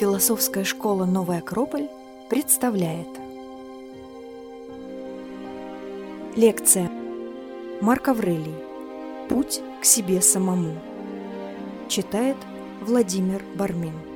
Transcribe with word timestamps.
Философская 0.00 0.64
школа 0.64 1.04
«Новая 1.04 1.38
Акрополь» 1.38 1.88
представляет. 2.28 3.06
Лекция. 6.34 6.90
Марк 7.80 8.08
Аврелий. 8.08 8.56
«Путь 9.28 9.60
к 9.80 9.84
себе 9.84 10.20
самому» 10.22 10.74
Читает 11.88 12.36
Владимир 12.80 13.40
Бармин 13.54 14.13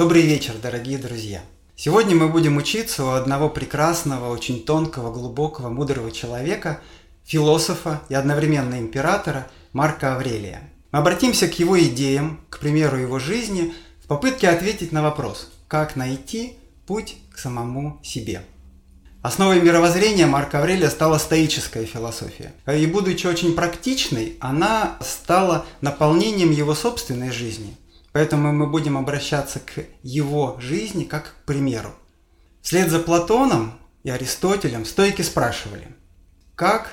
Добрый 0.00 0.22
вечер, 0.22 0.54
дорогие 0.62 0.96
друзья! 0.96 1.42
Сегодня 1.76 2.16
мы 2.16 2.30
будем 2.30 2.56
учиться 2.56 3.04
у 3.04 3.10
одного 3.10 3.50
прекрасного, 3.50 4.32
очень 4.32 4.64
тонкого, 4.64 5.12
глубокого, 5.12 5.68
мудрого 5.68 6.10
человека, 6.10 6.80
философа 7.26 8.00
и 8.08 8.14
одновременно 8.14 8.78
императора 8.78 9.46
Марка 9.74 10.14
Аврелия. 10.14 10.62
Мы 10.90 11.00
обратимся 11.00 11.48
к 11.48 11.58
его 11.58 11.78
идеям, 11.78 12.40
к 12.48 12.60
примеру 12.60 12.96
его 12.96 13.18
жизни, 13.18 13.74
в 14.02 14.06
попытке 14.06 14.48
ответить 14.48 14.90
на 14.90 15.02
вопрос, 15.02 15.52
как 15.68 15.96
найти 15.96 16.54
путь 16.86 17.18
к 17.30 17.36
самому 17.36 18.00
себе. 18.02 18.40
Основой 19.20 19.60
мировоззрения 19.60 20.24
Марка 20.24 20.60
Аврелия 20.60 20.88
стала 20.88 21.18
стоическая 21.18 21.84
философия. 21.84 22.54
И 22.66 22.86
будучи 22.86 23.26
очень 23.26 23.54
практичной, 23.54 24.38
она 24.40 24.96
стала 25.02 25.66
наполнением 25.82 26.52
его 26.52 26.74
собственной 26.74 27.30
жизни– 27.30 27.76
Поэтому 28.12 28.52
мы 28.52 28.66
будем 28.66 28.96
обращаться 28.96 29.60
к 29.60 29.84
его 30.02 30.58
жизни 30.60 31.04
как 31.04 31.24
к 31.24 31.44
примеру. 31.44 31.94
Вслед 32.62 32.90
за 32.90 32.98
Платоном 32.98 33.78
и 34.02 34.10
Аристотелем 34.10 34.84
стойки 34.84 35.22
спрашивали, 35.22 35.88
как 36.54 36.92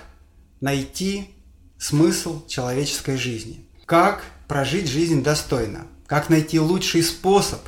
найти 0.62 1.36
смысл 1.78 2.45
человеческой 2.48 3.18
жизни, 3.18 3.68
как 3.86 4.23
прожить 4.48 4.88
жизнь 4.88 5.23
достойно, 5.23 5.88
как 6.06 6.30
найти 6.30 6.60
лучший 6.60 7.04
способ 7.04 7.62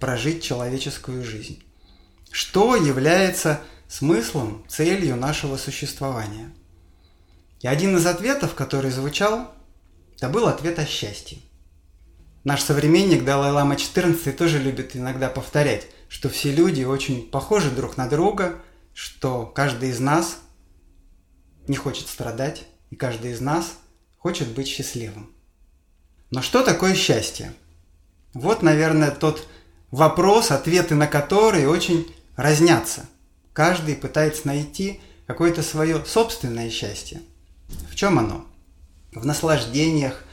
прожить 0.00 0.42
человеческую 0.42 1.24
жизнь, 1.24 1.62
что 2.30 2.76
является 2.76 3.60
смыслом, 3.88 4.64
целью 4.68 5.16
нашего 5.16 5.56
существования. 5.56 6.52
И 7.60 7.66
один 7.66 7.96
из 7.96 8.06
ответов, 8.06 8.54
который 8.54 8.90
звучал, 8.90 9.52
это 10.16 10.28
был 10.28 10.46
ответ 10.46 10.78
о 10.78 10.86
счастье. 10.86 11.38
Наш 12.48 12.62
современник 12.62 13.24
Далай-Лама 13.24 13.74
XIV 13.74 14.32
тоже 14.32 14.58
любит 14.58 14.96
иногда 14.96 15.28
повторять, 15.28 15.86
что 16.08 16.30
все 16.30 16.50
люди 16.50 16.82
очень 16.82 17.28
похожи 17.28 17.70
друг 17.70 17.98
на 17.98 18.08
друга, 18.08 18.62
что 18.94 19.44
каждый 19.44 19.90
из 19.90 20.00
нас 20.00 20.38
не 21.66 21.76
хочет 21.76 22.08
страдать, 22.08 22.64
и 22.88 22.96
каждый 22.96 23.32
из 23.32 23.42
нас 23.42 23.74
хочет 24.16 24.48
быть 24.54 24.66
счастливым. 24.66 25.30
Но 26.30 26.40
что 26.40 26.62
такое 26.62 26.94
счастье? 26.94 27.52
Вот, 28.32 28.62
наверное, 28.62 29.10
тот 29.10 29.46
вопрос, 29.90 30.50
ответы 30.50 30.94
на 30.94 31.06
который 31.06 31.66
очень 31.66 32.10
разнятся. 32.34 33.04
Каждый 33.52 33.94
пытается 33.94 34.46
найти 34.46 35.02
какое-то 35.26 35.62
свое 35.62 36.02
собственное 36.06 36.70
счастье. 36.70 37.20
В 37.90 37.94
чем 37.94 38.18
оно? 38.18 38.46
В 39.12 39.26
наслаждениях, 39.26 40.24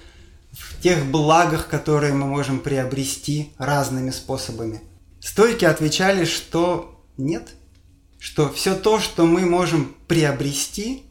тех 0.86 1.03
благах, 1.08 1.67
которые 1.67 2.14
мы 2.14 2.28
можем 2.28 2.59
приобрести 2.59 3.53
разными 3.58 4.11
способами. 4.11 4.81
Стойки 5.19 5.66
отвечали, 5.66 6.25
что 6.25 7.03
нет, 7.17 7.50
что 8.19 8.52
все 8.52 8.75
то, 8.75 9.00
что 9.00 9.25
мы 9.25 9.47
можем 9.47 9.95
приобрести, 10.08 11.02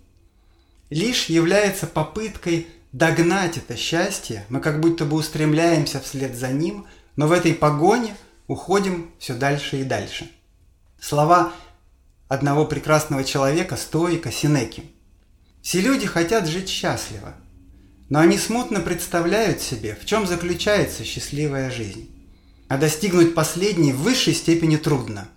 лишь 0.91 1.25
является 1.25 1.89
попыткой 1.89 2.69
догнать 2.93 3.57
это 3.57 3.77
счастье. 3.77 4.47
Мы 4.49 4.61
как 4.61 4.79
будто 4.79 5.05
бы 5.07 5.17
устремляемся 5.17 5.99
вслед 5.99 6.37
за 6.37 6.53
ним, 6.53 6.87
но 7.17 7.27
в 7.27 7.33
этой 7.33 7.53
погоне 7.53 8.15
уходим 8.47 9.11
все 9.19 9.35
дальше 9.35 9.81
и 9.81 9.83
дальше. 9.83 10.31
Слова 11.01 11.53
одного 12.29 12.65
прекрасного 12.65 13.25
человека, 13.25 13.77
стоика 13.77 14.31
Синеки. 14.31 14.85
Все 15.63 15.81
люди 15.81 16.07
хотят 16.07 16.47
жить 16.47 16.69
счастливо– 16.69 17.35
но 18.09 18.21
они 18.21 18.39
смутно 18.39 18.81
представляют 18.81 19.61
себе, 19.61 19.97
в 20.01 20.05
чем 20.05 20.27
заключается 20.27 21.05
счастливая 21.05 21.71
жизнь. 21.71 22.11
А 22.69 22.79
достигнуть 22.79 23.35
последней 23.35 23.93
в 23.93 24.03
высшей 24.03 24.35
степени 24.35 24.77
трудно. 24.77 25.29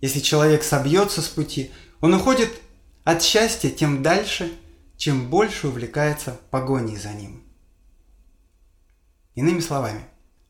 Если 0.00 0.20
человек 0.20 0.62
собьется 0.64 1.22
с 1.22 1.28
пути, 1.28 1.70
он 2.00 2.14
уходит 2.14 2.50
от 3.04 3.22
счастья 3.22 3.70
тем 3.70 4.02
дальше, 4.02 4.52
чем 4.96 5.28
больше 5.28 5.68
увлекается 5.68 6.38
погоней 6.50 6.96
за 6.96 7.12
ним. 7.12 7.42
Иными 9.34 9.60
словами, 9.60 10.04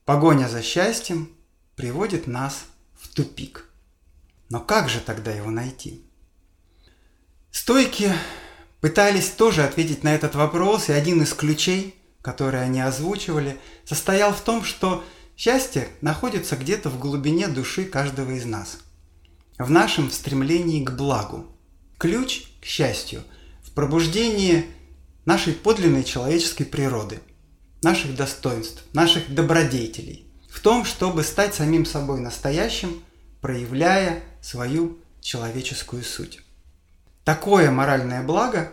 погоня 0.04 0.48
за 0.48 0.62
счастьем 0.62 1.31
приводит 1.76 2.26
нас 2.26 2.64
в 2.94 3.08
тупик. 3.08 3.69
Но 4.50 4.60
как 4.60 4.88
же 4.88 5.00
тогда 5.00 5.32
его 5.32 5.50
найти? 5.50 6.04
Стойки 7.50 8.12
пытались 8.84 9.30
тоже 9.30 9.64
ответить 9.64 10.04
на 10.04 10.14
этот 10.14 10.34
вопрос, 10.34 10.90
и 10.90 10.92
один 10.92 11.22
из 11.22 11.32
ключей, 11.32 11.94
который 12.20 12.62
они 12.62 12.82
озвучивали, 12.82 13.56
состоял 13.86 14.34
в 14.34 14.42
том, 14.42 14.62
что 14.62 15.02
счастье 15.38 15.88
находится 16.02 16.54
где-то 16.54 16.90
в 16.90 16.98
глубине 16.98 17.48
души 17.48 17.86
каждого 17.86 18.32
из 18.32 18.44
нас, 18.44 18.80
в 19.56 19.70
нашем 19.70 20.10
стремлении 20.10 20.84
к 20.84 20.90
благу. 20.90 21.46
Ключ 21.96 22.42
к 22.60 22.66
счастью 22.66 23.22
в 23.62 23.70
пробуждении 23.70 24.66
нашей 25.24 25.54
подлинной 25.54 26.04
человеческой 26.04 26.64
природы, 26.64 27.20
наших 27.80 28.14
достоинств, 28.14 28.84
наших 28.92 29.34
добродетелей, 29.34 30.26
в 30.50 30.60
том, 30.60 30.84
чтобы 30.84 31.22
стать 31.22 31.54
самим 31.54 31.86
собой 31.86 32.20
настоящим, 32.20 33.02
проявляя 33.40 34.22
свою 34.42 34.98
человеческую 35.22 36.04
суть. 36.04 36.44
Такое 37.24 37.70
моральное 37.70 38.22
благо 38.22 38.70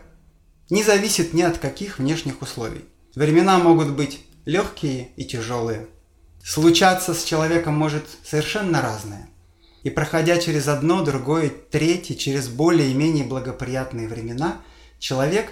не 0.70 0.84
зависит 0.84 1.34
ни 1.34 1.42
от 1.42 1.58
каких 1.58 2.00
внешних 2.00 2.42
условий. 2.42 2.84
Времена 3.16 3.58
могут 3.60 3.92
быть 3.92 4.26
легкие 4.46 5.10
и 5.16 5.24
тяжелые. 5.24 5.88
Случаться 6.44 7.14
с 7.14 7.24
человеком 7.24 7.76
может 7.76 8.04
совершенно 8.26 8.82
разное. 8.82 9.30
И 9.84 9.90
проходя 9.90 10.38
через 10.38 10.68
одно, 10.68 11.02
другое, 11.04 11.50
третье, 11.50 12.16
через 12.16 12.50
более-менее 12.50 13.24
благоприятные 13.24 14.08
времена, 14.08 14.62
человек 15.00 15.52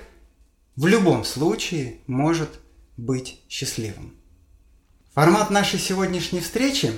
в 0.76 0.86
любом 0.86 1.24
случае 1.24 2.00
может 2.06 2.60
быть 2.98 3.42
счастливым. 3.48 4.18
Формат 5.14 5.50
нашей 5.52 5.80
сегодняшней 5.80 6.42
встречи 6.42 6.92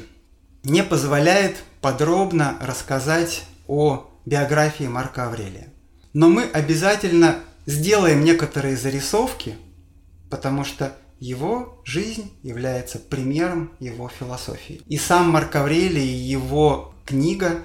не 0.63 0.83
позволяет 0.83 1.57
подробно 1.79 2.57
рассказать 2.59 3.43
о 3.67 4.09
биографии 4.25 4.85
Марка 4.85 5.25
Аврелия 5.27 5.70
но 6.13 6.29
мы 6.29 6.43
обязательно 6.43 7.39
сделаем 7.65 8.23
некоторые 8.23 8.75
зарисовки, 8.75 9.55
потому 10.29 10.63
что 10.63 10.95
его 11.19 11.81
жизнь 11.85 12.31
является 12.41 12.97
примером 12.97 13.71
его 13.79 14.09
философии. 14.09 14.81
И 14.87 14.97
сам 14.97 15.29
Марк 15.29 15.55
Аврелий 15.55 16.03
и 16.03 16.29
его 16.31 16.95
книга 17.05 17.59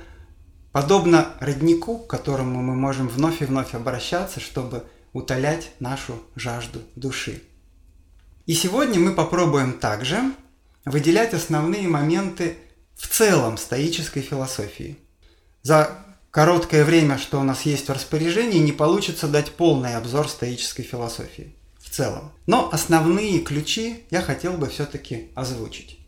подобно 0.72 1.34
роднику, 1.40 1.98
к 1.98 2.06
которому 2.06 2.60
мы 2.60 2.74
можем 2.74 3.08
вновь 3.08 3.40
и 3.40 3.46
вновь 3.46 3.74
обращаться, 3.74 4.40
чтобы 4.40 4.84
утолять 5.14 5.70
нашу 5.80 6.20
жажду 6.34 6.80
души. 6.94 7.42
И 8.44 8.52
сегодня 8.52 9.00
мы 9.00 9.12
попробуем 9.14 9.72
также 9.72 10.18
выделять 10.84 11.32
основные 11.32 11.88
моменты 11.88 12.58
в 12.94 13.08
целом 13.08 13.56
стоической 13.56 14.22
философии. 14.22 14.99
За 15.62 16.06
короткое 16.37 16.85
время, 16.85 17.17
что 17.17 17.41
у 17.41 17.44
нас 17.44 17.62
есть 17.62 17.88
в 17.88 17.93
распоряжении, 17.93 18.59
не 18.59 18.73
получится 18.73 19.27
дать 19.27 19.53
полный 19.53 19.97
обзор 19.97 20.29
стоической 20.29 20.85
философии 20.85 21.55
в 21.81 21.88
целом. 21.88 22.31
Но 22.44 22.69
основные 22.71 23.38
ключи 23.38 24.05
я 24.11 24.21
хотел 24.21 24.53
бы 24.59 24.69
все-таки 24.69 25.31
озвучить. 25.35 25.99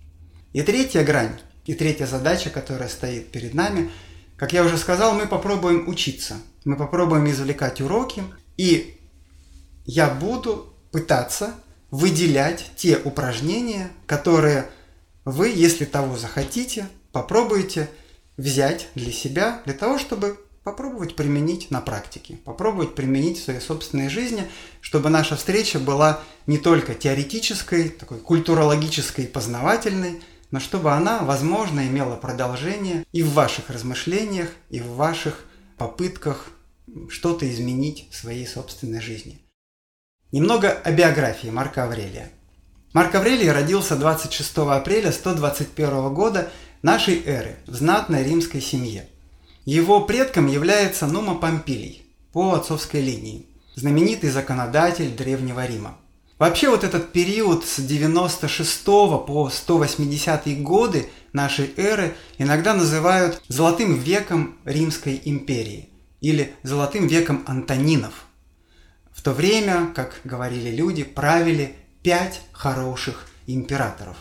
И 0.52 0.60
третья 0.60 1.02
грань, 1.02 1.40
и 1.64 1.72
третья 1.72 2.04
задача, 2.04 2.50
которая 2.50 2.90
стоит 2.90 3.32
перед 3.32 3.54
нами, 3.54 3.90
как 4.36 4.52
я 4.52 4.64
уже 4.64 4.76
сказал, 4.76 5.14
мы 5.14 5.26
попробуем 5.26 5.88
учиться, 5.88 6.36
мы 6.66 6.76
попробуем 6.76 7.26
извлекать 7.30 7.80
уроки, 7.80 8.22
и 8.58 9.00
я 9.86 10.10
буду 10.10 10.74
пытаться 10.92 11.54
выделять 11.90 12.66
те 12.76 12.98
упражнения, 12.98 13.88
которые 14.04 14.68
вы, 15.24 15.48
если 15.48 15.86
того 15.86 16.18
захотите, 16.18 16.86
попробуйте 17.12 17.88
взять 18.38 18.88
для 18.94 19.12
себя, 19.12 19.60
для 19.66 19.74
того, 19.74 19.98
чтобы 19.98 20.38
попробовать 20.64 21.16
применить 21.16 21.70
на 21.70 21.80
практике, 21.80 22.36
попробовать 22.44 22.94
применить 22.94 23.38
в 23.38 23.44
своей 23.44 23.60
собственной 23.60 24.08
жизни, 24.08 24.48
чтобы 24.80 25.10
наша 25.10 25.36
встреча 25.36 25.78
была 25.78 26.20
не 26.46 26.58
только 26.58 26.94
теоретической, 26.94 27.90
такой 27.90 28.18
культурологической, 28.18 29.26
познавательной, 29.26 30.22
но 30.50 30.60
чтобы 30.60 30.92
она, 30.92 31.20
возможно, 31.22 31.86
имела 31.86 32.16
продолжение 32.16 33.04
и 33.12 33.22
в 33.22 33.32
ваших 33.32 33.70
размышлениях, 33.70 34.48
и 34.70 34.80
в 34.80 34.94
ваших 34.94 35.44
попытках 35.76 36.48
что-то 37.08 37.48
изменить 37.50 38.08
в 38.10 38.16
своей 38.16 38.46
собственной 38.46 39.00
жизни. 39.00 39.42
Немного 40.32 40.70
о 40.70 40.92
биографии 40.92 41.48
Марка 41.48 41.84
Аврелия. 41.84 42.30
Марк 42.92 43.14
Аврелий 43.14 43.50
родился 43.50 43.96
26 43.96 44.58
апреля 44.58 45.12
121 45.12 46.12
года 46.14 46.50
нашей 46.82 47.22
эры 47.24 47.56
в 47.66 47.74
знатной 47.74 48.22
римской 48.24 48.60
семье. 48.60 49.08
Его 49.64 50.00
предком 50.00 50.46
является 50.46 51.06
Нума 51.06 51.34
Помпилий 51.34 52.02
по 52.32 52.54
отцовской 52.54 53.00
линии, 53.00 53.46
знаменитый 53.74 54.30
законодатель 54.30 55.14
Древнего 55.14 55.66
Рима. 55.66 55.98
Вообще 56.38 56.70
вот 56.70 56.84
этот 56.84 57.10
период 57.10 57.66
с 57.66 57.80
96 57.80 58.84
по 58.84 59.50
180 59.52 60.62
годы 60.62 61.10
нашей 61.32 61.74
эры 61.76 62.14
иногда 62.38 62.74
называют 62.74 63.42
золотым 63.48 63.98
веком 63.98 64.56
Римской 64.64 65.20
империи 65.24 65.88
или 66.20 66.54
золотым 66.62 67.08
веком 67.08 67.42
Антонинов. 67.46 68.26
В 69.12 69.20
то 69.22 69.32
время, 69.32 69.92
как 69.94 70.20
говорили 70.22 70.70
люди, 70.70 71.02
правили 71.02 71.74
пять 72.02 72.40
хороших 72.52 73.26
императоров. 73.48 74.16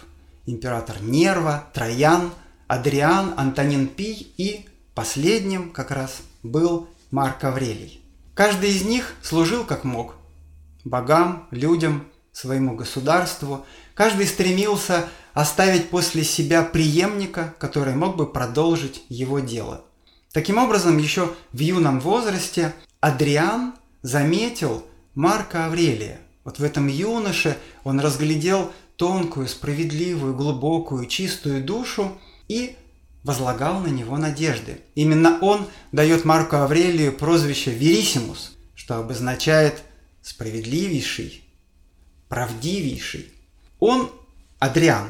Император 0.48 0.96
Нерва, 1.02 1.68
Троян, 1.74 2.32
Адриан, 2.68 3.34
Антонин 3.38 3.88
Пий 3.88 4.34
и 4.38 4.66
последним 4.94 5.72
как 5.72 5.92
раз 5.92 6.22
был 6.44 6.90
Марк 7.12 7.44
Аврелий. 7.46 8.02
Каждый 8.34 8.72
из 8.72 8.84
них 8.84 9.14
служил 9.22 9.64
как 9.64 9.84
мог. 9.84 10.16
Богам, 10.84 11.48
людям, 11.52 12.08
своему 12.34 12.76
государству. 12.76 13.66
Каждый 13.96 14.28
стремился 14.28 15.08
оставить 15.34 15.90
после 15.90 16.24
себя 16.24 16.62
преемника, 16.62 17.56
который 17.58 17.96
мог 17.96 18.16
бы 18.16 18.32
продолжить 18.32 19.04
его 19.10 19.40
дело. 19.40 19.86
Таким 20.34 20.58
образом, 20.58 20.98
еще 20.98 21.34
в 21.52 21.60
юном 21.60 22.00
возрасте 22.00 22.74
Адриан 23.00 23.74
заметил 24.02 24.84
Марка 25.16 25.66
Аврелия. 25.66 26.20
Вот 26.44 26.60
в 26.60 26.64
этом 26.64 26.88
юноше 26.88 27.58
он 27.84 28.00
разглядел 28.00 28.72
тонкую, 28.98 29.48
справедливую, 29.48 30.36
глубокую, 30.36 31.06
чистую 31.08 31.64
душу 31.64 32.20
и 32.48 32.76
возлагал 33.24 33.80
на 33.80 33.88
него 33.88 34.18
надежды. 34.18 34.82
Именно 34.96 35.40
он 35.42 35.68
дает 35.92 36.26
Марку 36.26 36.58
Аврелию 36.58 37.12
прозвище 37.12 37.72
Верисимус, 37.72 38.56
что 38.76 38.98
обозначает 38.98 39.84
справедливейший, 40.22 41.44
правдивейший. 42.30 43.32
Он, 43.80 44.12
Адриан, 44.60 45.10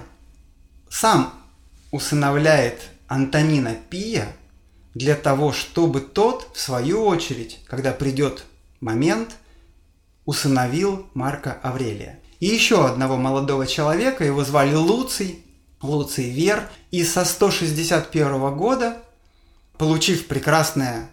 сам 0.89 1.33
усыновляет 1.91 2.81
Антонина 3.07 3.75
Пия 3.89 4.35
для 4.93 5.15
того, 5.15 5.53
чтобы 5.53 6.01
тот, 6.01 6.49
в 6.53 6.59
свою 6.59 7.05
очередь, 7.05 7.59
когда 7.67 7.91
придет 7.91 8.45
момент, 8.79 9.35
усыновил 10.25 11.07
Марка 11.13 11.53
Аврелия. 11.63 12.19
И 12.39 12.47
еще 12.47 12.85
одного 12.85 13.17
молодого 13.17 13.65
человека, 13.65 14.23
его 14.23 14.43
звали 14.43 14.75
Луций, 14.75 15.43
Луций 15.81 16.29
Вер, 16.29 16.69
и 16.91 17.03
со 17.03 17.25
161 17.25 18.55
года, 18.55 18.97
получив 19.77 20.27
прекрасное 20.27 21.09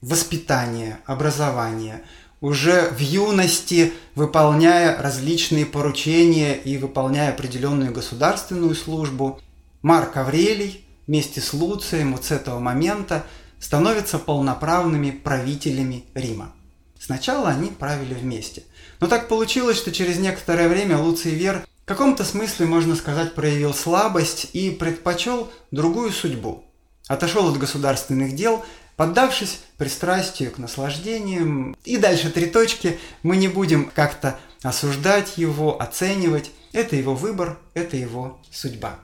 воспитание, 0.00 0.98
образование, 1.06 2.02
уже 2.40 2.90
в 2.90 2.98
юности 2.98 3.94
выполняя 4.14 5.00
различные 5.00 5.64
поручения 5.64 6.54
и 6.54 6.76
выполняя 6.76 7.30
определенную 7.30 7.92
государственную 7.92 8.74
службу, 8.74 9.40
Марк 9.82 10.16
Аврелий 10.16 10.84
вместе 11.06 11.40
с 11.40 11.52
Луцием 11.52 12.12
вот 12.12 12.24
с 12.24 12.30
этого 12.30 12.58
момента 12.58 13.24
становятся 13.58 14.18
полноправными 14.18 15.10
правителями 15.10 16.04
Рима. 16.14 16.52
Сначала 16.98 17.48
они 17.48 17.68
правили 17.68 18.14
вместе. 18.14 18.62
Но 19.00 19.06
так 19.06 19.28
получилось, 19.28 19.76
что 19.76 19.92
через 19.92 20.18
некоторое 20.18 20.68
время 20.68 20.98
Луций 20.98 21.32
Вер 21.32 21.66
в 21.84 21.86
каком-то 21.86 22.24
смысле, 22.24 22.64
можно 22.64 22.96
сказать, 22.96 23.34
проявил 23.34 23.74
слабость 23.74 24.48
и 24.54 24.70
предпочел 24.70 25.52
другую 25.70 26.12
судьбу. 26.12 26.64
Отошел 27.08 27.46
от 27.50 27.58
государственных 27.58 28.34
дел, 28.34 28.64
поддавшись 28.96 29.60
пристрастию 29.76 30.50
к 30.50 30.56
наслаждениям. 30.56 31.76
И 31.84 31.98
дальше 31.98 32.30
три 32.30 32.46
точки. 32.46 32.98
Мы 33.22 33.36
не 33.36 33.48
будем 33.48 33.90
как-то 33.94 34.40
осуждать 34.62 35.36
его, 35.36 35.78
оценивать. 35.78 36.52
Это 36.72 36.96
его 36.96 37.14
выбор, 37.14 37.58
это 37.74 37.98
его 37.98 38.40
судьба. 38.50 38.98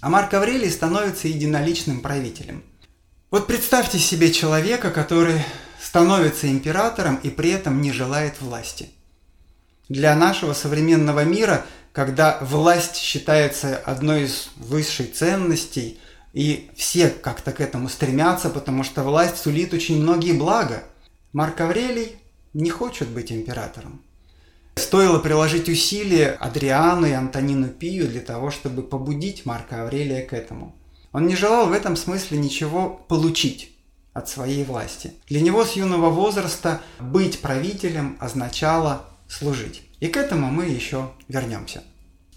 А 0.00 0.08
Марк 0.08 0.32
Аврелий 0.34 0.70
становится 0.70 1.26
единоличным 1.26 2.00
правителем. 2.00 2.62
Вот 3.32 3.48
представьте 3.48 3.98
себе 3.98 4.32
человека, 4.32 4.92
который 4.92 5.42
становится 5.82 6.48
императором 6.48 7.16
и 7.16 7.28
при 7.30 7.50
этом 7.50 7.80
не 7.80 7.90
желает 7.90 8.40
власти. 8.40 8.90
Для 9.88 10.14
нашего 10.14 10.52
современного 10.52 11.24
мира 11.24 11.64
когда 11.94 12.38
власть 12.40 12.96
считается 12.96 13.76
одной 13.76 14.24
из 14.24 14.48
высшей 14.56 15.06
ценностей, 15.06 16.00
и 16.32 16.68
все 16.74 17.08
как-то 17.08 17.52
к 17.52 17.60
этому 17.60 17.88
стремятся, 17.88 18.50
потому 18.50 18.82
что 18.82 19.04
власть 19.04 19.36
сулит 19.36 19.72
очень 19.72 20.02
многие 20.02 20.32
блага. 20.32 20.82
Марк 21.32 21.60
Аврелий 21.60 22.16
не 22.52 22.68
хочет 22.68 23.08
быть 23.08 23.30
императором. 23.30 24.02
Стоило 24.74 25.20
приложить 25.20 25.68
усилия 25.68 26.30
Адриану 26.30 27.06
и 27.06 27.12
Антонину 27.12 27.68
Пию 27.68 28.08
для 28.08 28.20
того, 28.20 28.50
чтобы 28.50 28.82
побудить 28.82 29.46
Марка 29.46 29.84
Аврелия 29.84 30.26
к 30.26 30.32
этому. 30.32 30.74
Он 31.12 31.28
не 31.28 31.36
желал 31.36 31.68
в 31.68 31.72
этом 31.72 31.94
смысле 31.94 32.38
ничего 32.38 32.88
получить 33.06 33.70
от 34.12 34.28
своей 34.28 34.64
власти. 34.64 35.12
Для 35.28 35.40
него 35.40 35.64
с 35.64 35.74
юного 35.74 36.10
возраста 36.10 36.80
быть 36.98 37.38
правителем 37.38 38.16
означало 38.18 39.13
служить. 39.34 39.82
И 40.00 40.08
к 40.08 40.16
этому 40.16 40.50
мы 40.50 40.66
еще 40.66 41.10
вернемся. 41.28 41.82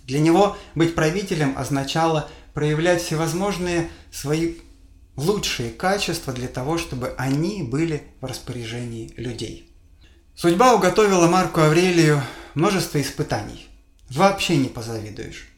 Для 0.04 0.20
него 0.20 0.58
быть 0.76 0.96
правителем 0.96 1.58
означало 1.58 2.30
проявлять 2.54 3.04
всевозможные 3.04 3.90
свои 4.12 4.56
лучшие 5.16 5.72
качества 5.72 6.34
для 6.34 6.48
того, 6.48 6.78
чтобы 6.78 7.14
они 7.18 7.64
были 7.64 8.04
в 8.22 8.26
распоряжении 8.26 9.12
людей. 9.18 9.70
Судьба 10.36 10.76
уготовила 10.76 11.28
Марку 11.28 11.62
Аврелию 11.62 12.22
множество 12.54 13.02
испытаний. 13.02 13.68
Вообще 14.10 14.56
не 14.56 14.70
позавидуешь. 14.70 15.50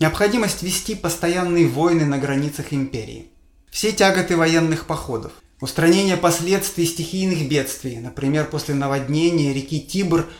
Необходимость 0.00 0.62
вести 0.62 0.94
постоянные 0.94 1.68
войны 1.68 2.04
на 2.04 2.18
границах 2.18 2.72
империи. 2.72 3.28
Все 3.70 3.92
тяготы 3.92 4.36
военных 4.36 4.86
походов. 4.86 5.32
Устранение 5.60 6.16
последствий 6.16 6.84
стихийных 6.84 7.48
бедствий, 7.48 7.98
например, 7.98 8.46
после 8.46 8.74
наводнения 8.74 9.54
реки 9.54 9.80
Тибр– 9.80 10.28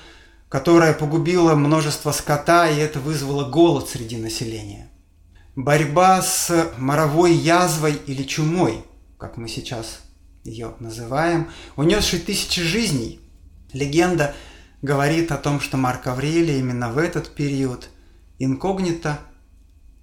которая 0.48 0.94
погубила 0.94 1.54
множество 1.54 2.12
скота, 2.12 2.68
и 2.68 2.76
это 2.76 3.00
вызвало 3.00 3.48
голод 3.48 3.88
среди 3.88 4.16
населения. 4.16 4.90
Борьба 5.56 6.22
с 6.22 6.72
моровой 6.78 7.34
язвой 7.34 7.94
или 8.06 8.22
чумой, 8.22 8.84
как 9.18 9.36
мы 9.36 9.48
сейчас 9.48 10.00
ее 10.44 10.74
называем, 10.78 11.50
унесшей 11.76 12.20
тысячи 12.20 12.62
жизней. 12.62 13.20
Легенда 13.72 14.34
говорит 14.82 15.32
о 15.32 15.38
том, 15.38 15.60
что 15.60 15.76
Марк 15.76 16.06
Аврелий 16.06 16.60
именно 16.60 16.92
в 16.92 16.98
этот 16.98 17.34
период 17.34 17.88
инкогнито, 18.38 19.18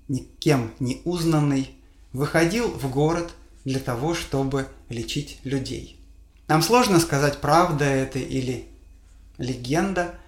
никем 0.10 0.72
не 0.80 1.02
узнанный, 1.06 1.70
выходил 2.12 2.68
в 2.68 2.90
город 2.90 3.34
для 3.64 3.80
того, 3.80 4.14
чтобы 4.14 4.68
лечить 4.90 5.40
людей. 5.46 6.00
Нам 6.50 6.62
сложно 6.62 7.00
сказать, 7.00 7.40
правда 7.40 7.86
это 7.86 8.20
или 8.20 8.68
легенда– 9.38 10.16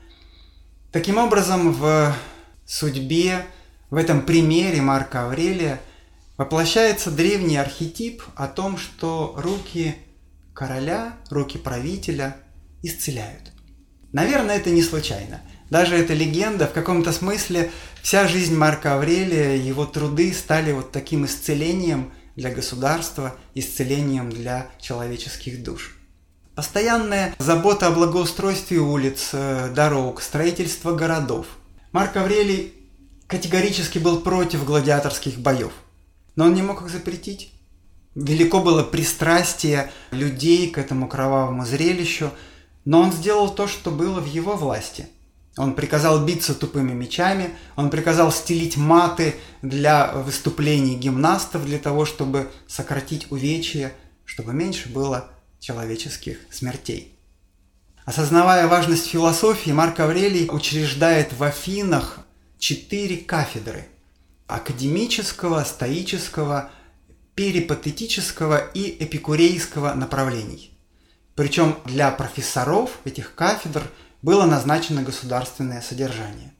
Таким 0.96 1.18
образом, 1.18 1.74
в 1.74 2.16
судьбе, 2.66 3.46
в 3.90 3.98
этом 3.98 4.22
примере 4.22 4.82
Марка 4.82 5.26
Аврелия 5.26 5.82
воплощается 6.38 7.12
древний 7.12 7.58
архетип 7.58 8.24
о 8.38 8.48
том, 8.48 8.78
что 8.78 9.36
руки 9.38 9.96
короля, 10.54 11.18
руки 11.30 11.58
правителя 11.58 12.38
исцеляют. 12.82 13.52
Наверное, 14.14 14.56
это 14.56 14.70
не 14.70 14.82
случайно. 14.82 15.42
Даже 15.70 15.98
эта 15.98 16.14
легенда, 16.14 16.66
в 16.66 16.72
каком-то 16.72 17.12
смысле, 17.12 17.72
вся 18.02 18.30
жизнь 18.30 18.56
Марка 18.56 18.96
Аврелия, 18.96 19.58
его 19.58 19.86
труды 19.86 20.32
стали 20.32 20.72
вот 20.72 20.94
таким 20.94 21.26
исцелением 21.26 22.14
для 22.38 22.52
государства, 22.52 23.36
исцелением 23.54 24.30
для 24.30 24.70
человеческих 24.80 25.62
душ. 25.62 25.95
Постоянная 26.56 27.36
забота 27.38 27.88
о 27.88 27.92
благоустройстве 27.92 28.80
улиц, 28.80 29.32
э, 29.34 29.70
дорог, 29.76 30.22
строительство 30.22 30.94
городов. 30.94 31.48
Марк 31.92 32.16
Аврелий 32.16 32.74
категорически 33.28 34.00
был 34.00 34.22
против 34.22 34.64
гладиаторских 34.64 35.38
боев. 35.38 35.74
Но 36.38 36.46
он 36.46 36.54
не 36.54 36.62
мог 36.62 36.82
их 36.82 36.90
запретить. 36.90 37.52
Велико 38.16 38.62
было 38.62 38.84
пристрастие 38.84 39.92
людей 40.12 40.70
к 40.70 40.78
этому 40.78 41.10
кровавому 41.10 41.66
зрелищу, 41.66 42.32
но 42.86 43.02
он 43.02 43.12
сделал 43.12 43.54
то, 43.54 43.68
что 43.68 43.92
было 43.92 44.22
в 44.22 44.26
его 44.26 44.56
власти. 44.56 45.10
Он 45.58 45.74
приказал 45.74 46.24
биться 46.24 46.56
тупыми 46.56 46.94
мечами, 46.94 47.50
он 47.76 47.90
приказал 47.90 48.32
стелить 48.32 48.78
маты 48.78 49.36
для 49.62 50.14
выступлений 50.14 50.96
гимнастов, 50.96 51.66
для 51.66 51.80
того, 51.80 52.06
чтобы 52.06 52.50
сократить 52.66 53.30
увечья, 53.30 53.92
чтобы 54.24 54.54
меньше 54.54 54.88
было 54.88 55.35
человеческих 55.66 56.38
смертей. 56.52 57.18
Осознавая 58.06 58.68
важность 58.68 59.08
философии, 59.08 59.72
Марк 59.72 60.00
Аврелий 60.00 60.48
учреждает 60.48 61.34
в 61.34 61.42
Афинах 61.44 62.20
четыре 62.60 63.18
кафедры– 63.18 63.88
академического, 64.48 65.64
стоического, 65.64 66.70
перипатетического 67.34 68.58
и 68.76 69.04
эпикурейского 69.04 69.96
направлений. 69.96 70.72
Причем 71.34 71.78
для 71.86 72.12
профессоров 72.12 73.00
этих 73.04 73.34
кафедр 73.34 73.92
было 74.22 74.46
назначено 74.46 75.02
государственное 75.02 75.82
содержание. 75.82 76.54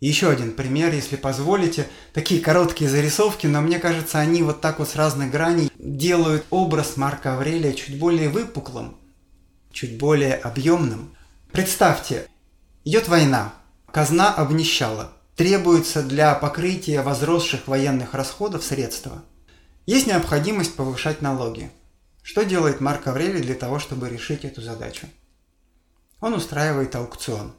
Еще 0.00 0.30
один 0.30 0.52
пример, 0.52 0.92
если 0.94 1.16
позволите. 1.16 1.88
Такие 2.12 2.40
короткие 2.40 2.88
зарисовки, 2.88 3.48
но 3.48 3.60
мне 3.60 3.80
кажется, 3.80 4.20
они 4.20 4.42
вот 4.42 4.60
так 4.60 4.78
вот 4.78 4.88
с 4.88 4.96
разных 4.96 5.30
граней 5.30 5.72
делают 5.76 6.44
образ 6.50 6.96
Марка 6.96 7.34
Аврелия 7.34 7.72
чуть 7.72 7.98
более 7.98 8.28
выпуклым, 8.28 8.96
чуть 9.72 9.98
более 9.98 10.34
объемным. 10.34 11.16
Представьте, 11.50 12.28
идет 12.84 13.08
война, 13.08 13.52
казна 13.90 14.32
обнищала, 14.32 15.12
требуется 15.34 16.02
для 16.04 16.34
покрытия 16.34 17.02
возросших 17.02 17.66
военных 17.66 18.14
расходов 18.14 18.62
средства. 18.62 19.24
Есть 19.84 20.06
необходимость 20.06 20.76
повышать 20.76 21.22
налоги. 21.22 21.72
Что 22.22 22.44
делает 22.44 22.80
Марк 22.80 23.06
Аврелий 23.08 23.40
для 23.40 23.54
того, 23.54 23.80
чтобы 23.80 24.08
решить 24.08 24.44
эту 24.44 24.62
задачу? 24.62 25.08
Он 26.20 26.34
устраивает 26.34 26.94
аукцион. 26.94 27.54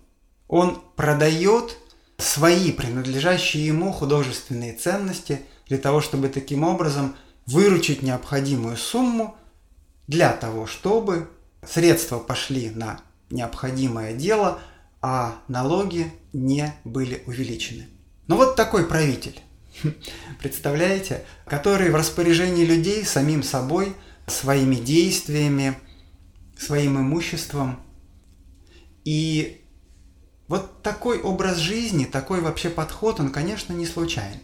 Он 0.48 0.82
продает 0.96 1.78
свои 2.20 2.72
принадлежащие 2.72 3.66
ему 3.66 3.92
художественные 3.92 4.74
ценности 4.74 5.42
для 5.68 5.78
того, 5.78 6.02
чтобы 6.02 6.30
таким 6.30 6.64
образом 6.64 7.16
выручить 7.46 8.04
необходимую 8.04 8.78
сумму 8.78 9.36
для 10.08 10.34
того, 10.34 10.68
чтобы 10.68 11.30
средства 11.68 12.20
пошли 12.20 12.70
на 12.70 13.00
необходимое 13.32 14.14
дело, 14.14 14.60
а 15.02 15.36
налоги 15.48 16.12
не 16.34 16.76
были 16.84 17.24
увеличены. 17.26 17.88
Но 18.28 18.36
вот 18.36 18.56
такой 18.56 18.86
правитель, 18.86 19.40
представляете, 20.40 21.24
который 21.46 21.90
в 21.90 21.96
распоряжении 21.96 22.66
людей 22.66 23.04
самим 23.04 23.42
собой– 23.42 23.96
своими 24.30 24.76
действиями, 24.76 25.78
своим 26.58 26.98
имуществом. 26.98 27.80
И 29.04 29.59
вот 30.50 30.84
такой 30.84 31.22
образ 31.22 31.58
жизни, 31.58 32.04
такой 32.04 32.42
вообще 32.42 32.70
подход, 32.70 33.22
он, 33.22 33.30
конечно, 33.30 33.72
не 33.72 33.86
случайен. 33.86 34.40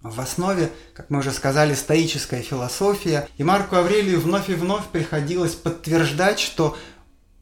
В 0.00 0.20
основе, 0.20 0.72
как 0.94 1.10
мы 1.10 1.20
уже 1.20 1.30
сказали, 1.30 1.74
стоическая 1.74 2.42
философия, 2.42 3.28
и 3.36 3.44
Марку 3.44 3.76
Аврелию 3.76 4.20
вновь 4.20 4.50
и 4.50 4.54
вновь 4.54 4.86
приходилось 4.86 5.54
подтверждать, 5.54 6.40
что 6.40 6.76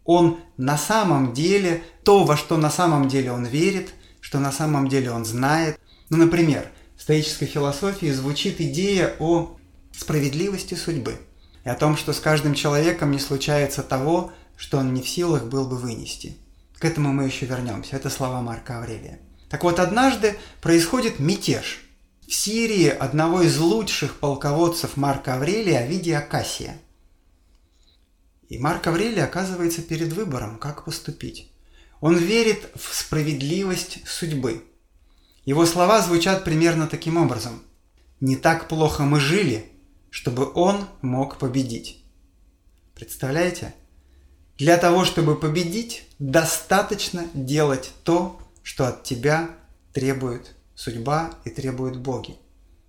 он 0.04 0.40
на 0.58 0.76
самом 0.76 1.32
деле, 1.32 1.82
то, 2.04 2.24
во 2.24 2.36
что 2.36 2.58
на 2.58 2.70
самом 2.70 3.08
деле 3.08 3.32
он 3.32 3.46
верит, 3.46 3.94
что 4.20 4.38
на 4.38 4.52
самом 4.52 4.88
деле 4.88 5.10
он 5.10 5.24
знает. 5.24 5.80
Ну, 6.10 6.18
например, 6.18 6.70
в 6.96 7.02
стоической 7.02 7.48
философии 7.48 8.10
звучит 8.10 8.60
идея 8.60 9.16
о 9.18 9.56
справедливости 9.92 10.74
судьбы– 10.74 11.16
и 11.64 11.68
о 11.68 11.74
том, 11.74 11.96
что 11.96 12.12
с 12.12 12.20
каждым 12.20 12.54
человеком 12.54 13.10
не 13.10 13.18
случается 13.18 13.82
того, 13.82 14.32
что 14.56 14.78
он 14.78 14.94
не 14.94 15.02
в 15.02 15.08
силах 15.08 15.44
был 15.46 15.66
бы 15.66 15.76
вынести. 15.76 16.36
К 16.84 16.86
этому 16.86 17.14
мы 17.14 17.24
еще 17.24 17.46
вернемся. 17.46 17.96
Это 17.96 18.10
слова 18.10 18.42
Марка 18.42 18.76
Аврелия. 18.76 19.18
Так 19.48 19.64
вот, 19.64 19.80
однажды 19.80 20.36
происходит 20.60 21.18
мятеж. 21.18 21.82
В 22.28 22.34
Сирии 22.34 22.88
одного 22.88 23.40
из 23.40 23.56
лучших 23.56 24.18
полководцев 24.18 24.98
Марка 24.98 25.36
Аврелия 25.36 25.78
Овидия 25.78 26.18
Акасия. 26.18 26.78
И 28.50 28.58
Марк 28.58 28.86
Аврелий 28.86 29.24
оказывается 29.24 29.80
перед 29.80 30.12
выбором, 30.12 30.58
как 30.58 30.84
поступить. 30.84 31.50
Он 32.02 32.18
верит 32.18 32.70
в 32.74 32.94
справедливость 32.94 34.06
судьбы. 34.06 34.62
Его 35.46 35.64
слова 35.64 36.02
звучат 36.02 36.44
примерно 36.44 36.86
таким 36.86 37.16
образом. 37.16 37.62
«Не 38.20 38.36
так 38.36 38.68
плохо 38.68 39.04
мы 39.04 39.20
жили, 39.20 39.72
чтобы 40.10 40.52
он 40.52 40.86
мог 41.00 41.38
победить. 41.38 42.04
Представляете? 42.94 43.74
Для 44.58 44.76
того, 44.76 45.06
чтобы 45.06 45.34
победить, 45.34 46.03
достаточно 46.18 47.26
делать 47.34 47.92
то, 48.04 48.40
что 48.62 48.86
от 48.86 49.02
тебя 49.02 49.50
требует 49.92 50.54
судьба 50.74 51.30
и 51.44 51.50
требуют 51.50 51.96
боги. 51.96 52.36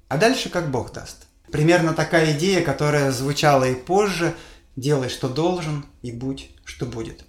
А 0.08 0.18
дальше 0.18 0.50
как 0.50 0.72
Бог 0.72 0.94
даст. 0.94 1.28
Примерно 1.52 1.94
такая 1.94 2.38
идея, 2.38 2.64
которая 2.64 3.12
звучала 3.12 3.66
и 3.66 3.76
позже 3.76 4.36
«делай, 4.76 5.10
что 5.10 5.30
должен, 5.30 5.86
и 6.02 6.12
будь, 6.12 6.50
что 6.64 6.86
будет». 6.86 7.24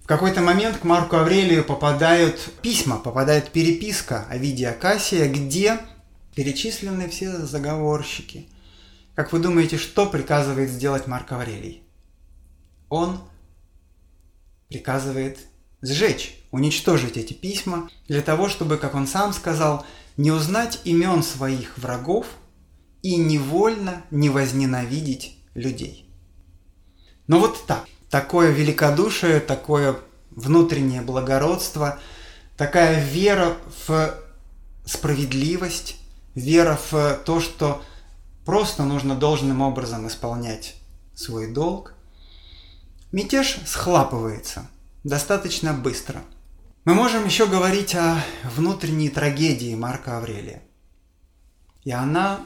В 0.00 0.06
какой-то 0.06 0.40
момент 0.40 0.78
к 0.78 0.84
Марку 0.84 1.16
Аврелию 1.16 1.64
попадают 1.64 2.38
письма, 2.60 2.98
попадает 2.98 3.50
переписка 3.52 4.26
о 4.28 4.36
виде 4.36 4.68
Акасия, 4.68 5.28
где 5.28 5.78
перечислены 6.34 7.08
все 7.08 7.46
заговорщики, 7.46 8.48
как 9.14 9.32
вы 9.32 9.40
думаете, 9.40 9.76
что 9.76 10.06
приказывает 10.06 10.70
сделать 10.70 11.06
Марк 11.06 11.30
Аврелий? 11.32 11.82
Он 12.88 13.20
приказывает 14.72 15.38
сжечь, 15.82 16.42
уничтожить 16.50 17.16
эти 17.16 17.34
письма 17.34 17.90
для 18.08 18.22
того, 18.22 18.48
чтобы, 18.48 18.78
как 18.78 18.94
он 18.94 19.06
сам 19.06 19.32
сказал, 19.32 19.84
не 20.16 20.30
узнать 20.30 20.80
имен 20.84 21.22
своих 21.22 21.76
врагов 21.76 22.26
и 23.02 23.16
невольно 23.16 24.02
не 24.10 24.30
возненавидеть 24.30 25.38
людей. 25.54 26.08
Но 27.26 27.38
вот 27.38 27.66
так, 27.66 27.86
такое 28.10 28.50
великодушие, 28.50 29.40
такое 29.40 29.96
внутреннее 30.30 31.02
благородство, 31.02 31.98
такая 32.56 33.04
вера 33.04 33.56
в 33.86 34.14
справедливость, 34.86 35.96
вера 36.34 36.78
в 36.90 37.20
то, 37.24 37.40
что 37.40 37.82
Просто 38.44 38.82
нужно 38.82 39.14
должным 39.14 39.60
образом 39.60 40.08
исполнять 40.08 40.74
свой 41.14 41.52
долг. 41.52 41.94
Мятеж 43.12 43.58
схлапывается 43.66 44.68
достаточно 45.04 45.74
быстро. 45.74 46.22
Мы 46.84 46.94
можем 46.94 47.26
еще 47.26 47.46
говорить 47.46 47.94
о 47.94 48.16
внутренней 48.44 49.10
трагедии 49.10 49.74
Марка 49.74 50.16
Аврелия. 50.16 50.62
И 51.84 51.90
она 51.92 52.40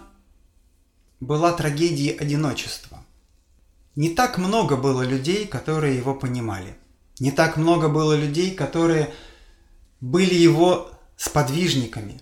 была 1.21 1.53
трагедией 1.53 2.17
одиночества. 2.17 2.99
Не 3.95 4.11
так 4.11 4.39
много 4.39 4.77
было 4.77 5.03
людей, 5.03 5.47
которые 5.47 5.97
его 5.97 6.15
понимали. 6.15 6.77
Не 7.21 7.31
так 7.31 7.57
много 7.57 7.89
было 7.89 8.15
людей, 8.15 8.55
которые 8.55 9.15
были 10.01 10.35
его 10.35 10.91
сподвижниками, 11.17 12.21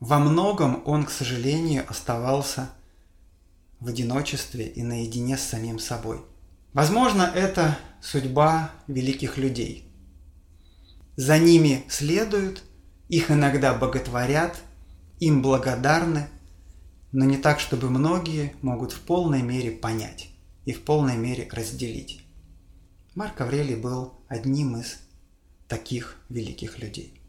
во 0.00 0.18
многом 0.18 0.82
он, 0.84 1.04
к 1.04 1.10
сожалению, 1.10 1.84
оставался 1.88 2.70
в 3.80 3.88
одиночестве 3.88 4.66
и 4.66 4.82
наедине 4.82 5.36
с 5.38 5.42
самим 5.42 5.78
собой. 5.78 6.22
Возможно, 6.76 7.22
это 7.22 7.78
судьба 8.02 8.70
великих 8.86 9.38
людей. 9.38 9.90
За 11.16 11.38
ними 11.38 11.86
следуют, 11.88 12.64
их 13.08 13.30
иногда 13.30 13.72
боготворят, 13.72 14.58
им 15.18 15.40
благодарны, 15.40 16.28
но 17.12 17.24
не 17.24 17.38
так, 17.38 17.60
чтобы 17.60 17.88
многие 17.88 18.54
могут 18.60 18.92
в 18.92 19.00
полной 19.00 19.40
мере 19.40 19.70
понять 19.70 20.28
и 20.66 20.74
в 20.74 20.82
полной 20.82 21.16
мере 21.16 21.48
разделить. 21.50 22.20
Марк 23.14 23.40
Аврелий 23.40 23.76
был 23.76 24.12
одним 24.28 24.76
из 24.76 24.98
таких 25.68 26.16
великих 26.28 26.78
людей. 26.78 27.22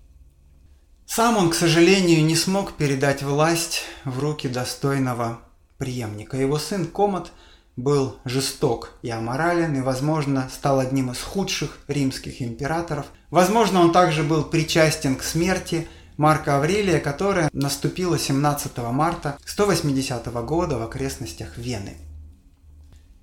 Сам 1.05 1.37
он, 1.37 1.51
к 1.51 1.55
сожалению, 1.55 2.25
не 2.25 2.35
смог 2.35 2.73
передать 2.73 3.23
власть 3.23 3.83
в 4.03 4.19
руки 4.19 4.49
достойного 4.49 5.39
преемника. 5.77 6.35
Его 6.35 6.59
сын 6.59 6.85
Комат 6.85 7.31
был 7.77 8.17
жесток 8.25 8.93
и 9.03 9.09
аморален, 9.09 9.75
и, 9.77 9.81
возможно, 9.81 10.49
стал 10.53 10.79
одним 10.79 11.11
из 11.11 11.21
худших 11.21 11.79
римских 11.87 12.41
императоров. 12.41 13.05
Возможно, 13.29 13.79
он 13.79 13.93
также 13.93 14.23
был 14.23 14.43
причастен 14.43 15.15
к 15.15 15.23
смерти 15.23 15.87
Марка 16.17 16.57
Аврелия, 16.57 16.99
которая 16.99 17.49
наступила 17.53 18.17
17 18.17 18.77
марта 18.91 19.37
180 19.45 20.25
года 20.43 20.79
в 20.79 20.81
окрестностях 20.81 21.55
Вены. 21.57 21.97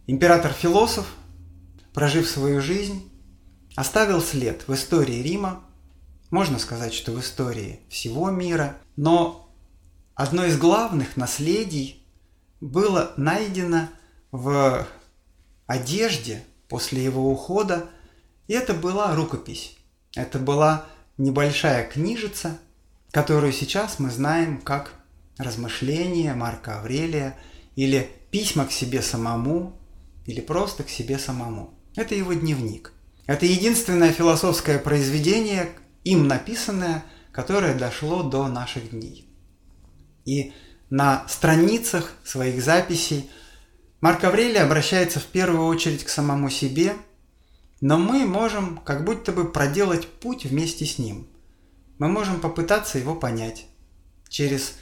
Император-философ, 0.07 1.07
прожив 1.93 2.29
свою 2.29 2.63
жизнь, 2.63 3.11
оставил 3.75 4.23
след 4.23 4.69
в 4.69 4.75
истории 4.75 5.21
Рима, 5.21 5.65
можно 6.31 6.61
сказать, 6.61 6.95
что 6.95 7.11
в 7.13 7.21
истории 7.21 7.81
всего 7.89 8.31
мира, 8.31 8.77
но 8.95 9.53
одно 10.15 10.45
из 10.45 10.57
главных 10.57 11.17
наследий 11.17 12.07
было 12.61 13.13
найдено 13.17 13.89
в 14.35 14.85
одежде 15.69 16.43
после 16.69 17.05
его 17.05 17.31
ухода, 17.31 17.89
и 18.49 18.53
это 18.53 18.75
была 18.75 19.15
рукопись. 19.15 19.77
Это 20.17 20.41
была 20.41 20.87
небольшая 21.19 21.87
книжица, 21.87 22.59
которую 23.13 23.53
сейчас 23.53 24.01
мы 24.01 24.11
знаем 24.11 24.61
как 24.61 24.91
размышления 25.39 26.35
Марка 26.35 26.81
Аврелия 26.81 27.39
или 27.77 28.11
письма 28.33 28.67
к 28.67 28.73
себе 28.73 29.03
самому 29.03 29.79
или 30.27 30.41
просто 30.41 30.83
к 30.83 30.91
себе 30.91 31.21
самому. 31.21 31.73
Это 31.95 32.17
его 32.17 32.33
дневник. 32.33 32.93
Это 33.27 33.47
единственное 33.47 34.13
философское 34.13 34.81
произведение, 34.81 35.71
им 36.03 36.27
написанное, 36.27 37.05
которое 37.31 37.79
дошло 37.79 38.25
до 38.25 38.49
наших 38.49 38.91
дней. 38.91 39.29
И 40.25 40.53
на 40.91 41.25
страницах 41.29 42.15
своих 42.25 42.61
записей 42.65 43.31
Марк 44.05 44.23
Аврелий 44.25 44.61
обращается 44.61 45.19
в 45.19 45.25
первую 45.25 45.65
очередь 45.67 46.05
к 46.05 46.11
самому 46.11 46.51
себе, 46.51 46.93
но 47.81 47.97
мы 47.97 48.27
можем 48.27 48.77
как 48.85 49.03
будто 49.03 49.33
бы 49.33 49.51
проделать 49.51 50.07
путь 50.07 50.45
вместе 50.45 50.85
с 50.85 50.99
ним. 50.99 51.27
Мы 51.97 52.09
можем 52.09 52.39
попытаться 52.39 52.99
его 52.99 53.15
понять. 53.15 53.65
Через 54.29 54.75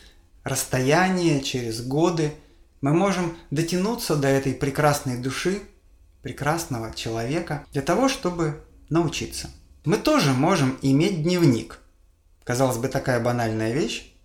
расстояние, 0.43 1.41
через 1.41 1.87
годы 1.87 2.35
мы 2.81 2.95
можем 2.95 3.37
дотянуться 3.53 4.17
до 4.17 4.27
этой 4.27 4.55
прекрасной 4.55 5.19
души, 5.19 5.63
прекрасного 6.23 6.93
человека, 6.93 7.65
для 7.71 7.83
того, 7.83 8.09
чтобы 8.09 8.65
научиться. 8.91 9.51
Мы 9.85 9.99
тоже 9.99 10.33
можем 10.33 10.77
иметь 10.83 11.23
дневник. 11.23 11.79
Казалось 12.43 12.79
бы, 12.79 12.89
такая 12.89 13.21
банальная 13.21 13.73
вещь, 13.73 14.17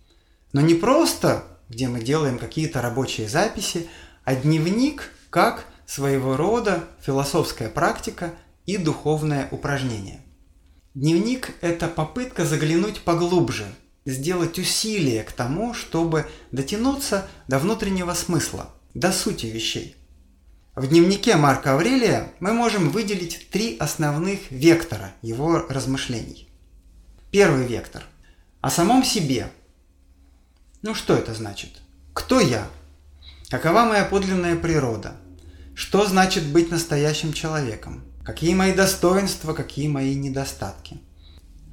но 0.52 0.60
не 0.60 0.74
просто, 0.74 1.44
где 1.68 1.86
мы 1.86 2.00
делаем 2.00 2.36
какие-то 2.36 2.82
рабочие 2.82 3.28
записи, 3.28 3.86
а 4.28 4.34
дневник 4.34 5.10
как 5.30 5.64
своего 5.86 6.36
рода 6.36 6.84
философская 7.00 7.70
практика 7.70 8.34
и 8.66 8.76
духовное 8.76 9.48
упражнение. 9.50 10.20
Дневник– 10.92 11.54
это 11.62 11.88
попытка 11.88 12.44
заглянуть 12.44 13.00
поглубже, 13.00 13.64
сделать 14.04 14.58
усилие 14.58 15.22
к 15.22 15.32
тому, 15.32 15.72
чтобы 15.72 16.26
дотянуться 16.52 17.26
до 17.48 17.58
внутреннего 17.58 18.12
смысла, 18.12 18.68
до 18.92 19.12
сути 19.12 19.46
вещей. 19.46 19.96
В 20.76 20.86
дневнике 20.86 21.36
Марка 21.36 21.72
Аврелия 21.72 22.30
мы 22.38 22.52
можем 22.52 22.90
выделить 22.90 23.48
три 23.50 23.78
основных 23.78 24.50
вектора 24.50 25.14
его 25.22 25.60
размышлений. 25.70 26.50
Первый 27.30 27.66
вектор– 27.66 28.02
о 28.60 28.68
самом 28.68 29.04
себе. 29.04 29.50
Ну 30.82 30.94
что 30.94 31.16
это 31.16 31.32
значит? 31.32 31.80
Кто 32.12 32.40
я? 32.40 32.68
Какова 33.50 33.84
моя 33.84 34.04
подлинная 34.04 34.56
природа? 34.56 35.16
Что 35.74 36.04
значит 36.04 36.52
быть 36.52 36.70
настоящим 36.70 37.32
человеком? 37.32 38.04
Какие 38.22 38.52
мои 38.52 38.74
достоинства, 38.74 39.54
какие 39.54 39.88
мои 39.88 40.14
недостатки? 40.14 41.00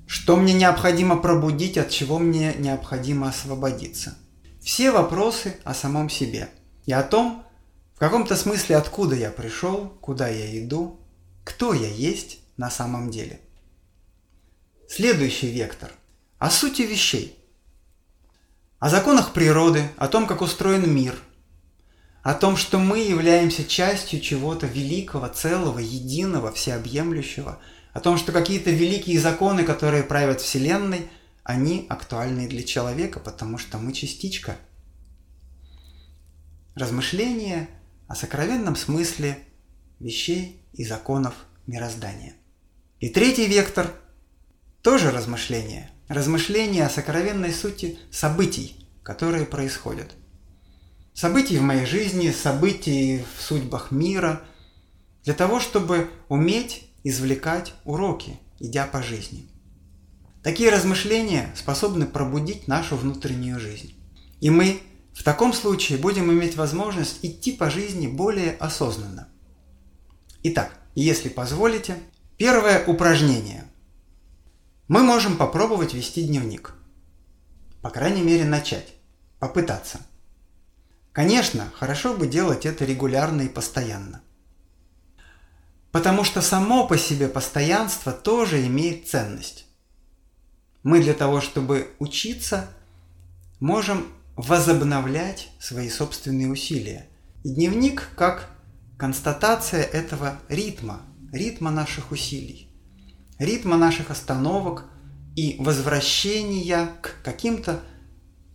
Что 0.07 0.37
мне 0.37 0.53
необходимо 0.53 1.17
пробудить, 1.17 1.77
от 1.77 1.89
чего 1.89 2.17
мне 2.17 2.53
необходимо 2.53 3.27
освободиться? 3.27 4.17
Все 4.61 4.89
вопросы 4.89 5.57
о 5.65 5.73
самом 5.73 6.09
себе 6.09 6.47
и 6.85 6.93
о 6.93 7.03
том, 7.03 7.43
в 7.93 7.99
каком-то 7.99 8.37
смысле 8.37 8.77
откуда 8.77 9.17
я 9.17 9.29
пришел, 9.29 9.89
куда 9.99 10.29
я 10.29 10.57
иду, 10.63 11.01
кто 11.43 11.73
я 11.73 11.89
есть 11.89 12.39
на 12.55 12.71
самом 12.71 13.11
деле. 13.11 13.41
Следующий 14.87 15.51
вектор– 15.51 15.91
о 16.39 16.49
сути 16.49 16.83
вещей. 16.83 17.37
О 18.79 18.89
законах 18.89 19.33
природы, 19.33 19.89
о 19.97 20.07
том, 20.07 20.25
как 20.25 20.41
устроен 20.41 20.89
мир, 20.89 21.15
о 22.25 22.33
том, 22.33 22.57
что 22.57 22.79
мы 22.79 22.97
являемся 23.01 23.63
частью 23.63 24.19
чего-то 24.19 24.65
великого, 24.65 25.27
целого, 25.27 25.77
единого, 25.77 26.51
всеобъемлющего, 26.51 27.59
о 27.93 27.99
том, 27.99 28.17
что 28.17 28.31
какие-то 28.31 28.71
великие 28.71 29.19
законы, 29.19 29.63
которые 29.63 30.01
правят 30.01 30.41
Вселенной, 30.41 31.07
они 31.43 31.85
актуальны 31.87 32.47
для 32.47 32.63
человека, 32.63 33.19
потому 33.19 33.59
что 33.59 33.77
мы 33.77 33.93
частичка. 33.93 34.57
Размышления 36.73 37.69
о 38.07 38.15
сокровенном 38.15 38.75
смысле 38.75 39.37
вещей 39.99 40.65
и 40.73 40.83
законов 40.83 41.35
мироздания. 41.67 42.33
И 42.99 43.09
третий 43.09 43.45
вектор– 43.45 43.93
тоже 44.81 45.11
размышления. 45.11 45.91
Размышления 46.07 46.87
о 46.87 46.89
сокровенной 46.89 47.53
сути 47.53 47.99
событий, 48.09 48.89
которые 49.03 49.45
происходят– 49.45 50.15
событий 51.15 51.57
в 51.57 51.61
моей 51.61 51.85
жизни, 51.85 52.29
событий 52.29 53.23
в 53.37 53.41
судьбах 53.41 53.89
мира, 53.89 54.43
для 55.23 55.33
того, 55.33 55.59
чтобы 55.59 56.09
уметь 56.27 56.87
извлекать 57.03 57.73
уроки, 57.85 58.37
идя 58.59 58.85
по 58.85 59.01
жизни. 59.01 59.49
Такие 60.43 60.69
размышления 60.69 61.51
способны 61.55 62.05
пробудить 62.05 62.67
нашу 62.67 62.97
внутреннюю 62.97 63.59
жизнь. 63.59 63.95
И 64.41 64.51
мы 64.51 64.81
в 65.13 65.23
таком 65.23 65.53
случае 65.53 65.97
будем 65.97 66.31
иметь 66.31 66.55
возможность 66.55 67.19
идти 67.23 67.53
по 67.53 67.71
жизни 67.71 68.05
более 68.05 68.51
осознанно. 68.51 69.29
Итак, 70.43 70.77
если 70.93 71.29
позволите, 71.29 71.97
первое 72.37 72.85
упражнение. 72.85 73.63
Мы 74.87 75.01
можем 75.01 75.37
попробовать 75.37 75.95
вести 75.95 76.23
дневник. 76.23 76.75
По 77.81 77.89
крайней 77.89 78.21
мере, 78.21 78.45
начать. 78.45 78.93
Попытаться– 79.39 79.99
Конечно, 81.15 81.71
хорошо 81.73 82.13
бы 82.13 82.27
делать 82.27 82.65
это 82.65 82.83
регулярно 82.83 83.43
и 83.43 83.47
постоянно. 83.47 84.21
Потому 85.93 86.25
что 86.25 86.41
само 86.41 86.85
по 86.89 86.97
себе 86.97 87.29
постоянство 87.29 88.11
тоже 88.11 88.67
имеет 88.67 89.07
ценность. 89.07 89.65
Мы 90.83 91.01
для 91.01 91.13
того, 91.13 91.39
чтобы 91.39 91.87
учиться, 91.99 92.67
можем 93.61 94.07
возобновлять 94.35 95.51
свои 95.57 95.89
собственные 95.89 96.49
усилия. 96.49 97.07
И 97.45 97.49
дневник 97.49 98.09
как 98.17 98.49
констатация 98.97 99.83
этого 99.83 100.37
ритма, 100.49 101.01
ритма 101.31 101.71
наших 101.71 102.11
усилий, 102.11 102.69
ритма 103.39 103.77
наших 103.77 104.11
остановок 104.11 104.83
и 105.37 105.55
возвращения 105.59 106.89
к 107.01 107.15
каким-то 107.23 107.79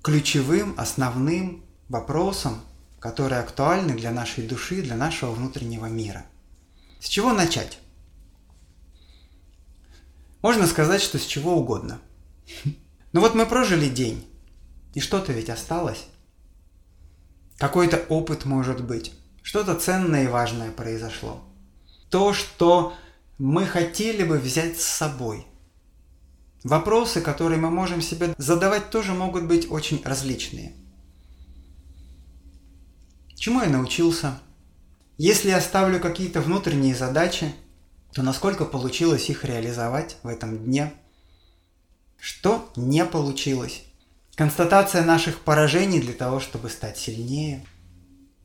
ключевым, 0.02 0.74
основным 0.76 1.64
вопросам, 1.90 2.60
которые 3.00 3.40
актуальны 3.40 3.94
для 3.94 4.12
нашей 4.12 4.46
души, 4.46 4.80
для 4.80 4.96
нашего 4.96 5.32
внутреннего 5.32 5.86
мира. 5.86 6.24
С 7.00 7.08
чего 7.08 7.32
начать? 7.32 7.78
Можно 10.40 10.66
сказать, 10.66 11.02
что 11.02 11.18
с 11.18 11.26
чего 11.26 11.56
угодно. 11.56 12.00
Ну 13.12 13.20
вот 13.20 13.34
мы 13.34 13.44
прожили 13.44 13.88
день, 13.88 14.24
и 14.94 15.00
что-то 15.00 15.32
ведь 15.32 15.50
осталось. 15.50 16.06
Какой-то 17.58 17.96
опыт 18.08 18.44
может 18.44 18.84
быть, 18.84 19.12
что-то 19.42 19.74
ценное 19.74 20.26
и 20.26 20.28
важное 20.28 20.70
произошло. 20.70 21.42
То, 22.08 22.32
что 22.32 22.94
мы 23.36 23.66
хотели 23.66 24.22
бы 24.22 24.38
взять 24.38 24.80
с 24.80 24.84
собой. 24.84 25.44
Вопросы, 26.62 27.20
которые 27.20 27.60
мы 27.60 27.68
можем 27.68 28.00
себе 28.00 28.32
задавать, 28.38 28.90
тоже 28.90 29.12
могут 29.12 29.46
быть 29.46 29.68
очень 29.68 30.00
различные. 30.04 30.76
Чему 33.40 33.62
я 33.62 33.70
научился? 33.70 34.38
Если 35.16 35.48
я 35.48 35.62
ставлю 35.62 35.98
какие-то 35.98 36.42
внутренние 36.42 36.94
задачи, 36.94 37.54
то 38.12 38.22
насколько 38.22 38.66
получилось 38.66 39.30
их 39.30 39.46
реализовать 39.46 40.18
в 40.22 40.28
этом 40.28 40.58
дне? 40.58 40.92
Что 42.18 42.70
не 42.76 43.02
получилось? 43.06 43.84
Констатация 44.34 45.06
наших 45.06 45.40
поражений 45.40 46.00
для 46.00 46.12
того, 46.12 46.38
чтобы 46.38 46.68
стать 46.68 46.98
сильнее. 46.98 47.64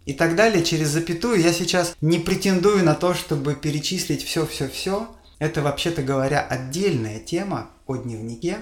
И 0.06 0.14
так 0.14 0.38
далее 0.38 0.64
через 0.64 0.92
запятую 0.92 1.42
я 1.42 1.52
сейчас 1.52 1.98
не 2.00 2.20
претендую 2.20 2.86
на 2.86 2.96
то, 2.96 3.14
чтобы 3.14 3.54
перечислить 3.56 4.24
все-все-все. 4.24 5.14
Это, 5.40 5.62
вообще-то 5.62 6.04
говоря, 6.04 6.40
отдельная 6.40 7.20
тема 7.20 7.70
о 7.86 7.98
дневнике, 7.98 8.60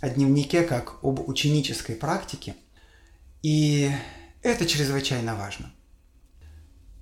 о 0.00 0.08
дневнике 0.08 0.62
как 0.62 1.04
об 1.04 1.28
ученической 1.28 1.96
практике. 1.96 2.54
И 3.42 3.90
это 4.46 4.66
чрезвычайно 4.66 5.34
важно. 5.34 5.72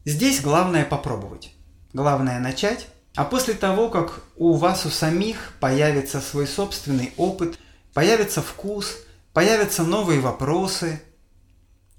Здесь 0.04 0.40
главное 0.40 0.84
попробовать. 0.84 1.52
Главное 1.92 2.40
начать, 2.40 2.88
а 3.14 3.24
после 3.24 3.54
того, 3.54 3.88
как 3.88 4.22
у 4.36 4.54
вас 4.54 4.84
у 4.86 4.90
самих 4.90 5.52
появится 5.60 6.20
свой 6.20 6.46
собственный 6.46 7.12
опыт, 7.16 7.58
появится 7.92 8.42
вкус, 8.42 8.96
появятся 9.32 9.84
новые 9.84 10.20
вопросы, 10.20 11.00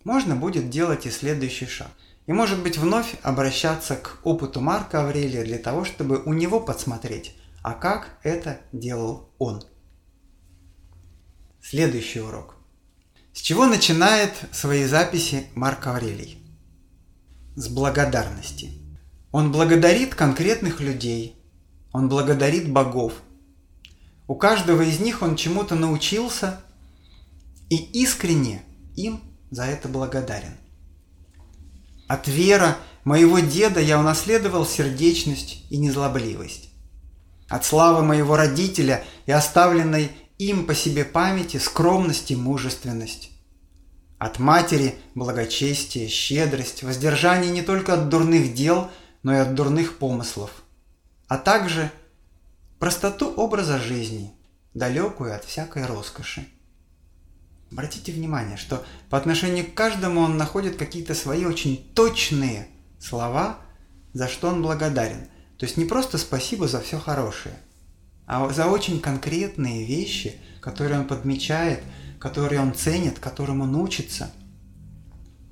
можно 0.04 0.36
будет 0.36 0.70
делать 0.70 1.06
и 1.06 1.12
следующий 1.12 1.66
шаг. 1.66 1.90
И 2.28 2.34
может 2.34 2.62
быть 2.62 2.78
вновь 2.78 3.16
обращаться 3.22 3.96
к 3.96 4.20
опыту 4.24 4.60
Марка 4.60 5.04
Аврелия 5.04 5.44
для 5.44 5.60
того, 5.60 5.86
чтобы 5.86 6.22
у 6.24 6.34
него 6.34 6.60
подсмотреть, 6.60 7.36
а 7.62 7.74
как 7.74 8.10
это 8.24 8.62
делал 8.72 9.30
он. 9.38 9.64
Следующий 11.62 12.20
урок. 12.20 12.55
С 13.36 13.42
чего 13.42 13.66
начинает 13.66 14.32
свои 14.54 14.86
записи 14.86 15.48
Марк 15.56 15.86
Аврелий? 15.88 16.40
С 17.56 17.68
благодарности. 17.68 18.72
Он 19.34 19.52
благодарит 19.52 20.16
конкретных 20.16 20.80
людей, 20.80 21.36
он 21.92 22.08
благодарит 22.08 22.72
богов. 22.72 23.12
У 24.28 24.36
каждого 24.36 24.82
из 24.84 25.02
них 25.02 25.22
он 25.22 25.36
чему-то 25.36 25.76
научился 25.76 26.62
и 27.70 27.76
искренне 27.76 28.64
им 28.96 29.20
за 29.52 29.66
это 29.66 29.90
благодарен. 29.90 30.56
От 32.08 32.30
Вера, 32.30 32.78
моего 33.04 33.40
деда, 33.40 33.82
я 33.82 34.00
унаследовал 34.00 34.66
сердечность 34.66 35.66
и 35.70 35.78
незлобливость. 35.78 36.70
От 37.50 37.66
славы 37.66 38.02
моего 38.02 38.38
родителя 38.38 39.04
и 39.26 39.34
оставленной 39.34 40.12
им 40.38 40.66
по 40.66 40.76
себе 40.76 41.06
памяти 41.06 41.58
скромность 41.58 42.32
и 42.32 42.36
мужественность. 42.36 43.32
От 44.18 44.40
матери 44.40 44.96
благочестие, 45.14 46.08
щедрость, 46.08 46.84
воздержание 46.84 47.52
не 47.52 47.62
только 47.62 47.94
от 47.94 48.10
дурных 48.10 48.54
дел, 48.54 48.90
но 49.24 49.34
и 49.34 49.38
от 49.38 49.56
дурных 49.56 49.98
помыслов, 49.98 50.52
а 51.28 51.38
также 51.38 51.92
простоту 52.80 53.30
образа 53.32 53.80
жизни, 53.80 54.34
далекую 54.74 55.36
от 55.36 55.44
всякой 55.44 55.86
роскоши. 55.86 56.48
Обратите 57.72 58.12
внимание, 58.12 58.58
что 58.58 58.86
по 59.10 59.18
отношению 59.18 59.66
к 59.66 59.74
каждому 59.74 60.22
он 60.22 60.38
находит 60.38 60.78
какие-то 60.78 61.16
свои 61.16 61.46
очень 61.46 61.92
точные 61.94 62.68
слова, 63.00 63.58
за 64.14 64.28
что 64.28 64.50
он 64.50 64.62
благодарен. 64.62 65.28
То 65.58 65.66
есть 65.66 65.78
не 65.78 65.86
просто 65.86 66.18
спасибо 66.18 66.68
за 66.68 66.80
все 66.80 67.00
хорошее, 67.00 67.56
а 68.28 68.50
за 68.50 68.68
очень 68.68 69.00
конкретные 69.00 69.86
вещи, 69.86 70.40
которые 70.62 71.00
он 71.00 71.08
подмечает, 71.08 71.82
которые 72.20 72.62
он 72.62 72.74
ценит, 72.74 73.20
которым 73.20 73.62
он 73.62 73.76
учится. 73.76 74.32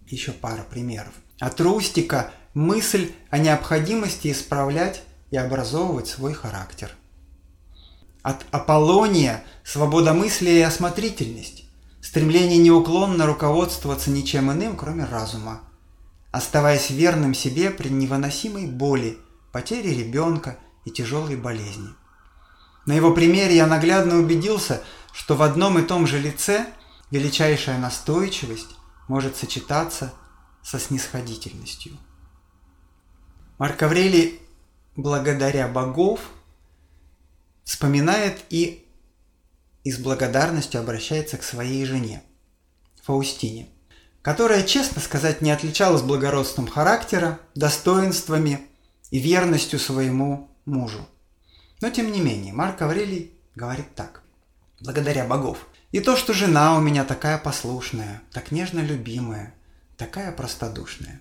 Еще 0.07 0.31
пара 0.31 0.63
примеров. 0.63 1.13
От 1.39 1.59
Рустика 1.61 2.31
мысль 2.53 3.11
о 3.29 3.37
необходимости 3.37 4.31
исправлять 4.31 5.03
и 5.31 5.37
образовывать 5.37 6.07
свой 6.07 6.33
характер. 6.33 6.91
От 8.21 8.45
Аполлония 8.51 9.43
свободомыслие 9.63 10.59
и 10.59 10.63
осмотрительность, 10.63 11.65
стремление 12.01 12.57
неуклонно 12.57 13.25
руководствоваться 13.25 14.09
ничем 14.09 14.51
иным, 14.51 14.77
кроме 14.77 15.05
разума, 15.05 15.61
оставаясь 16.31 16.89
верным 16.89 17.33
себе 17.33 17.69
при 17.69 17.89
невыносимой 17.89 18.67
боли, 18.67 19.17
потере 19.51 19.93
ребенка 19.93 20.57
и 20.85 20.91
тяжелой 20.91 21.35
болезни– 21.35 21.89
на 22.85 22.93
его 22.93 23.13
примере 23.13 23.55
я 23.55 23.67
наглядно 23.67 24.17
убедился, 24.17 24.81
что 25.13 25.35
в 25.35 25.41
одном 25.41 25.79
и 25.79 25.83
том 25.83 26.07
же 26.07 26.19
лице 26.19 26.67
величайшая 27.11 27.77
настойчивость 27.77 28.75
может 29.07 29.35
сочетаться 29.35 30.13
со 30.61 30.79
снисходительностью. 30.79 31.97
Марк 33.57 33.81
Аврелий, 33.83 34.39
благодаря 34.95 35.67
богов, 35.67 36.19
вспоминает 37.63 38.41
и 38.49 38.83
и 39.83 39.91
с 39.91 39.97
благодарностью 39.97 40.79
обращается 40.79 41.37
к 41.37 41.43
своей 41.43 41.85
жене, 41.85 42.23
Фаустине, 43.03 43.67
которая, 44.21 44.63
честно 44.63 45.01
сказать, 45.01 45.41
не 45.41 45.51
отличалась 45.51 46.01
благородством 46.01 46.67
характера, 46.67 47.39
достоинствами 47.53 48.61
и 49.11 49.19
верностью 49.19 49.79
своему 49.79 50.49
мужу. 50.65 51.05
Но 51.83 51.89
тем 51.89 52.13
не 52.13 52.21
менее, 52.21 52.53
Марк 52.53 52.81
Аврелий 52.81 53.33
говорит 53.55 53.93
так. 53.93 54.21
Благодаря 54.79 55.25
богов. 55.25 55.67
И 55.91 55.99
то, 55.99 56.15
что 56.15 56.31
жена 56.31 56.77
у 56.77 56.79
меня 56.79 57.03
такая 57.03 57.37
послушная, 57.37 58.21
так 58.31 58.51
нежно 58.51 58.79
любимая, 58.79 59.53
такая 59.97 60.31
простодушная. 60.31 61.19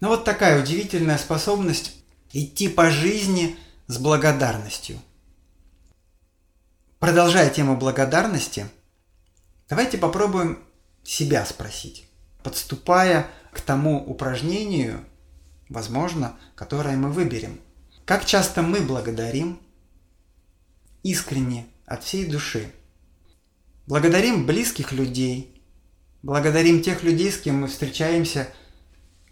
Но 0.00 0.08
вот 0.08 0.24
такая 0.24 0.62
удивительная 0.62 1.18
способность 1.18 1.96
идти 2.32 2.68
по 2.68 2.88
жизни 2.88 3.58
с 3.86 3.98
благодарностью. 3.98 4.98
Продолжая 6.98 7.50
тему 7.50 7.76
благодарности, 7.76 8.66
давайте 9.68 9.98
попробуем 9.98 10.60
себя 11.02 11.44
спросить, 11.44 12.08
подступая 12.42 13.26
к 13.52 13.60
тому 13.60 14.02
упражнению, 14.02 15.04
возможно, 15.68 16.38
которое 16.54 16.96
мы 16.96 17.12
выберем. 17.12 17.60
Как 18.06 18.24
часто 18.24 18.62
мы 18.62 18.80
благодарим 18.80 19.60
искренне, 21.04 21.66
от 21.86 22.02
всей 22.02 22.26
души. 22.26 22.72
Благодарим 23.86 24.46
близких 24.46 24.90
людей, 24.92 25.62
благодарим 26.22 26.82
тех 26.82 27.04
людей, 27.04 27.30
с 27.30 27.38
кем 27.38 27.60
мы 27.60 27.68
встречаемся 27.68 28.48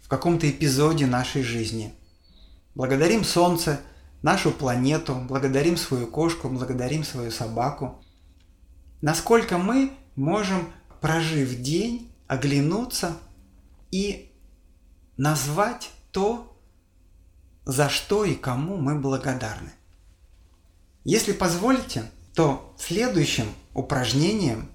в 0.01 0.07
каком-то 0.07 0.49
эпизоде 0.49 1.07
нашей 1.07 1.43
жизни. 1.43 1.93
Благодарим 2.75 3.23
Солнце, 3.23 3.81
нашу 4.21 4.51
планету, 4.51 5.15
благодарим 5.15 5.75
свою 5.75 6.07
кошку, 6.07 6.47
благодарим 6.47 7.03
свою 7.03 7.31
собаку. 7.31 8.03
Насколько 9.01 9.57
мы 9.57 9.91
можем, 10.15 10.71
прожив 11.01 11.59
день, 11.61 12.11
оглянуться 12.27 13.17
и 13.91 14.31
назвать 15.17 15.89
то, 16.11 16.55
за 17.65 17.89
что 17.89 18.25
и 18.25 18.35
кому 18.35 18.77
мы 18.77 18.99
благодарны. 18.99 19.71
Если 21.03 21.33
позволите, 21.33 22.09
то 22.33 22.75
следующим 22.79 23.47
упражнением 23.73 24.71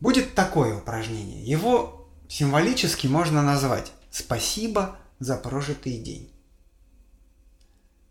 будет 0.00 0.34
такое 0.34 0.76
упражнение. 0.78 1.44
Его 1.44 2.08
символически 2.28 3.06
можно 3.06 3.42
назвать 3.42 3.92
«Спасибо 4.10 4.96
за 5.18 5.36
прожитый 5.36 5.98
день». 5.98 6.32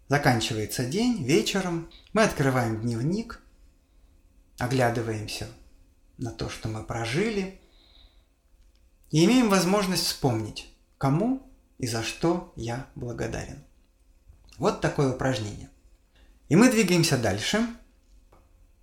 Заканчивается 0.07 0.85
день, 0.85 1.23
вечером 1.23 1.89
мы 2.13 2.23
открываем 2.23 2.81
дневник, 2.81 3.41
оглядываемся 4.57 5.47
на 6.17 6.31
то, 6.31 6.49
что 6.49 6.67
мы 6.67 6.83
прожили, 6.83 7.59
и 9.11 9.25
имеем 9.25 9.49
возможность 9.49 10.05
вспомнить, 10.05 10.71
кому 10.97 11.41
и 11.77 11.87
за 11.87 12.03
что 12.03 12.53
я 12.55 12.87
благодарен. 12.95 13.63
Вот 14.57 14.81
такое 14.81 15.13
упражнение. 15.13 15.69
И 16.49 16.55
мы 16.55 16.69
двигаемся 16.69 17.17
дальше. 17.17 17.65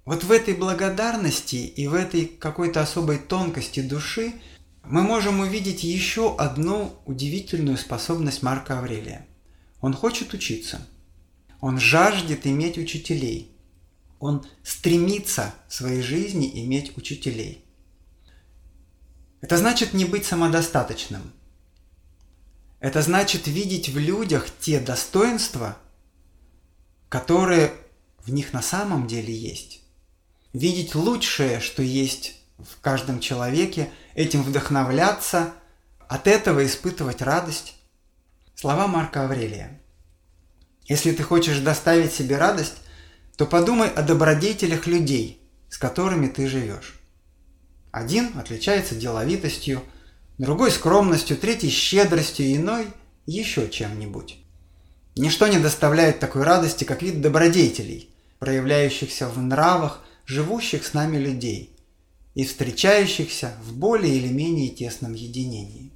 Вот 0.05 0.23
в 0.23 0.31
этой 0.31 0.55
благодарности 0.55 1.57
и 1.57 1.89
в 1.89 1.95
этой 1.95 2.27
какой-то 2.27 2.81
особой 2.81 3.19
тонкости 3.19 3.81
души 3.81 4.35
мы 4.85 5.03
можем 5.03 5.41
увидеть 5.41 5.83
еще 5.83 6.37
одну 6.37 6.95
удивительную 7.07 7.77
способность 7.77 8.43
Марка 8.43 8.79
Аврелия. 8.79 9.27
Он 9.81 9.95
хочет 9.95 10.33
учиться. 10.33 10.87
Он 11.61 11.81
жаждет 11.81 12.47
иметь 12.47 12.79
учителей. 12.79 13.51
Он 14.21 14.47
стремится 14.63 15.53
в 15.69 15.75
своей 15.75 16.03
жизни 16.03 16.65
иметь 16.65 16.97
учителей. 16.97 17.65
Это 19.41 19.57
значит 19.57 19.93
не 19.93 20.05
быть 20.05 20.25
самодостаточным. 20.25 21.33
Это 22.79 23.03
значит 23.03 23.49
видеть 23.49 23.89
в 23.89 23.99
людях 23.99 24.47
те 24.61 24.79
достоинства, 24.79 25.77
которые 27.09 27.73
в 28.25 28.33
них 28.33 28.53
на 28.53 28.63
самом 28.63 29.07
деле 29.07 29.35
есть. 29.35 29.83
Видеть 30.53 30.95
лучшее, 30.95 31.61
что 31.61 31.83
есть 31.83 32.37
в 32.59 32.81
каждом 32.81 33.21
человеке, 33.21 33.91
этим 34.15 34.43
вдохновляться, 34.43 35.53
от 36.09 36.27
этого 36.27 36.65
испытывать 36.65 37.21
радость. 37.21 37.75
Слова 38.55 38.87
Марка 38.87 39.25
Аврелия. 39.25 39.81
Если 40.85 41.13
ты 41.13 41.23
хочешь 41.23 41.59
доставить 41.59 42.13
себе 42.13 42.39
радость, 42.39 42.77
то 43.37 43.45
подумай 43.45 43.89
о 43.89 44.03
добродетелях 44.03 44.87
людей, 44.87 45.41
с 45.69 45.77
которыми 45.77 46.29
ты 46.29 46.49
живешь. 46.49 46.95
Один 47.91 48.39
отличается 48.39 48.95
деловитостью, 48.95 49.83
другой 50.39 50.71
скромностью, 50.71 51.37
третий 51.37 51.71
щедростью, 51.71 52.55
иной 52.55 52.87
еще 53.27 53.69
чем-нибудь. 53.69 54.39
Ничто 55.17 55.47
не 55.47 55.59
доставляет 55.59 56.21
такой 56.21 56.43
радости, 56.43 56.85
как 56.85 57.01
вид 57.01 57.23
добродетелей, 57.23 58.11
проявляющихся 58.39 59.29
в 59.29 59.39
нравах 59.39 60.05
живущих 60.27 60.85
с 60.85 60.93
нами 60.93 61.17
людей 61.17 61.75
и 62.35 62.45
встречающихся 62.45 63.55
в 63.63 63.75
более 63.75 64.15
или 64.15 64.29
менее 64.29 64.69
тесном 64.69 65.15
единении. 65.15 65.91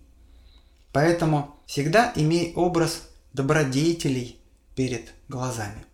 Поэтому 0.93 1.55
всегда 1.67 2.13
имей 2.17 2.55
образ 2.57 3.03
добродетелей 3.35 4.41
перед 4.75 5.13
глазами. 5.29 5.85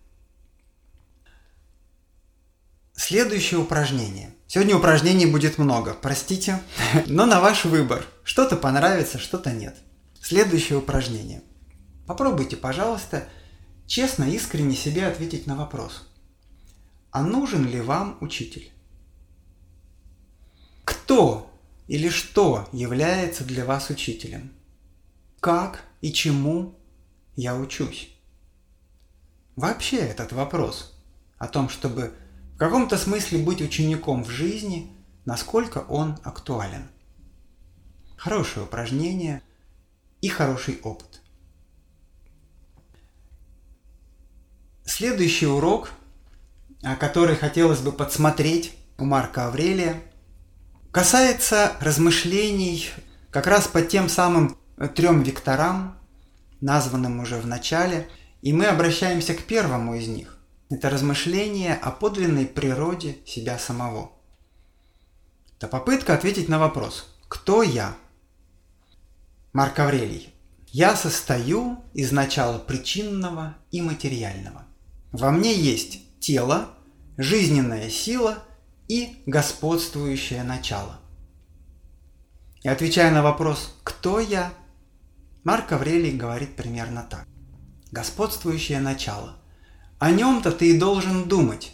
Следующее 2.95 3.59
упражнение. 3.59 4.31
Сегодня 4.47 4.77
упражнений 4.77 5.27
будет 5.27 5.59
много, 5.59 5.95
простите, 5.95 6.61
но 7.07 7.27
на 7.27 7.41
ваш 7.41 7.65
выбор. 7.65 8.07
Что-то 8.23 8.57
понравится, 8.57 9.19
что-то 9.19 9.51
нет. 9.51 9.75
Следующее 10.23 10.79
упражнение– 10.79 11.43
Попробуйте, 12.07 12.57
пожалуйста, 12.57 13.29
честно, 13.87 14.25
искренне 14.25 14.77
себе 14.77 15.07
ответить 15.07 15.47
на 15.47 15.57
вопрос. 15.57 16.09
А 17.11 17.23
нужен 17.23 17.67
ли 17.67 17.81
вам 17.81 18.19
учитель? 18.21 18.71
Кто 20.85 21.51
или 21.89 22.09
что 22.09 22.69
является 22.73 23.45
для 23.45 23.65
вас 23.65 23.91
учителем? 23.91 24.53
Как 25.41 25.83
и 26.01 26.13
чему 26.13 26.79
я 27.35 27.57
учусь? 27.57 28.11
Вообще 29.57 29.99
этот 29.99 30.33
вопрос 30.33 30.95
о 31.39 31.49
том, 31.49 31.69
чтобы 31.69 32.15
В 32.57 32.59
каком-то 32.59 32.97
смысле 32.97 33.45
быть 33.45 33.61
учеником 33.61 34.25
в 34.25 34.31
жизни, 34.31 34.91
насколько 35.27 35.85
он 35.91 36.19
актуален. 36.25 36.89
Хорошее 38.17 38.65
упражнение 38.65 39.43
и 40.23 40.29
хороший 40.29 40.81
опыт. 40.83 41.16
Следующий 44.87 45.47
урок, 45.47 45.91
который 47.01 47.35
хотелось 47.35 47.81
бы 47.81 47.91
подсмотреть 47.91 48.73
у 48.99 49.05
Марка 49.05 49.49
Аврелия, 49.49 50.01
касается 50.93 51.73
размышлений 51.81 52.89
как 53.31 53.49
раз 53.49 53.67
по 53.67 53.83
тем 53.83 54.09
самым 54.09 54.57
трем 54.95 55.23
векторам, 55.23 55.99
названным 56.61 57.19
уже 57.19 57.37
в 57.39 57.47
начале, 57.47 58.09
и 58.43 58.53
мы 58.53 58.67
обращаемся 58.67 59.35
к 59.35 59.43
первому 59.43 59.97
из 59.97 60.07
них. 60.07 60.39
Это 60.71 60.89
размышление 60.89 61.75
о 61.75 61.91
подлинной 61.91 62.47
природе 62.47 63.19
себя 63.27 63.59
самого. 63.59 64.13
Это 65.57 65.67
попытка 65.67 66.15
ответить 66.15 66.49
на 66.49 66.61
вопрос 66.61 67.13
«Кто 67.29 67.65
я?». 67.65 67.97
Марк 69.53 69.81
Аврелий. 69.81 70.33
«Я 70.69 70.95
состою 70.95 71.79
из 71.93 72.13
начала 72.13 72.59
причинного 72.59 73.57
и 73.71 73.83
материального. 73.83 74.66
Во 75.19 75.31
мне 75.31 75.55
есть 75.55 76.21
тело, 76.21 76.69
жизненная 77.17 77.89
сила 77.89 78.45
и 78.87 79.23
господствующее 79.25 80.43
начало. 80.43 81.01
И 82.63 82.69
отвечая 82.69 83.11
на 83.11 83.23
вопрос 83.23 83.75
«Кто 83.83 84.21
я?», 84.21 84.53
Марк 85.43 85.73
Аврелий 85.73 86.15
говорит 86.15 86.55
примерно 86.55 87.07
так. 87.09 87.27
Господствующее 87.93 88.79
начало. 88.79 89.39
О 89.99 90.11
нем-то 90.11 90.53
ты 90.53 90.73
и 90.73 90.79
должен 90.79 91.27
думать. 91.27 91.73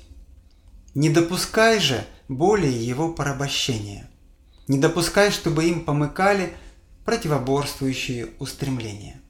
Не 0.95 1.11
допускай 1.11 1.81
же 1.81 2.07
более 2.29 2.87
его 2.87 3.13
порабощения. 3.13 4.09
Не 4.69 4.79
допускай, 4.79 5.33
чтобы 5.33 5.65
им 5.65 5.85
помыкали 5.85 6.57
противоборствующие 7.05 8.29
устремления. 8.39 9.21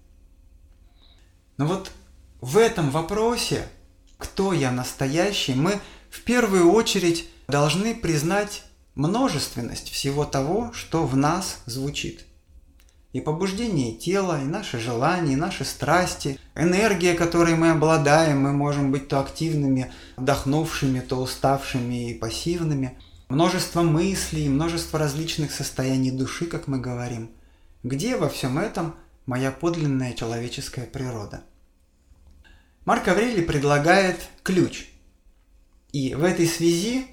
Но 1.57 1.65
вот 1.65 1.91
в 2.43 2.59
этом 2.59 2.91
вопросе, 2.91 3.67
кто 4.23 4.53
я 4.53 4.71
настоящий, 4.71 5.55
мы 5.55 5.81
в 6.09 6.23
первую 6.23 6.73
очередь 6.73 7.29
должны 7.49 7.95
признать 7.95 8.63
множественность 8.95 9.91
всего 9.91 10.25
того, 10.25 10.73
что 10.73 11.05
в 11.07 11.17
нас 11.17 11.59
звучит. 11.67 12.25
И 13.13 13.21
побуждение 13.21 13.95
тела, 13.95 14.41
и 14.41 14.45
наши 14.45 14.79
желания, 14.79 15.35
и 15.35 15.37
наши 15.37 15.65
страсти, 15.65 16.39
энергия, 16.55 17.15
которой 17.15 17.57
мы 17.57 17.71
обладаем, 17.71 18.41
мы 18.41 18.53
можем 18.53 18.91
быть 18.91 19.09
то 19.09 19.21
активными, 19.21 19.93
отдохнувшими, 20.17 21.01
то 21.01 21.17
уставшими 21.17 22.11
и 22.11 22.15
пассивными. 22.15 22.97
Множество 23.29 23.83
мыслей, 23.83 24.49
множество 24.49 24.99
различных 24.99 25.53
состояний 25.53 26.11
души, 26.11 26.47
как 26.47 26.69
мы 26.69 26.79
говорим. 26.79 27.31
Где 27.83 28.17
во 28.17 28.29
всем 28.29 28.59
этом 28.59 28.95
моя 29.27 29.51
подлинная 29.51 30.15
человеческая 30.15 30.87
природа? 30.87 31.43
Марк 32.85 33.07
Аврелий 33.07 33.45
предлагает 33.45 34.19
ключ. 34.43 34.89
И 35.93 36.17
в 36.17 36.25
этой 36.25 36.49
связи 36.49 37.07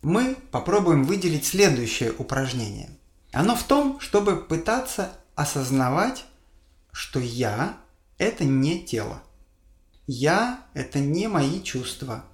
мы 0.00 0.36
попробуем 0.52 1.02
выделить 1.02 1.44
следующее 1.44 2.12
упражнение. 2.12 2.90
Оно 3.32 3.56
в 3.56 3.64
том, 3.64 3.98
чтобы 3.98 4.36
пытаться 4.36 5.12
осознавать, 5.34 6.24
что 6.92 7.18
я– 7.18 7.76
это 8.18 8.44
не 8.44 8.84
тело. 8.84 9.22
Я– 10.06 10.62
это 10.74 11.00
не 11.00 11.26
мои 11.26 11.62
чувства. 11.62 12.24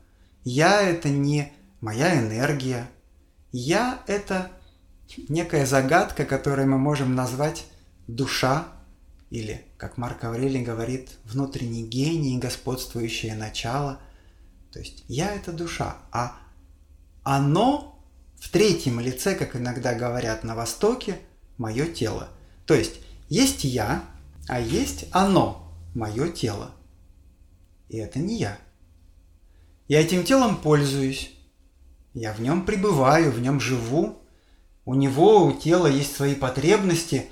Я– 0.44 0.82
это 0.82 1.08
не 1.08 1.52
моя 1.80 2.20
энергия. 2.20 2.90
Я– 3.50 4.02
это 4.06 4.50
некая 5.28 5.64
загадка, 5.64 6.26
которую 6.26 6.68
мы 6.68 6.76
можем 6.76 7.14
назвать 7.14 7.64
душа 8.06 8.68
или, 9.30 9.64
как 9.84 9.98
Марк 9.98 10.24
Аврелий 10.24 10.62
говорит, 10.62 11.10
внутренний 11.26 11.86
гений, 11.86 12.38
господствующее 12.38 13.34
начало. 13.34 14.00
То 14.72 14.78
есть 14.78 15.04
я– 15.08 15.34
это 15.34 15.52
душа, 15.52 15.98
а 16.10 16.38
оно 17.22 18.02
в 18.40 18.48
третьем 18.48 18.98
лице, 18.98 19.34
как 19.34 19.56
иногда 19.56 19.92
говорят 19.92 20.42
на 20.42 20.54
Востоке, 20.54 21.18
мое 21.58 21.84
тело. 21.84 22.30
То 22.64 22.72
есть 22.72 22.94
есть 23.28 23.64
я, 23.64 24.02
а 24.48 24.58
есть 24.58 25.04
оно, 25.10 25.70
мое 25.94 26.32
тело. 26.32 26.70
И 27.90 27.98
это 27.98 28.20
не 28.20 28.38
я. 28.38 28.56
Я 29.86 30.00
этим 30.00 30.24
телом 30.24 30.56
пользуюсь. 30.56 31.30
Я 32.14 32.32
в 32.32 32.40
нем 32.40 32.64
пребываю, 32.64 33.30
в 33.32 33.38
нем 33.38 33.60
живу. 33.60 34.22
У 34.86 34.94
него, 34.94 35.44
у 35.44 35.52
тела 35.52 35.88
есть 35.88 36.16
свои 36.16 36.34
потребности, 36.34 37.26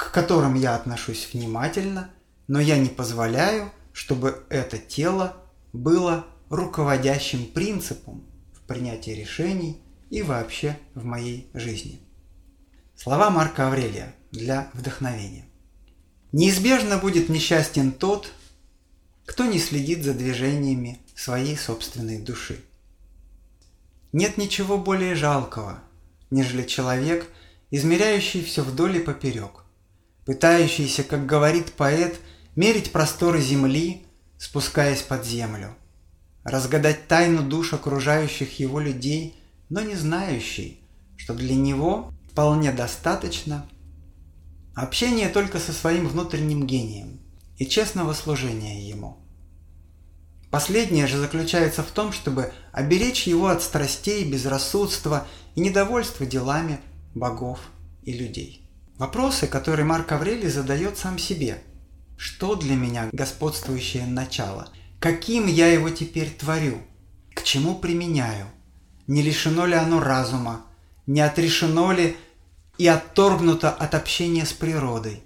к 0.00 0.12
которым 0.12 0.54
я 0.54 0.76
отношусь 0.76 1.28
внимательно, 1.34 2.10
но 2.48 2.58
я 2.58 2.78
не 2.78 2.88
позволяю, 2.88 3.70
чтобы 3.92 4.44
это 4.48 4.78
тело 4.78 5.36
было 5.74 6.26
руководящим 6.48 7.44
принципом 7.44 8.24
принятии 8.66 9.10
решений 9.10 9.82
и 10.08 10.22
вообще 10.22 10.78
в 10.94 11.04
моей 11.04 11.50
жизни. 11.52 12.00
Слова 12.96 13.28
Марка 13.28 13.66
Аврелия 13.66 14.14
для 14.30 14.70
вдохновения. 14.72 15.44
Неизбежно 16.32 16.96
будет 16.96 17.28
несчастен 17.28 17.92
тот, 17.92 18.32
кто 19.26 19.44
не 19.44 19.58
следит 19.58 20.02
за 20.02 20.14
движениями 20.14 21.00
своей 21.14 21.58
собственной 21.58 22.18
души. 22.18 22.64
Нет 24.12 24.38
ничего 24.38 24.78
более 24.78 25.14
жалкого, 25.14 25.80
нежели 26.30 26.66
человек, 26.66 27.26
измеряющий 27.70 28.42
все 28.42 28.62
вдоль 28.62 28.96
и 28.96 29.00
поперек, 29.00 29.59
пытающийся, 30.30 31.02
как 31.02 31.26
говорит 31.26 31.72
поэт, 31.72 32.20
мерить 32.54 32.92
просторы 32.92 33.40
земли, 33.40 34.06
спускаясь 34.38 35.02
под 35.02 35.26
землю, 35.26 35.74
разгадать 36.44 37.08
тайну 37.08 37.42
душ 37.42 37.72
окружающих 37.72 38.60
его 38.60 38.78
людей, 38.78 39.34
но 39.70 39.80
не 39.80 39.96
знающий, 39.96 40.84
что 41.16 41.34
для 41.34 41.56
него 41.56 42.12
вполне 42.30 42.70
достаточно 42.70 43.68
общения 44.76 45.28
только 45.30 45.58
со 45.58 45.72
своим 45.72 46.06
внутренним 46.06 46.64
гением 46.64 47.18
и 47.58 47.66
честного 47.66 48.12
служения 48.12 48.88
ему. 48.88 49.18
Последнее 50.52 51.08
же 51.08 51.18
заключается 51.18 51.82
в 51.82 51.90
том, 51.90 52.12
чтобы 52.12 52.52
оберечь 52.70 53.26
его 53.26 53.48
от 53.48 53.64
страстей, 53.64 54.30
безрассудства 54.30 55.26
и 55.56 55.60
недовольства 55.60 56.24
делами 56.24 56.78
богов 57.16 57.58
и 58.04 58.12
людей. 58.12 58.59
Вопросы, 59.00 59.48
которые 59.48 59.84
Марк 59.84 60.12
Аврелий 60.12 60.48
задает 60.48 60.96
сам 60.96 61.18
себе. 61.18 61.60
Что 62.16 62.54
для 62.54 62.76
меня 62.76 63.08
господствующее 63.12 64.06
начало– 64.06 64.68
Каким 65.00 65.46
я 65.46 65.68
его 65.68 65.88
теперь 65.88 66.30
творю? 66.30 66.78
К 67.34 67.42
чему 67.42 67.74
применяю? 67.74 68.46
Не 69.06 69.22
лишено 69.22 69.64
ли 69.64 69.74
оно 69.74 69.98
разума? 69.98 70.66
Не 71.06 71.22
отрешено 71.22 71.92
ли 71.92 72.18
и 72.76 72.86
отторгнуто 72.86 73.70
от 73.70 73.94
общения 73.94 74.44
с 74.44 74.52
природой? 74.52 75.22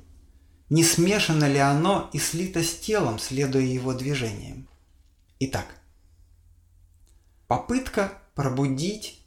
Не 0.70 0.84
смешано 0.84 1.48
ли 1.48 1.58
оно 1.58 2.08
и 2.12 2.20
слито 2.20 2.62
с 2.62 2.78
телом, 2.78 3.18
следуя 3.18 3.64
его 3.64 3.92
движениям? 3.94 4.68
Итак, 5.40 5.66
попытка 7.48 8.12
пробудить 8.36 9.26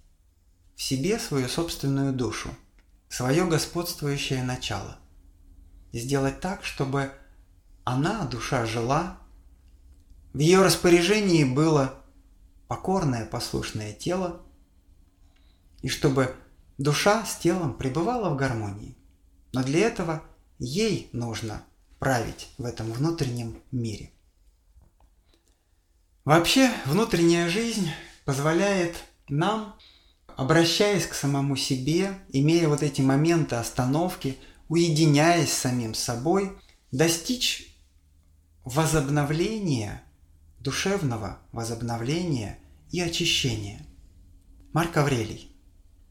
в 0.78 0.82
себе 0.82 1.20
свою 1.20 1.50
собственную 1.50 2.14
душу, 2.14 2.56
свое 3.10 3.46
господствующее 3.46 4.43
начало. 4.43 4.98
Сделать 5.93 6.39
так, 6.39 6.63
чтобы 6.63 7.12
она, 7.84 8.26
душа, 8.26 8.65
жила 8.65 9.17
в 10.38 10.39
ее 10.39 10.62
распоряжении 10.62 11.43
было 11.43 11.96
покорное 12.67 13.26
послушное 13.26 13.91
тело, 13.93 14.41
и 15.82 15.89
чтобы 15.89 16.36
душа 16.78 17.26
с 17.26 17.38
телом 17.38 17.76
пребывала 17.76 18.30
в 18.30 18.36
гармонии. 18.36 18.96
Но 19.52 19.63
для 19.63 19.88
этого 19.88 20.24
ей 20.60 21.10
нужно 21.12 21.63
править 21.98 22.50
в 22.60 22.65
этом 22.65 22.91
внутреннем 22.91 23.60
мире. 23.72 24.12
Вообще, 26.24 26.72
внутренняя 26.86 27.50
жизнь 27.50 27.89
позволяет 28.24 28.96
нам, 29.30 29.76
обращаясь 30.38 31.08
к 31.08 31.15
самому 31.15 31.56
себе, 31.56 32.19
имея 32.30 32.67
вот 32.67 32.84
эти 32.84 33.02
моменты 33.02 33.56
остановки, 33.56 34.38
уединяясь 34.69 35.52
с 35.52 35.58
самим 35.58 35.95
собой, 35.95 36.56
достичь 36.91 37.76
возобновления 38.63 40.04
душевного 40.60 41.39
возобновления 41.52 42.60
и 42.91 43.02
очищения. 43.02 43.84
Марк 44.73 44.95
Аврелий. 44.97 45.52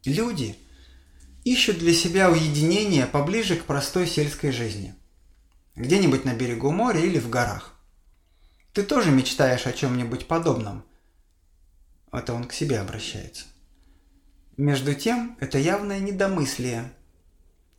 Люди 0.05 0.57
ищут 1.45 1.79
для 1.79 1.95
себя 1.95 2.29
уединение 2.29 3.07
поближе 3.07 3.55
к 3.55 3.65
простой 3.65 4.09
сельской 4.09 4.51
жизни. 4.51 4.97
Где-нибудь 5.77 6.25
на 6.25 6.35
берегу 6.35 6.73
моря 6.73 6.99
или 6.99 7.21
в 7.21 7.31
горах. 7.31 7.79
Ты 8.73 8.83
тоже 8.83 9.13
мечтаешь 9.13 9.69
о 9.69 9.73
чем-нибудь 9.73 10.27
подобном. 10.27 10.85
Это 12.11 12.35
он 12.35 12.45
к 12.45 12.53
себе 12.53 12.81
обращается. 12.81 13.45
Между 14.57 14.95
тем, 14.95 15.37
это 15.41 15.59
явное 15.59 15.99
недомыслие. 15.99 16.91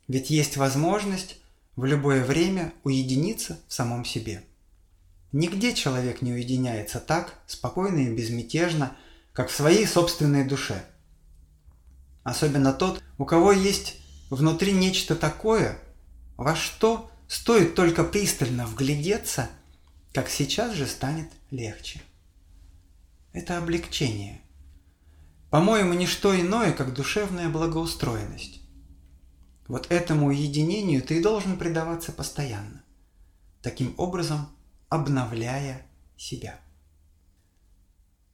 Ведь 0.06 0.30
есть 0.30 0.56
возможность 0.56 1.40
в 1.74 1.84
любое 1.84 2.24
время 2.24 2.72
уединиться 2.84 3.58
в 3.66 3.72
самом 3.72 4.04
себе. 4.04 4.44
Нигде 5.32 5.74
человек 5.74 6.22
не 6.22 6.32
уединяется 6.32 7.00
так, 7.00 7.34
спокойно 7.46 7.98
и 7.98 8.14
безмятежно, 8.14 8.96
как 9.32 9.50
в 9.50 9.54
своей 9.54 9.86
собственной 9.86 10.44
душе. 10.44 10.84
Особенно 12.22 12.72
тот, 12.72 13.02
у 13.18 13.24
кого 13.24 13.52
есть 13.52 13.96
внутри 14.30 14.72
нечто 14.72 15.16
такое, 15.16 15.78
во 16.36 16.54
что 16.54 17.10
стоит 17.26 17.74
только 17.74 18.04
пристально 18.04 18.66
вглядеться, 18.66 19.50
как 20.12 20.28
сейчас 20.28 20.74
же 20.74 20.86
станет 20.86 21.28
легче. 21.50 22.00
Это 23.32 23.58
облегчение. 23.58 24.40
По-моему, 25.50 25.94
не 25.94 26.06
что 26.06 26.38
иное, 26.38 26.72
как 26.72 26.94
душевная 26.94 27.48
благоустроенность. 27.48 28.60
Вот 29.66 29.90
этому 29.90 30.28
уединению 30.28 31.02
ты 31.02 31.18
и 31.18 31.22
должен 31.22 31.58
предаваться 31.58 32.12
постоянно. 32.12 32.82
Таким 33.62 33.94
образом, 33.96 34.48
обновляя 34.88 35.86
себя. 36.16 36.60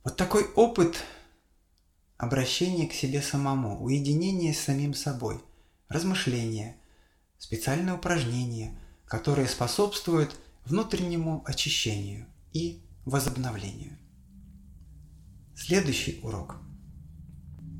Вот 0.03 0.17
такой 0.17 0.45
опыт 0.55 1.03
обращения 2.17 2.87
к 2.87 2.93
себе 2.93 3.23
самому, 3.23 3.83
уединение 3.83 4.53
с 4.53 4.61
самим 4.61 4.95
собой, 4.95 5.41
размышления, 5.89 6.77
специальные 7.39 7.95
упражнения, 7.95 8.79
которые 9.07 9.49
способствуют 9.49 10.39
внутреннему 10.65 11.43
очищению 11.47 12.27
и 12.53 12.83
возобновлению. 13.05 13.99
Следующий 15.57 16.21
урок. 16.23 16.64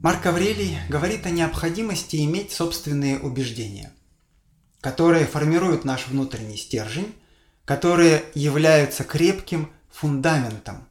Марк 0.05 0.27
Аврелий 0.27 0.77
говорит 0.91 1.25
о 1.25 1.31
необходимости 1.31 2.23
иметь 2.27 2.53
собственные 2.53 3.21
убеждения, 3.21 3.91
которые 4.83 5.25
формируют 5.25 5.87
наш 5.87 6.09
внутренний 6.09 6.59
стержень, 6.59 7.15
которые 7.65 8.23
являются 8.35 9.03
крепким 9.03 9.73
фундаментом 9.91 10.87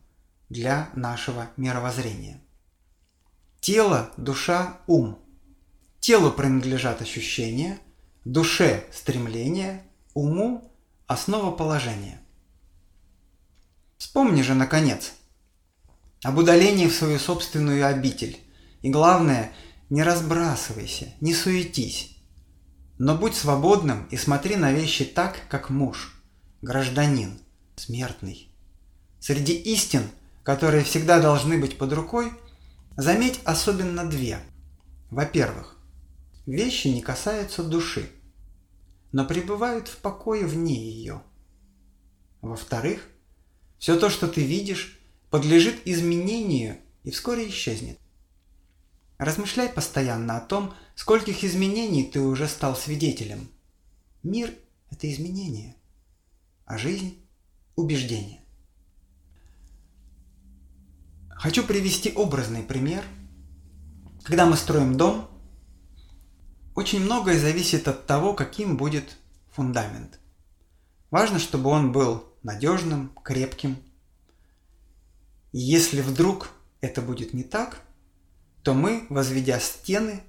для 0.49 0.89
нашего 0.95 1.52
мировоззрения. 1.58 2.41
Тело, 3.62 4.12
душа, 4.17 4.80
ум. 4.88 5.19
Телу 5.99 6.32
принадлежат 6.32 7.04
ощущения, 7.04 7.78
душе– 8.26 8.84
стремления, 8.91 9.84
уму– 10.15 10.73
основа 11.06 11.56
положения. 11.56 12.19
Вспомни 13.99 14.41
же, 14.41 14.56
наконец, 14.56 15.13
об 16.23 16.39
удалении 16.39 16.88
в 16.88 16.95
свою 16.95 17.19
собственную 17.19 17.86
обитель. 17.86 18.42
И 18.84 18.89
главное, 18.89 19.52
не 19.89 20.04
разбрасывайся, 20.04 21.13
не 21.22 21.34
суетись. 21.34 22.17
Но 23.00 23.17
будь 23.17 23.34
свободным 23.34 24.06
и 24.12 24.17
смотри 24.17 24.56
на 24.56 24.72
вещи 24.72 25.06
так, 25.06 25.38
как 25.50 25.69
муж, 25.69 26.22
гражданин, 26.62 27.39
смертный. 27.76 28.50
Среди 29.19 29.54
истин, 29.54 30.04
которые 30.43 30.84
всегда 30.84 31.22
должны 31.22 31.58
быть 31.58 31.78
под 31.78 31.93
рукой, 31.93 32.34
заметь 32.98 33.39
особенно 33.46 34.06
две. 34.06 34.39
Во-первых, 35.10 35.78
вещи 36.46 36.89
не 36.89 37.02
касаются 37.02 37.63
души, 37.63 38.10
но 39.13 39.26
пребывают 39.26 39.88
в 39.88 39.98
покое 39.98 40.46
вне 40.46 40.76
ее. 40.76 41.24
Во-вторых, 42.41 43.08
все 43.80 43.98
то, 43.98 44.10
что 44.10 44.28
ты 44.28 44.43
видишь, 44.43 45.00
подлежит 45.30 45.76
изменению 45.86 46.78
и 47.04 47.12
вскоре 47.12 47.48
исчезнет. 47.48 47.98
Размышляй 49.24 49.70
постоянно 49.70 50.38
о 50.38 50.42
том, 50.42 50.74
скольких 50.96 51.44
изменений 51.44 52.04
ты 52.04 52.20
уже 52.20 52.48
стал 52.48 52.76
свидетелем. 52.76 53.50
Мир– 54.22 54.54
это 54.92 55.10
изменение, 55.12 55.76
а 56.66 56.78
жизнь– 56.78 57.18
убеждение. 57.76 58.42
Хочу 61.30 61.64
привести 61.64 62.12
образный 62.14 62.64
пример. 62.64 63.04
Когда 64.24 64.46
мы 64.46 64.58
строим 64.58 64.98
дом, 64.98 65.30
очень 66.76 67.00
многое 67.00 67.40
зависит 67.40 67.88
от 67.88 68.06
того, 68.06 68.34
каким 68.34 68.78
будет 68.78 69.18
фундамент. 69.52 70.20
Важно, 71.12 71.40
чтобы 71.40 71.70
он 71.70 71.92
был 71.92 72.24
надежным, 72.44 73.10
крепким– 73.24 73.78
если 75.56 76.02
вдруг 76.02 76.50
это 76.82 77.04
будет 77.04 77.34
не 77.34 77.44
так, 77.44 77.80
то 78.63 78.73
мы, 78.73 79.06
возведя 79.10 79.60
стены, 79.60 80.23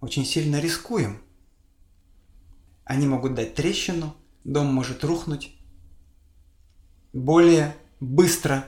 очень 0.00 0.24
сильно 0.24 0.60
рискуем. 0.60 1.22
Они 2.84 3.06
могут 3.06 3.34
дать 3.34 3.54
трещину, 3.54 4.14
дом 4.44 4.72
может 4.72 5.04
рухнуть 5.04 5.54
более 7.12 7.76
быстро. 8.00 8.66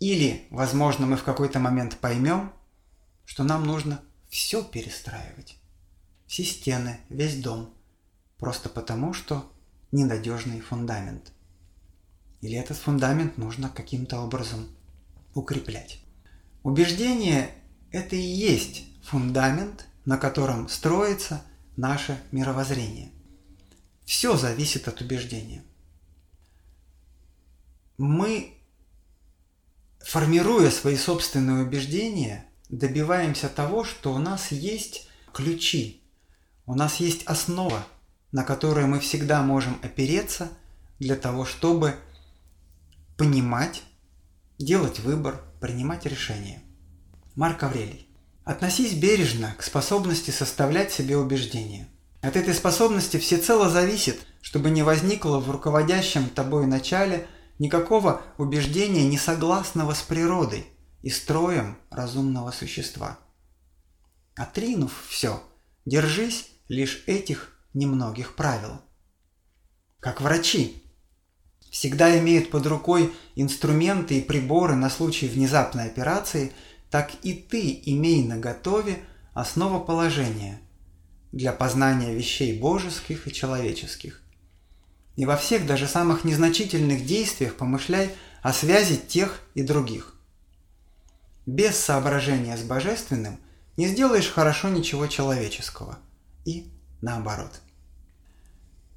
Или, 0.00 0.46
возможно, 0.50 1.06
мы 1.06 1.16
в 1.16 1.24
какой-то 1.24 1.58
момент 1.58 1.98
поймем, 1.98 2.52
что 3.24 3.44
нам 3.44 3.64
нужно 3.66 4.00
все 4.28 4.62
перестраивать. 4.62 5.56
Все 6.26 6.44
стены, 6.44 7.00
весь 7.08 7.42
дом. 7.42 7.74
Просто 8.38 8.68
потому, 8.68 9.12
что 9.12 9.52
ненадежный 9.90 10.60
фундамент– 10.60 11.32
или 12.40 12.56
этот 12.56 12.76
фундамент 12.76 13.36
нужно 13.36 13.68
каким-то 13.68 14.20
образом 14.20 14.68
укреплять. 15.34 16.00
Убеждение– 16.68 17.50
это 17.92 18.14
и 18.14 18.20
есть 18.20 18.84
фундамент, 19.02 19.86
на 20.04 20.18
котором 20.18 20.68
строится 20.68 21.42
наше 21.78 22.20
мировоззрение. 22.30 23.10
Все 24.04 24.36
зависит 24.36 24.86
от 24.86 25.00
убеждения. 25.00 25.64
Мы, 27.96 28.52
формируя 30.00 30.70
свои 30.70 30.96
собственные 30.96 31.64
убеждения, 31.64 32.44
добиваемся 32.68 33.48
того, 33.48 33.82
что 33.82 34.12
у 34.12 34.18
нас 34.18 34.52
есть 34.52 35.08
ключи, 35.32 36.02
у 36.66 36.74
нас 36.74 36.96
есть 36.96 37.24
основа, 37.24 37.82
на 38.30 38.44
которую 38.44 38.88
мы 38.88 39.00
всегда 39.00 39.42
можем 39.42 39.78
опереться 39.82 40.50
для 40.98 41.16
того, 41.16 41.46
чтобы 41.46 41.94
понимать, 43.16 43.84
делать 44.58 45.00
выбор, 45.00 45.47
принимать 45.60 46.06
решения. 46.06 46.62
Марк 47.34 47.62
Аврелий. 47.62 48.08
Относись 48.44 48.94
бережно 48.94 49.54
к 49.58 49.62
способности 49.62 50.30
составлять 50.30 50.92
себе 50.92 51.16
убеждения. 51.16 51.88
От 52.20 52.36
этой 52.36 52.54
способности 52.54 53.16
всецело 53.18 53.68
зависит, 53.68 54.18
чтобы 54.40 54.70
не 54.70 54.82
возникло 54.82 55.38
в 55.38 55.50
руководящем 55.50 56.28
тобой 56.30 56.66
начале 56.66 57.26
никакого 57.58 58.22
убеждения, 58.38 59.06
не 59.06 59.18
согласного 59.18 59.94
с 59.94 60.02
природой 60.02 60.66
и 61.02 61.10
строем 61.10 61.78
разумного 61.90 62.50
существа. 62.50 63.18
Отринув 64.34 64.92
все, 65.08 65.42
держись 65.84 66.48
лишь 66.68 67.02
этих 67.06 67.52
немногих 67.74 68.34
правил. 68.34 68.80
Как 70.00 70.20
врачи, 70.20 70.82
всегда 71.70 72.18
имеют 72.18 72.50
под 72.50 72.66
рукой 72.66 73.12
инструменты 73.36 74.18
и 74.18 74.22
приборы 74.22 74.74
на 74.74 74.90
случай 74.90 75.28
внезапной 75.28 75.86
операции, 75.86 76.52
так 76.90 77.12
и 77.22 77.34
ты 77.34 77.80
имей 77.84 78.24
на 78.24 78.38
готове 78.38 78.98
основоположение 79.34 80.60
для 81.32 81.52
познания 81.52 82.14
вещей 82.14 82.58
божеских 82.58 83.26
и 83.26 83.32
человеческих. 83.32 84.22
И 85.16 85.26
во 85.26 85.36
всех, 85.36 85.66
даже 85.66 85.86
самых 85.86 86.24
незначительных 86.24 87.04
действиях 87.04 87.56
помышляй 87.56 88.10
о 88.42 88.52
связи 88.52 88.96
тех 88.96 89.40
и 89.54 89.62
других. 89.62 90.14
Без 91.44 91.76
соображения 91.76 92.56
с 92.56 92.62
божественным 92.62 93.38
не 93.76 93.88
сделаешь 93.88 94.30
хорошо 94.30 94.68
ничего 94.68 95.06
человеческого. 95.06 95.98
И 96.44 96.68
наоборот. 97.00 97.60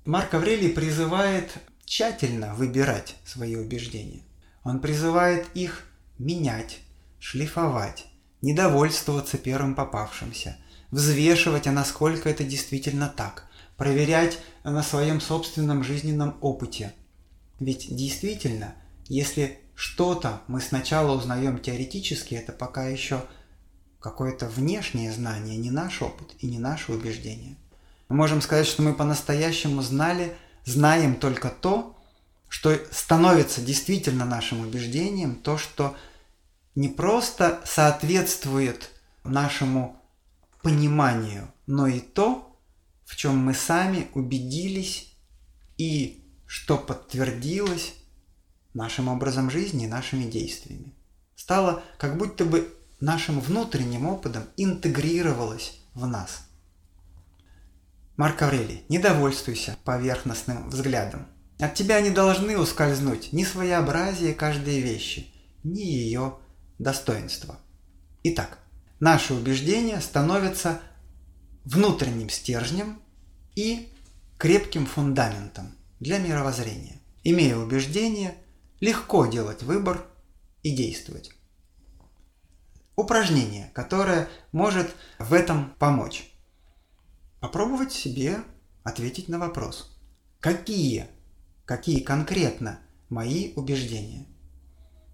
Марк 0.06 0.34
Аврелий 0.34 0.70
призывает 0.70 1.52
тщательно 1.92 2.56
выбирать 2.56 3.18
свои 3.26 3.58
убеждения. 3.58 4.22
Он 4.64 4.80
призывает 4.80 5.46
их 5.54 5.84
менять, 6.18 6.80
шлифовать, 7.20 8.06
недовольствоваться 8.42 9.38
первым 9.38 9.76
попавшимся, 9.76 10.56
взвешивать, 10.90 11.68
а 11.68 11.74
насколько 11.74 12.30
это 12.30 12.46
действительно 12.46 13.14
так, 13.14 13.46
проверять 13.76 14.40
на 14.64 14.84
своем 14.84 15.20
собственном 15.20 15.84
жизненном 15.84 16.38
опыте. 16.40 16.94
Ведь 17.60 17.94
действительно, 17.94 18.74
если 19.10 19.60
что-то 19.76 20.44
мы 20.48 20.62
сначала 20.62 21.18
узнаем 21.18 21.60
теоретически, 21.60 22.36
это 22.36 22.54
пока 22.54 22.88
еще 22.88 23.22
какое-то 24.00 24.48
внешнее 24.48 25.12
знание, 25.12 25.58
не 25.58 25.72
наш 25.72 26.02
опыт 26.02 26.36
и 26.40 26.48
не 26.48 26.58
наше 26.58 26.94
убеждение. 26.94 27.58
Мы 28.08 28.16
можем 28.16 28.42
сказать, 28.42 28.66
что 28.66 28.82
мы 28.82 28.94
по-настоящему 28.94 29.82
знали– 29.82 30.34
знаем 30.66 31.16
только 31.16 31.50
то, 31.50 31.98
что 32.48 32.78
становится 32.92 33.62
действительно 33.62 34.26
нашим 34.26 34.62
убеждением, 34.62 35.36
то, 35.36 35.58
что 35.58 35.96
не 36.76 36.90
просто 36.90 37.62
соответствует 37.66 38.90
нашему 39.24 40.02
пониманию, 40.62 41.52
но 41.66 41.88
и 41.88 42.00
то, 42.00 42.58
в 43.06 43.16
чем 43.16 43.38
мы 43.38 43.54
сами 43.54 44.08
убедились 44.14 45.14
и 45.78 46.26
что 46.46 46.78
подтвердилось 46.78 47.94
нашим 48.74 49.08
образом 49.08 49.50
жизни 49.50 49.86
и 49.86 49.90
нашими 49.90 50.30
действиями. 50.30 50.94
Стало 51.36 51.84
как 51.98 52.18
будто 52.18 52.46
бы 52.46 52.74
нашим 53.00 53.40
внутренним 53.40 54.06
опытом 54.06 54.44
интегрировалось 54.58 55.80
в 55.94 56.06
нас. 56.06 56.48
Марк 58.22 58.40
Аврелий, 58.44 58.84
не 58.88 59.00
довольствуйся 59.00 59.76
поверхностным 59.84 60.70
взглядом. 60.70 61.26
От 61.60 61.74
тебя 61.74 62.00
не 62.02 62.12
должны 62.12 62.56
ускользнуть 62.56 63.34
ни 63.34 63.44
своеобразие 63.44 64.36
каждой 64.36 64.80
вещи, 64.80 65.34
ни 65.64 65.82
ее 65.82 66.36
достоинство. 66.78 67.58
Итак, 68.22 68.60
наши 69.00 69.34
убеждения 69.34 70.00
становятся 70.00 70.82
внутренним 71.66 72.30
стержнем 72.30 73.02
и 73.56 73.92
крепким 74.38 74.86
фундаментом 74.86 75.76
для 76.00 76.20
мировоззрения. 76.20 77.00
Имея 77.24 77.58
убеждения, 77.58 78.36
легко 78.82 79.26
делать 79.26 79.64
выбор 79.64 80.06
и 80.62 80.70
действовать. 80.70 81.32
Упражнение, 82.96 83.72
которое 83.74 84.30
может 84.52 84.96
в 85.18 85.34
этом 85.34 85.74
помочь. 85.80 86.31
Попробовать 87.42 87.92
себе 87.92 88.44
ответить 88.84 89.28
на 89.28 89.40
вопрос. 89.40 89.98
Какие, 90.40 91.08
какие 91.66 92.00
конкретно 92.00 92.80
мои 93.10 93.52
убеждения? 93.56 94.28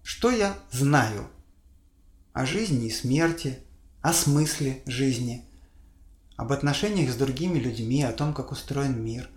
Что 0.02 0.30
я 0.30 0.54
знаю 0.70 1.30
о 2.34 2.44
жизни 2.44 2.88
и 2.88 2.90
смерти, 2.90 3.60
о 4.02 4.12
смысле 4.12 4.82
жизни, 4.84 5.46
об 6.36 6.52
отношениях 6.52 7.10
с 7.10 7.16
другими 7.16 7.58
людьми, 7.58 8.02
о 8.02 8.12
том, 8.12 8.34
как 8.34 8.52
устроен 8.52 9.02
мир, 9.02 9.30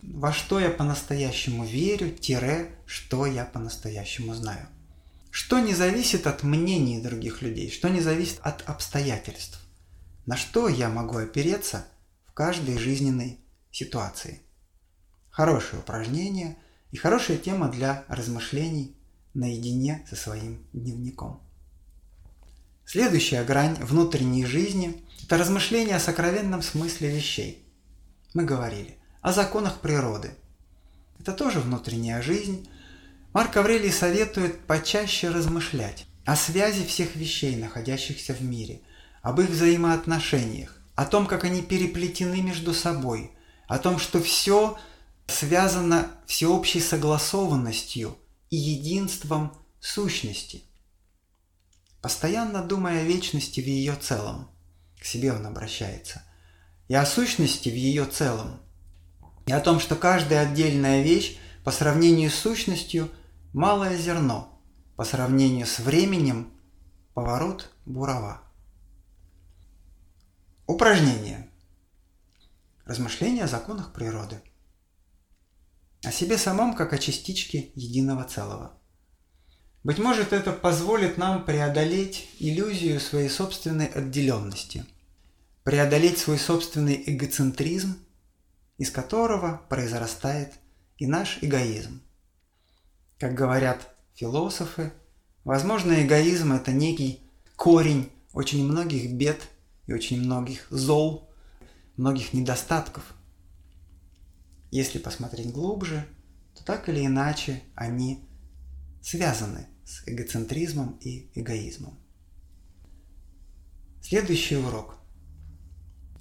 во 0.00 0.32
что 0.32 0.58
я 0.58 0.70
по-настоящему 0.70 1.66
верю, 1.66 2.10
тире, 2.10 2.74
что 2.86 3.26
я 3.26 3.44
по-настоящему 3.44 4.32
знаю. 4.32 4.66
Что 5.30 5.60
не 5.60 5.74
зависит 5.74 6.26
от 6.26 6.42
мнений 6.44 7.02
других 7.02 7.42
людей, 7.42 7.70
что 7.70 7.90
не 7.90 8.00
зависит 8.00 8.40
от 8.40 8.66
обстоятельств. 8.66 9.60
На 10.24 10.38
что 10.38 10.70
я 10.70 10.88
могу 10.88 11.18
опереться 11.18 11.84
каждой 12.38 12.78
жизненной 12.78 13.40
ситуации. 13.72 14.42
Хорошее 15.28 15.82
упражнение 15.82 16.56
и 16.92 16.96
хорошая 16.96 17.36
тема 17.36 17.68
для 17.68 18.04
размышлений 18.06 18.94
наедине 19.34 20.06
со 20.08 20.14
своим 20.14 20.64
дневником. 20.72 21.42
Следующая 22.84 23.42
грань 23.42 23.74
внутренней 23.80 24.46
жизни– 24.46 25.02
это 25.24 25.36
размышление 25.36 25.96
о 25.96 26.00
сокровенном 26.00 26.62
смысле 26.62 27.10
вещей. 27.10 27.66
Мы 28.34 28.44
говорили 28.44 28.94
о 29.20 29.32
законах 29.32 29.80
природы. 29.80 30.30
Это 31.18 31.32
тоже 31.32 31.58
внутренняя 31.58 32.22
жизнь. 32.22 32.68
Марк 33.32 33.56
Аврелий 33.56 33.90
советует 33.90 34.60
почаще 34.60 35.30
размышлять 35.30 36.06
о 36.24 36.36
связи 36.36 36.86
всех 36.86 37.16
вещей, 37.16 37.56
находящихся 37.56 38.32
в 38.32 38.42
мире, 38.42 38.82
об 39.22 39.40
их 39.40 39.50
взаимоотношениях, 39.50 40.77
о 40.98 41.06
том, 41.06 41.28
как 41.28 41.44
они 41.44 41.62
переплетены 41.62 42.42
между 42.42 42.74
собой, 42.74 43.30
о 43.68 43.78
том, 43.78 44.00
что 44.00 44.20
все 44.20 44.76
связано 45.28 46.10
всеобщей 46.26 46.80
согласованностью 46.80 48.18
и 48.50 48.56
единством 48.56 49.56
сущности 49.78 50.64
постоянно 52.02 52.64
думая 52.64 53.02
о 53.02 53.04
вечности 53.04 53.60
в 53.60 53.64
ее 53.64 53.94
целом. 53.94 54.48
К 55.00 55.04
себе 55.04 55.32
он 55.32 55.46
обращается. 55.46 56.24
И 56.88 56.96
о 56.96 57.06
сущности 57.06 57.68
в 57.68 57.76
ее 57.76 58.04
целом. 58.04 58.58
И 59.46 59.52
о 59.52 59.60
том, 59.60 59.78
что 59.78 59.94
каждая 59.94 60.48
отдельная 60.48 61.02
вещь 61.02 61.38
по 61.62 61.70
сравнению 61.70 62.28
с 62.28 62.34
сущностью– 62.34 63.08
малое 63.52 63.96
зерно, 63.96 64.60
по 64.96 65.04
сравнению 65.04 65.68
с 65.68 65.78
временем– 65.78 66.50
поворот 67.14 67.70
бурова. 67.86 68.47
Упражнение. 70.68 71.48
Размышления 72.84 73.44
о 73.44 73.48
законах 73.48 73.94
природы. 73.94 74.42
О 76.04 76.12
себе 76.12 76.36
самом, 76.36 76.74
как 76.74 76.92
о 76.92 76.98
частичке 76.98 77.70
единого 77.74 78.24
целого. 78.24 78.78
Быть 79.82 79.98
может, 79.98 80.34
это 80.34 80.52
позволит 80.52 81.16
нам 81.16 81.46
преодолеть 81.46 82.28
иллюзию 82.38 83.00
своей 83.00 83.30
собственной 83.30 83.86
отделенности, 83.86 84.84
преодолеть 85.64 86.18
свой 86.18 86.38
собственный 86.38 87.02
эгоцентризм, 87.06 87.96
из 88.76 88.90
которого 88.90 89.62
произрастает 89.70 90.52
и 90.98 91.06
наш 91.06 91.38
эгоизм. 91.40 92.02
Как 93.18 93.32
говорят 93.32 93.88
философы, 94.14 94.92
возможно, 95.44 96.04
эгоизм– 96.04 96.52
это 96.52 96.72
некий 96.72 97.22
корень 97.56 98.12
очень 98.34 98.68
многих 98.68 99.14
бед 99.14 99.48
и 99.88 99.92
очень 99.92 100.20
многих 100.20 100.66
зол, 100.70 101.28
многих 101.96 102.34
недостатков. 102.34 103.14
Если 104.70 104.98
посмотреть 104.98 105.50
глубже, 105.50 106.06
то 106.54 106.62
так 106.62 106.88
или 106.90 107.04
иначе 107.04 107.62
они 107.74 108.28
связаны 109.02 109.66
с 109.84 110.06
эгоцентризмом 110.06 110.98
и 111.00 111.30
эгоизмом. 111.34 111.98
Следующий 114.02 114.56
урок. 114.56 114.96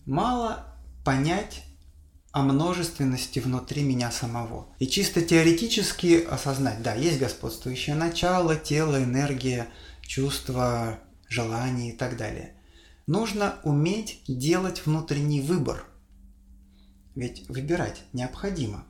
Мало 0.06 0.78
понять 1.04 1.66
о 2.32 2.44
множественности 2.44 3.40
внутри 3.40 3.84
меня 3.84 4.12
самого. 4.12 4.74
И 4.80 4.88
чисто 4.88 5.22
теоретически 5.22 6.24
осознать, 6.24 6.82
да, 6.82 6.96
есть 6.96 7.20
господствующее 7.20 7.96
начало, 7.96 8.56
тело, 8.56 9.04
энергия, 9.04 9.68
чувства, 10.02 11.00
желания 11.28 11.92
и 11.92 11.98
так 11.98 12.16
далее. 12.16 12.57
Нужно 13.08 13.56
уметь 13.64 14.22
делать 14.28 14.86
внутренний 14.86 15.42
выбор. 15.42 15.86
Ведь 17.16 17.50
выбирать 17.50 18.04
необходимо. 18.14 18.86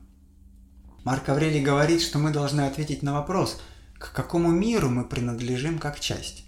Марк 1.04 1.28
Аврелий 1.30 1.62
говорит, 1.62 2.02
что 2.02 2.18
мы 2.18 2.30
должны 2.30 2.62
ответить 2.62 3.02
на 3.02 3.14
вопрос– 3.14 3.60
к 3.98 4.12
какому 4.12 4.52
миру 4.52 4.88
мы 4.88 5.04
принадлежим 5.04 5.78
как 5.78 5.98
часть? 5.98 6.44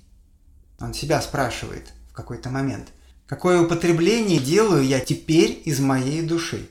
Он 0.78 0.94
себя 0.94 1.20
спрашивает 1.20 1.92
в 2.10 2.12
какой-то 2.12 2.48
момент. 2.48 2.88
Какое 3.26 3.60
употребление 3.60 4.38
делаю 4.38 4.84
я 4.84 5.00
теперь 5.00 5.60
из 5.64 5.80
моей 5.80 6.22
души? 6.22 6.68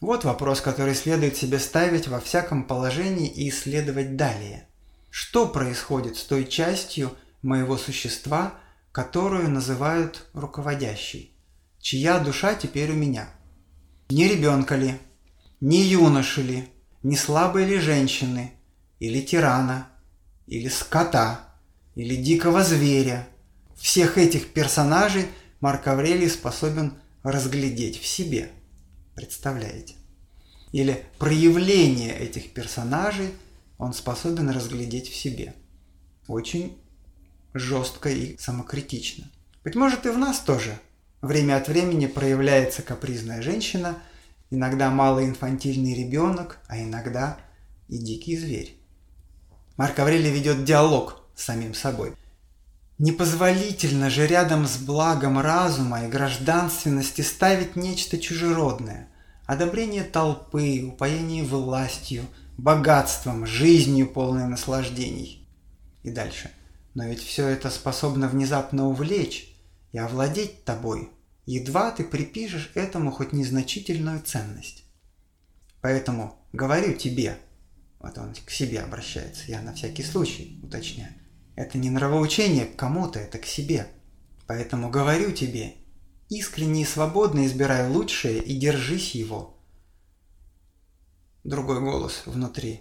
Вот 0.00 0.24
вопрос, 0.24 0.60
который 0.60 0.94
следует 0.94 1.36
себе 1.36 1.58
ставить 1.58 2.08
во 2.08 2.20
всяком 2.20 2.64
положении 2.64 3.28
и 3.28 3.50
исследовать 3.50 4.16
далее. 4.16 4.68
Что 5.10 5.46
происходит 5.46 6.16
с 6.16 6.24
той 6.24 6.46
частью 6.46 7.12
моего 7.42 7.76
существа, 7.76 8.54
которую 8.92 9.50
называют 9.50 10.26
руководящей? 10.32 11.32
Чья 11.78 12.18
душа 12.18 12.54
теперь 12.54 12.90
у 12.90 12.94
меня? 12.94 13.28
Не 14.10 14.28
ребенка 14.28 14.76
ли? 14.76 14.98
Не 15.60 15.82
юноши 15.82 16.42
ли? 16.42 16.68
Не 17.02 17.16
слабой 17.16 17.64
ли 17.64 17.78
женщины? 17.78 18.52
или 19.00 19.22
тирана, 19.22 19.88
или 20.46 20.68
скота, 20.68 21.48
или 21.96 22.14
дикого 22.14 22.62
зверя. 22.62 23.26
Всех 23.76 24.18
этих 24.18 24.52
персонажей 24.52 25.26
Марк 25.60 25.88
Аврелий 25.88 26.28
способен 26.28 26.94
разглядеть 27.22 27.98
в 27.98 28.06
себе. 28.06 28.50
Представляете? 29.14 29.94
Или 30.72 31.04
проявление 31.18 32.16
этих 32.16 32.52
персонажей 32.52 33.30
он 33.78 33.94
способен 33.94 34.50
разглядеть 34.50 35.08
в 35.08 35.16
себе. 35.16 35.54
Очень 36.28 36.78
жестко 37.54 38.08
и 38.08 38.36
самокритично. 38.38 39.30
Быть 39.64 39.74
может 39.74 40.06
и 40.06 40.10
в 40.10 40.18
нас 40.18 40.40
тоже 40.40 40.78
время 41.22 41.56
от 41.56 41.68
времени 41.68 42.06
проявляется 42.06 42.82
капризная 42.82 43.42
женщина, 43.42 43.98
иногда 44.50 44.90
малоинфантильный 44.90 45.94
ребенок, 45.94 46.58
а 46.68 46.78
иногда 46.78 47.38
и 47.88 47.98
дикий 47.98 48.36
зверь. 48.36 48.76
Марк 49.76 49.98
Аврелий 49.98 50.30
ведет 50.30 50.64
диалог 50.64 51.22
с 51.34 51.44
самим 51.44 51.74
собой. 51.74 52.14
Непозволительно 52.98 54.10
же 54.10 54.26
рядом 54.26 54.66
с 54.66 54.76
благом 54.76 55.40
разума 55.40 56.04
и 56.04 56.08
гражданственности 56.08 57.22
ставить 57.22 57.74
нечто 57.76 58.18
чужеродное. 58.18 59.08
Одобрение 59.46 60.04
толпы, 60.04 60.82
упоение 60.86 61.42
властью, 61.42 62.26
богатством, 62.58 63.46
жизнью 63.46 64.06
полной 64.06 64.46
наслаждений. 64.46 65.48
И 66.02 66.10
дальше. 66.10 66.50
Но 66.94 67.06
ведь 67.06 67.22
все 67.22 67.46
это 67.46 67.70
способно 67.70 68.28
внезапно 68.28 68.86
увлечь 68.88 69.54
и 69.92 69.98
овладеть 69.98 70.64
тобой. 70.64 71.10
Едва 71.46 71.90
ты 71.90 72.04
припишешь 72.04 72.72
этому 72.74 73.10
хоть 73.10 73.32
незначительную 73.32 74.20
ценность. 74.22 74.84
Поэтому 75.80 76.36
говорю 76.52 76.94
тебе– 76.94 77.38
вот 78.00 78.16
он 78.16 78.34
к 78.34 78.50
себе 78.50 78.80
обращается, 78.80 79.44
я 79.46 79.60
на 79.60 79.74
всякий 79.74 80.02
случай 80.02 80.58
уточняю. 80.62 81.12
Это 81.54 81.76
не 81.76 81.90
нравоучение 81.90 82.64
к 82.64 82.76
кому-то, 82.76 83.18
это 83.18 83.38
к 83.38 83.44
себе. 83.44 83.88
Поэтому 84.46 84.90
говорю 84.90 85.32
тебе, 85.32 85.74
искренне 86.30 86.82
и 86.82 86.86
свободно 86.86 87.46
избирай 87.46 87.88
лучшее 87.88 88.42
и 88.42 88.58
держись 88.58 89.14
его. 89.14 89.62
Другой 91.44 91.80
голос 91.80 92.22
внутри. 92.24 92.80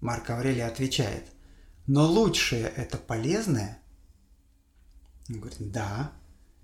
Марк 0.00 0.28
Аврелий 0.28 0.66
отвечает. 0.66 1.24
Но 1.86 2.06
лучшее– 2.06 2.72
это 2.76 2.96
полезное? 2.96 3.78
Он 5.28 5.40
говорит, 5.40 5.72
да. 5.72 6.12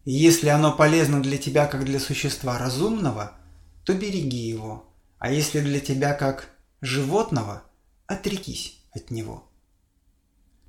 И 0.05 0.13
если 0.13 0.49
оно 0.49 0.73
полезно 0.73 1.23
для 1.23 1.39
тебя 1.39 1.67
как 1.67 1.85
для 1.85 2.01
существа 2.01 2.59
разумного, 2.59 3.37
то 3.85 3.95
береги 3.95 4.49
его. 4.49 4.93
А 5.19 5.31
если 5.31 5.61
для 5.61 5.81
тебя 5.81 6.15
как 6.15 6.49
животного, 6.81 7.65
отрекись 8.07 8.81
от 8.93 9.11
него. 9.11 9.51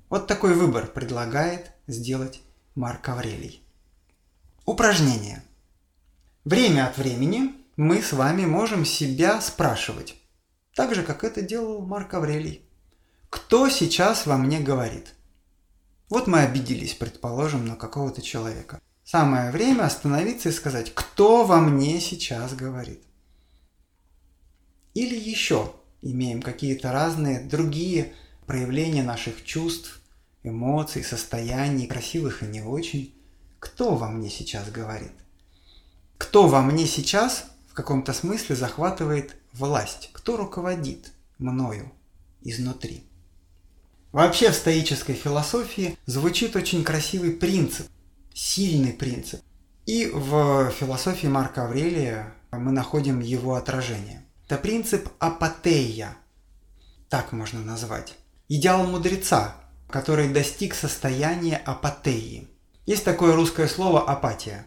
Вот 0.08 0.26
такой 0.26 0.54
выбор 0.54 0.86
предлагает 0.86 1.70
сделать 1.86 2.40
Марк 2.74 3.08
Аврелий. 3.08 3.62
Упражнение. 4.66 5.42
Время 6.44 6.88
от 6.88 6.98
времени 6.98 7.54
мы 7.76 8.02
с 8.02 8.12
вами 8.12 8.44
можем 8.44 8.84
себя 8.84 9.40
спрашивать, 9.40 10.16
так 10.74 10.94
же, 10.94 11.02
как 11.02 11.24
это 11.24 11.42
делал 11.42 11.86
Марк 11.86 12.12
Аврелий. 12.14 12.69
Кто 13.30 13.68
сейчас 13.68 14.26
во 14.26 14.36
мне 14.36 14.58
говорит? 14.58 15.14
Вот 16.08 16.26
мы 16.26 16.40
обиделись, 16.40 16.94
предположим, 16.94 17.64
на 17.64 17.76
какого-то 17.76 18.20
человека. 18.20 18.82
Самое 19.04 19.52
время 19.52 19.84
остановиться 19.84 20.48
и 20.48 20.52
сказать, 20.52 20.92
кто 20.94 21.44
во 21.44 21.60
мне 21.60 22.00
сейчас 22.00 22.54
говорит. 22.54 23.02
Или 24.94 25.16
еще 25.16 25.72
имеем 26.02 26.42
какие-то 26.42 26.90
разные 26.90 27.40
другие 27.40 28.12
проявления 28.46 29.04
наших 29.04 29.44
чувств, 29.44 30.00
эмоций, 30.42 31.04
состояний, 31.04 31.86
красивых 31.86 32.42
и 32.42 32.46
не 32.46 32.62
очень. 32.62 33.14
Кто 33.60 33.94
во 33.94 34.08
мне 34.08 34.28
сейчас 34.28 34.68
говорит? 34.70 35.12
Кто 36.18 36.48
во 36.48 36.62
мне 36.62 36.86
сейчас 36.86 37.44
в 37.68 37.74
каком-то 37.74 38.12
смысле 38.12 38.56
захватывает 38.56 39.36
власть? 39.52 40.10
Кто 40.12 40.36
руководит 40.36 41.12
мною 41.38 41.92
изнутри? 42.42 43.09
Вообще 44.12 44.50
в 44.50 44.54
стоической 44.54 45.14
философии 45.14 45.96
звучит 46.06 46.56
очень 46.56 46.82
красивый 46.82 47.30
принцип, 47.30 47.86
сильный 48.34 48.92
принцип. 48.92 49.40
И 49.86 50.10
в 50.12 50.70
философии 50.70 51.28
Марка 51.28 51.64
Аврелия 51.64 52.34
мы 52.50 52.72
находим 52.72 53.20
его 53.20 53.54
отражение. 53.54 54.24
Это 54.46 54.58
принцип 54.58 55.08
апатея, 55.20 56.16
так 57.08 57.30
можно 57.30 57.60
назвать. 57.60 58.14
Идеал 58.48 58.84
мудреца, 58.84 59.54
который 59.88 60.28
достиг 60.28 60.74
состояния 60.74 61.56
апатеи. 61.56 62.48
Есть 62.86 63.04
такое 63.04 63.36
русское 63.36 63.68
слово 63.68 64.02
апатия. 64.02 64.66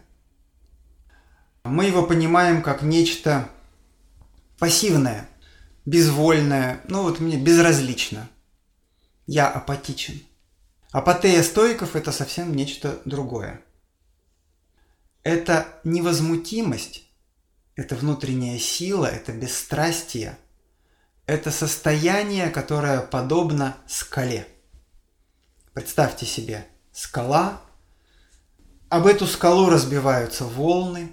Мы 1.64 1.84
его 1.84 2.02
понимаем 2.02 2.62
как 2.62 2.80
нечто 2.82 3.50
пассивное, 4.58 5.28
безвольное, 5.84 6.80
ну 6.88 7.02
вот 7.02 7.20
мне 7.20 7.36
безразлично. 7.36 8.28
Я 9.26 9.48
апатичен. 9.48 10.20
Апатея 10.90 11.42
стоиков– 11.42 11.96
это 11.96 12.12
совсем 12.12 12.54
нечто 12.54 13.00
другое. 13.04 13.60
Это 15.22 15.66
невозмутимость, 15.84 17.04
это 17.74 17.96
внутренняя 17.96 18.58
сила, 18.58 19.06
это 19.06 19.32
бесстрастие, 19.32 20.38
это 21.26 21.50
состояние, 21.50 22.50
которое 22.50 23.00
подобно 23.00 23.76
скале– 23.86 24.46
Представьте 25.74 26.24
себе, 26.24 26.68
скала, 26.92 27.60
об 28.88 29.08
эту 29.08 29.26
скалу 29.26 29.68
разбиваются 29.68 30.44
волны, 30.44 31.10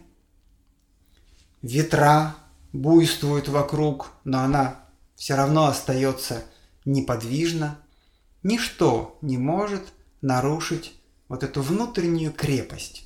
ветра 1.64 2.36
буйствуют 2.72 3.48
вокруг, 3.48 4.12
но 4.24 4.42
она 4.42 4.86
все 5.16 5.34
равно 5.34 5.66
остается 5.66 6.44
неподвижна. 6.86 7.80
Ничто 8.44 9.18
не 9.22 9.38
может 9.38 9.94
нарушить 10.22 11.00
вот 11.28 11.44
эту 11.44 11.62
внутреннюю 11.62 12.34
крепость. 12.34 13.06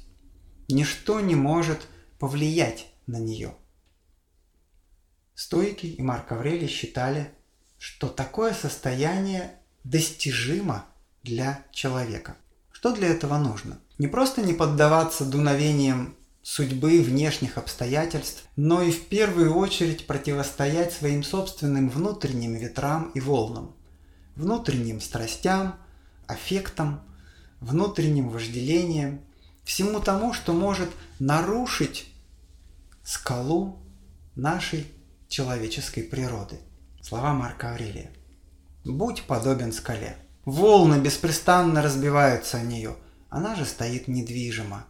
Ничто 0.67 1.19
не 1.19 1.35
может 1.35 1.87
повлиять 2.19 2.87
на 3.07 3.17
нее. 3.17 3.55
Стойки 5.33 5.85
и 5.85 6.01
Марк 6.01 6.31
Аврелий 6.31 6.67
считали, 6.67 7.31
что 7.77 8.07
такое 8.07 8.53
состояние 8.53 9.59
достижимо– 9.83 10.85
для 11.25 11.65
человека. 11.71 12.37
Что 12.71 12.93
для 12.93 13.07
этого 13.07 13.37
нужно? 13.37 13.79
Не 13.97 14.07
просто 14.07 14.41
не 14.41 14.53
поддаваться 14.53 15.25
дуновениям 15.25 16.15
судьбы, 16.43 17.01
внешних 17.01 17.57
обстоятельств, 17.57 18.43
но 18.55 18.83
и 18.83 18.91
в 18.91 19.07
первую 19.07 19.55
очередь 19.55 20.05
противостоять 20.05 20.93
своим 20.93 21.23
собственным 21.23 21.89
внутренним 21.89 22.53
ветрам 22.53 23.09
и 23.15 23.19
волнам, 23.19 23.75
внутренним 24.35 25.01
страстям, 25.01 25.75
аффектам, 26.27 27.01
внутренним 27.59 28.29
вожделением, 28.29 29.21
всему 29.63 29.99
тому, 29.99 30.33
что 30.33 30.53
может 30.53 30.89
нарушить 31.19 32.13
скалу 33.03 33.79
нашей 34.35 34.91
человеческой 35.27 36.03
природы. 36.03 36.59
Слова 37.01 37.33
Марка 37.33 37.71
Аврелия. 37.71 38.11
«Будь 38.83 39.23
подобен 39.23 39.71
скале». 39.71 40.17
Волны 40.45 41.01
беспрестанно 41.01 41.81
разбиваются 41.81 42.57
о 42.57 42.63
нее, 42.63 42.95
она 43.29 43.55
же 43.55 43.65
стоит 43.65 44.07
недвижимо, 44.07 44.85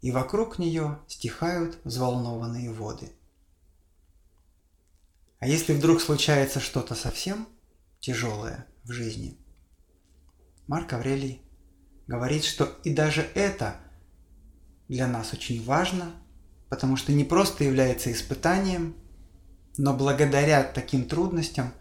и 0.00 0.10
вокруг 0.10 0.58
нее 0.58 0.98
стихают 1.06 1.78
взволнованные 1.84 2.72
воды. 2.72 3.12
А 5.40 5.46
если 5.46 5.74
вдруг 5.74 6.00
случается 6.00 6.58
что-то 6.58 6.94
совсем 6.94 7.46
тяжелое 8.00 8.66
в 8.84 8.92
жизни, 8.92 9.38
Марк 10.66 10.92
Аврелий 10.92 11.42
говорит, 12.06 12.44
что 12.44 12.64
и 12.84 12.92
даже 12.92 13.22
это 13.34 13.76
для 14.88 15.06
нас 15.06 15.32
очень 15.32 15.64
важно, 15.64 16.12
потому 16.68 16.96
что 16.96 17.12
не 17.12 17.24
просто 17.24 17.64
является 17.64 18.12
испытанием, 18.12 18.94
но 19.76 19.94
благодаря 19.94 20.62
таким 20.62 21.08
трудностям 21.08 21.72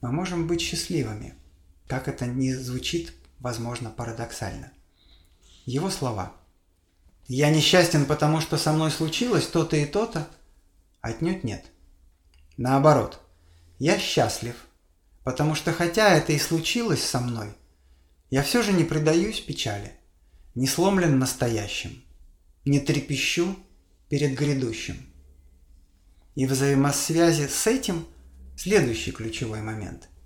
мы 0.00 0.12
можем 0.12 0.46
быть 0.46 0.60
счастливыми– 0.60 1.34
как 1.86 2.08
это 2.08 2.26
не 2.26 2.52
звучит, 2.54 3.12
возможно, 3.38 3.90
парадоксально. 3.90 4.72
Его 5.64 5.90
слова. 5.90 6.32
«Я 7.28 7.50
несчастен, 7.50 8.06
потому 8.06 8.40
что 8.40 8.56
со 8.56 8.72
мной 8.72 8.90
случилось 8.90 9.46
то-то 9.46 9.76
и 9.76 9.84
то-то?» 9.84 10.28
Отнюдь 11.00 11.44
нет. 11.44 11.64
Наоборот, 12.56 13.20
я 13.78 13.98
счастлив, 13.98 14.65
потому 15.26 15.56
что 15.56 15.72
хотя 15.72 16.14
это 16.14 16.32
и 16.32 16.38
случилось 16.38 17.02
со 17.02 17.20
мной, 17.20 17.48
я 18.30 18.44
все 18.44 18.62
же 18.62 18.72
не 18.72 18.84
предаюсь 18.84 19.40
печали, 19.40 19.92
не 20.54 20.68
сломлен 20.68 21.18
настоящим, 21.18 22.04
не 22.64 22.78
трепещу 22.78 23.56
перед 24.08 24.38
грядущим. 24.38 24.96
И 26.36 26.46
в 26.46 26.52
взаимосвязи 26.52 27.48
с 27.48 27.66
этим 27.66 28.06
следующий 28.56 29.10
ключевой 29.10 29.62
момент– 29.62 30.08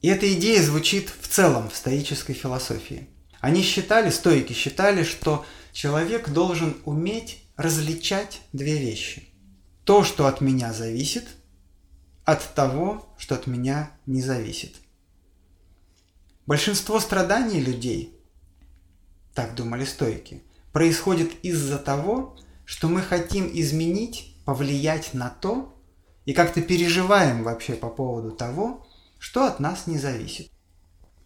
и 0.00 0.08
эта 0.08 0.32
идея 0.34 0.62
звучит 0.62 1.12
в 1.20 1.26
целом 1.26 1.70
в 1.70 1.74
стоической 1.74 2.34
философии. 2.34 3.08
Они 3.40 3.62
считали, 3.62 4.10
стоики 4.10 4.52
считали, 4.52 5.02
что 5.02 5.44
человек 5.72 6.28
должен 6.28 6.76
уметь 6.84 7.42
различать 7.56 8.40
две 8.52 8.78
вещи. 8.78 9.24
То, 9.84 10.04
что 10.04 10.26
от 10.26 10.40
меня 10.40 10.72
зависит, 10.72 11.26
от 12.28 12.54
того, 12.54 13.08
что 13.16 13.36
от 13.36 13.46
меня 13.46 13.90
не 14.04 14.20
зависит. 14.20 14.76
Большинство 16.44 17.00
страданий 17.00 17.58
людей, 17.58 18.20
так 19.32 19.54
думали 19.54 19.86
стойки, 19.86 20.42
происходит 20.70 21.32
из-за 21.42 21.78
того, 21.78 22.36
что 22.66 22.88
мы 22.88 23.00
хотим 23.00 23.50
изменить, 23.50 24.36
повлиять 24.44 25.14
на 25.14 25.30
то, 25.30 25.74
и 26.26 26.34
как-то 26.34 26.60
переживаем 26.60 27.44
вообще 27.44 27.72
по 27.72 27.88
поводу 27.88 28.32
того, 28.32 28.86
что 29.18 29.46
от 29.46 29.58
нас 29.58 29.86
не 29.86 29.96
зависит. 29.96 30.50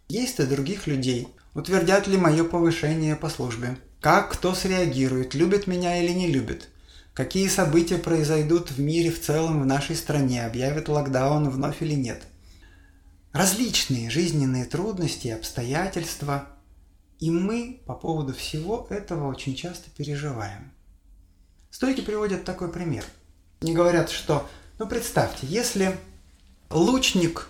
Есть 0.07 0.39
и 0.39 0.45
других 0.45 0.87
людей. 0.87 1.27
Утвердят 1.53 2.07
ли 2.07 2.15
мое 2.15 2.45
повышение 2.45 3.17
по 3.17 3.27
службе? 3.27 3.77
Как 3.99 4.31
кто 4.31 4.55
среагирует, 4.55 5.33
любит 5.33 5.67
меня 5.67 6.01
или 6.01 6.13
не 6.13 6.27
любит? 6.27 6.69
Какие 7.13 7.47
события 7.47 7.97
произойдут 7.97 8.71
в 8.71 8.79
мире 8.79 9.11
в 9.11 9.21
целом, 9.21 9.61
в 9.61 9.65
нашей 9.65 9.95
стране, 9.95 10.45
объявят 10.45 10.89
локдаун 10.89 11.49
вновь 11.49 11.81
или 11.81 11.93
нет? 11.93 12.23
Различные 13.31 14.09
жизненные 14.09 14.65
трудности, 14.65 15.27
обстоятельства. 15.27 16.47
И 17.19 17.29
мы 17.29 17.83
по 17.85 17.93
поводу 17.93 18.33
всего 18.33 18.87
этого 18.89 19.29
очень 19.29 19.55
часто 19.55 19.89
переживаем. 19.91 20.73
Стойки 21.69 22.01
приводят 22.01 22.45
такой 22.45 22.71
пример. 22.71 23.05
Не 23.61 23.73
говорят, 23.73 24.09
что, 24.09 24.49
ну 24.79 24.87
представьте, 24.87 25.47
если 25.47 25.97
лучник 26.69 27.47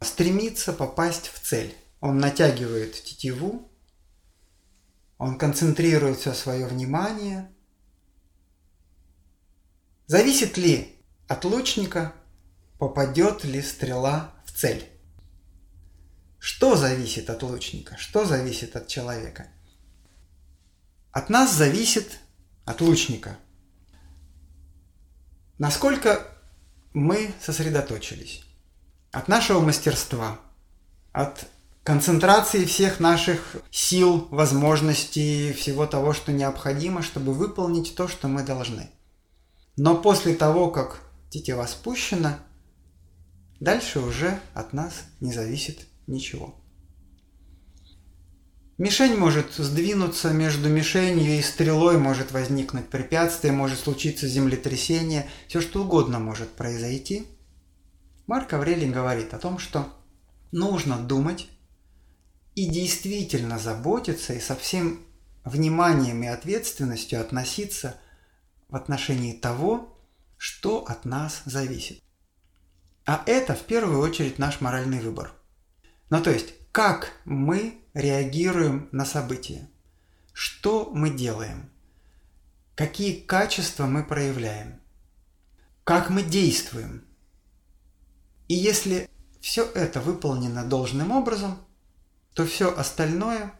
стремится 0.00 0.72
попасть 0.72 1.28
в 1.28 1.40
цель. 1.40 1.74
Он 2.00 2.18
натягивает 2.18 2.94
тетиву, 2.94 3.70
он 5.18 5.36
концентрирует 5.36 6.18
все 6.18 6.32
свое 6.32 6.66
внимание. 6.66 7.54
Зависит 10.10 10.56
ли 10.56 10.98
от 11.28 11.44
лучника, 11.44 12.12
попадет 12.80 13.44
ли 13.44 13.62
стрела 13.62 14.34
в 14.44 14.50
цель? 14.50 14.84
Что 16.40 16.74
зависит 16.74 17.30
от 17.30 17.44
лучника? 17.44 17.96
Что 17.96 18.24
зависит 18.24 18.74
от 18.74 18.88
человека? 18.88 19.46
От 21.12 21.30
нас 21.30 21.54
зависит, 21.54 22.18
от 22.64 22.80
лучника, 22.80 23.38
насколько 25.58 26.26
мы 26.92 27.32
сосредоточились. 27.40 28.42
От 29.12 29.28
нашего 29.28 29.60
мастерства, 29.60 30.40
от 31.12 31.46
концентрации 31.84 32.64
всех 32.64 32.98
наших 32.98 33.58
сил, 33.70 34.26
возможностей, 34.32 35.52
всего 35.52 35.86
того, 35.86 36.12
что 36.12 36.32
необходимо, 36.32 37.00
чтобы 37.00 37.32
выполнить 37.32 37.94
то, 37.94 38.08
что 38.08 38.26
мы 38.26 38.42
должны. 38.42 38.90
Но 39.82 39.96
после 39.96 40.34
того, 40.34 40.70
как 40.70 41.00
тетива 41.30 41.64
спущена, 41.64 42.40
дальше 43.60 44.00
уже 44.00 44.38
от 44.52 44.74
нас 44.74 44.92
не 45.20 45.32
зависит 45.32 45.86
ничего. 46.06 46.54
Мишень 48.76 49.16
может 49.16 49.54
сдвинуться 49.54 50.34
между 50.34 50.68
мишенью 50.68 51.38
и 51.38 51.40
стрелой, 51.40 51.96
может 51.96 52.30
возникнуть 52.30 52.90
препятствие, 52.90 53.54
может 53.54 53.78
случиться 53.78 54.28
землетрясение, 54.28 55.26
все 55.48 55.62
что 55.62 55.82
угодно 55.82 56.18
может 56.18 56.50
произойти. 56.50 57.26
Марк 58.26 58.52
Аврелий 58.52 58.90
говорит 58.90 59.32
о 59.32 59.38
том, 59.38 59.58
что 59.58 59.86
нужно 60.52 60.98
думать 60.98 61.48
и 62.54 62.66
действительно 62.66 63.58
заботиться 63.58 64.34
и 64.34 64.40
со 64.40 64.54
всем 64.56 65.00
вниманием 65.42 66.22
и 66.22 66.26
ответственностью 66.26 67.18
относиться 67.18 67.96
в 68.70 68.76
отношении 68.76 69.32
того, 69.32 69.98
что 70.36 70.84
от 70.86 71.04
нас 71.04 71.42
зависит. 71.44 72.02
А 73.04 73.22
это 73.26 73.54
в 73.54 73.62
первую 73.62 74.00
очередь 74.00 74.38
наш 74.38 74.60
моральный 74.60 75.00
выбор– 75.00 75.34
ну 76.10 76.20
то 76.20 76.30
есть, 76.30 76.54
как 76.72 77.12
мы 77.24 77.80
реагируем 77.94 78.88
на 78.90 79.04
события? 79.04 79.68
Что 80.32 80.90
мы 80.92 81.10
делаем? 81.10 81.70
Какие 82.74 83.20
качества 83.20 83.86
мы 83.86 84.02
проявляем? 84.02 84.80
Как 85.84 86.10
мы 86.10 86.24
действуем? 86.24 87.04
И 88.48 88.54
если 88.54 89.08
все 89.40 89.64
это 89.64 90.00
выполнено 90.00 90.64
должным 90.64 91.12
образом, 91.12 91.58
то 92.34 92.44
все 92.44 92.74
остальное 92.74 93.52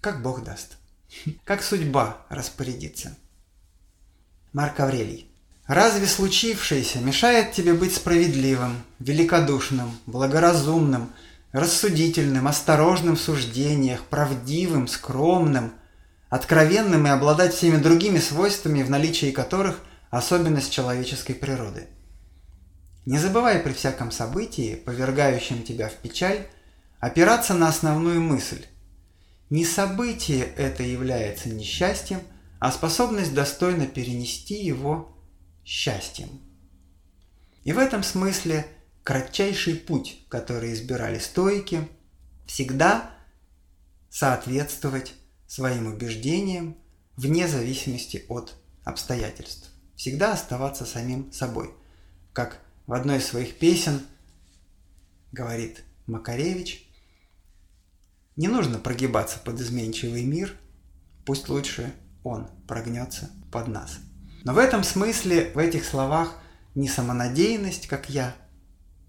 как 0.00 0.22
Бог 0.22 0.42
даст. 0.42 0.78
Как 1.44 1.62
судьба 1.62 2.26
распорядится. 2.28 3.16
Марк 4.52 4.80
Аврелий. 4.80 5.30
Разве 5.66 6.06
случившееся 6.06 6.98
мешает 6.98 7.52
тебе 7.52 7.72
быть 7.72 7.94
справедливым, 7.94 8.82
великодушным, 8.98 9.90
благоразумным, 10.04 11.10
рассудительным, 11.52 12.46
осторожным 12.46 13.16
в 13.16 13.20
суждениях, 13.20 14.02
правдивым, 14.02 14.88
скромным, 14.88 15.72
откровенным 16.28 17.06
и 17.06 17.10
обладать 17.10 17.54
всеми 17.54 17.78
другими 17.78 18.18
свойствами, 18.18 18.82
в 18.82 18.90
наличии 18.90 19.30
которых 19.30 19.80
особенность 20.10 20.70
человеческой 20.70 21.34
природы? 21.34 21.86
Не 23.06 23.18
забывай 23.18 23.58
при 23.58 23.72
всяком 23.72 24.10
событии, 24.10 24.74
повергающем 24.74 25.62
тебя 25.62 25.88
в 25.88 25.94
печаль, 25.94 26.46
опираться 27.00 27.54
на 27.54 27.68
основную 27.68 28.20
мысль. 28.20 28.66
Не 29.48 29.64
событие 29.64 30.44
это 30.44 30.82
является 30.82 31.48
несчастьем, 31.48 32.20
а 32.62 32.70
способность 32.70 33.34
достойно 33.34 33.88
перенести 33.88 34.54
его 34.54 35.18
счастьем. 35.64 36.28
И 37.64 37.72
в 37.72 37.78
этом 37.78 38.04
смысле 38.04 38.68
кратчайший 39.02 39.74
путь, 39.74 40.24
который 40.28 40.72
избирали 40.72 41.18
стойки, 41.18 41.88
всегда 42.46 43.16
соответствовать 44.10 45.14
своим 45.48 45.88
убеждениям 45.88 46.76
вне 47.16 47.48
зависимости 47.48 48.24
от 48.28 48.54
обстоятельств. 48.84 49.68
Всегда 49.96 50.32
оставаться 50.32 50.86
самим 50.86 51.32
собой. 51.32 51.74
Как 52.32 52.60
в 52.86 52.92
одной 52.92 53.18
из 53.18 53.26
своих 53.26 53.58
песен 53.58 54.02
говорит 55.32 55.82
Макаревич, 56.06 56.88
не 58.36 58.46
нужно 58.46 58.78
прогибаться 58.78 59.40
под 59.40 59.60
изменчивый 59.60 60.22
мир, 60.22 60.56
пусть 61.24 61.48
лучше 61.48 61.92
он 62.22 62.48
прогнется 62.66 63.30
под 63.50 63.68
нас. 63.68 63.98
Но 64.44 64.54
в 64.54 64.58
этом 64.58 64.82
смысле, 64.84 65.52
в 65.54 65.58
этих 65.58 65.84
словах 65.84 66.36
не 66.74 66.88
самонадеянность, 66.88 67.86
как 67.86 68.08
я 68.08 68.34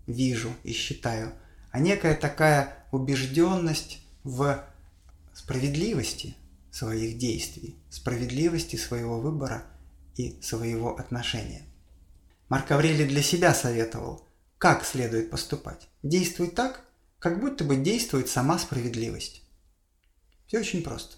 вижу 0.06 0.52
и 0.64 0.74
считаю, 0.74 1.34
а 1.72 1.80
некая 1.80 2.16
такая 2.16 2.86
убежденность 2.92 4.02
в 4.24 4.64
справедливости 5.34 6.36
своих 6.72 7.18
действий, 7.18 7.78
справедливости 7.90 8.76
своего 8.76 9.20
выбора 9.20 9.64
и 10.16 10.40
своего 10.42 10.98
отношения. 10.98 11.64
Марк 12.50 12.72
Аврелий 12.72 13.08
для 13.08 13.24
себя 13.24 13.54
советовал, 13.54 14.28
как 14.58 14.86
следует 14.86 15.32
поступать. 15.32 15.90
Действуй 16.04 16.50
так, 16.50 16.86
как 17.20 17.40
будто 17.40 17.64
бы 17.64 17.76
действует 17.78 18.30
сама 18.30 18.60
справедливость. 18.60 19.42
Все 20.46 20.60
очень 20.60 20.84
просто. 20.84 21.18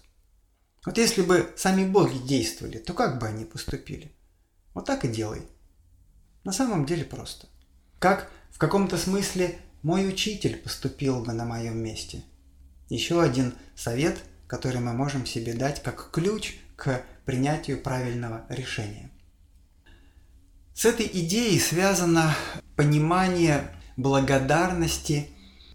Вот 0.86 0.98
если 0.98 1.22
бы 1.22 1.52
сами 1.56 1.84
боги 1.84 2.16
действовали, 2.16 2.78
то 2.78 2.94
как 2.94 3.18
бы 3.18 3.26
они 3.26 3.44
поступили? 3.44 4.12
Вот 4.72 4.86
так 4.86 5.04
и 5.04 5.08
делай. 5.08 5.42
На 6.44 6.52
самом 6.52 6.86
деле 6.86 7.04
просто. 7.04 7.48
Как 7.98 8.30
в 8.52 8.58
каком-то 8.58 8.96
смысле 8.96 9.58
мой 9.82 10.08
учитель 10.08 10.56
поступил 10.56 11.24
бы 11.24 11.32
на 11.32 11.44
моем 11.44 11.78
месте. 11.78 12.22
Еще 12.88 13.20
один 13.20 13.54
совет, 13.74 14.16
который 14.46 14.80
мы 14.80 14.92
можем 14.92 15.26
себе 15.26 15.54
дать 15.54 15.82
как 15.82 16.12
ключ 16.12 16.54
к 16.76 17.02
принятию 17.24 17.82
правильного 17.82 18.46
решения. 18.48 19.10
С 20.72 20.84
этой 20.84 21.10
идеей 21.12 21.58
связано 21.58 22.32
понимание 22.76 23.72
благодарности 23.96 25.30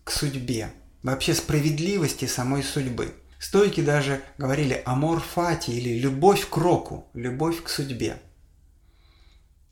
к 0.05 0.11
судьбе, 0.11 0.71
вообще 1.03 1.33
справедливости 1.33 2.25
самой 2.25 2.63
судьбы– 2.63 3.13
Стойки 3.41 3.81
даже 3.81 4.21
говорили 4.37 4.83
«амор 4.85 5.19
фати» 5.19 5.71
или 5.71 5.97
«любовь 5.97 6.47
к 6.47 6.57
року», 6.57 7.07
«любовь 7.15 7.63
к 7.63 7.69
судьбе». 7.69 8.21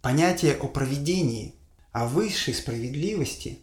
Понятие 0.02 0.56
о 0.56 0.68
проведении, 0.68 1.54
о 1.92 2.08
высшей 2.08 2.56
справедливости. 2.56 3.60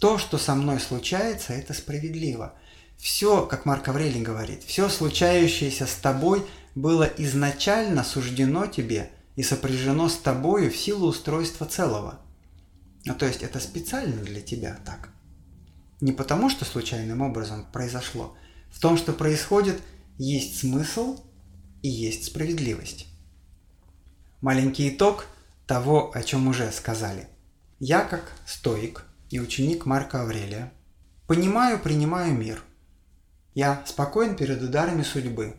То, 0.00 0.18
что 0.18 0.38
со 0.38 0.56
мной 0.56 0.80
случается, 0.80 1.52
это 1.52 1.72
справедливо. 1.72 2.54
Все, 2.98 3.46
как 3.46 3.64
Марк 3.64 3.86
Аврелий 3.86 4.22
говорит, 4.22 4.64
все 4.64 4.88
случающееся 4.88 5.86
с 5.86 5.94
тобой 5.94 6.44
было 6.74 7.04
изначально 7.04 8.02
суждено 8.02 8.66
тебе 8.66 9.08
и 9.36 9.44
сопряжено 9.44 10.08
с 10.08 10.16
тобою 10.16 10.68
в 10.68 10.76
силу 10.76 11.06
устройства 11.06 11.64
целого. 11.64 12.20
Ну, 13.04 13.14
то 13.14 13.26
есть 13.26 13.44
это 13.44 13.60
специально 13.60 14.20
для 14.24 14.40
тебя 14.40 14.80
так. 14.84 15.10
Не 16.00 16.10
потому, 16.10 16.50
что 16.50 16.64
случайным 16.64 17.20
образом 17.20 17.68
произошло, 17.72 18.36
в 18.72 18.80
том, 18.80 18.96
что 18.96 19.12
происходит, 19.12 19.80
есть 20.18 20.58
смысл 20.58 21.22
и 21.82 21.88
есть 21.88 22.24
справедливость. 22.24 23.06
Маленький 24.40 24.88
итог 24.88 25.26
того, 25.66 26.10
о 26.12 26.22
чем 26.22 26.48
уже 26.48 26.72
сказали. 26.72 27.28
Я 27.78 28.00
как 28.00 28.32
стоик 28.46 29.04
и 29.30 29.38
ученик 29.38 29.86
Марка 29.86 30.22
Аврелия 30.22 30.72
понимаю, 31.26 31.78
принимаю 31.78 32.32
мир. 32.34 32.62
Я 33.54 33.84
спокоен 33.86 34.36
перед 34.36 34.62
ударами 34.62 35.02
судьбы. 35.02 35.54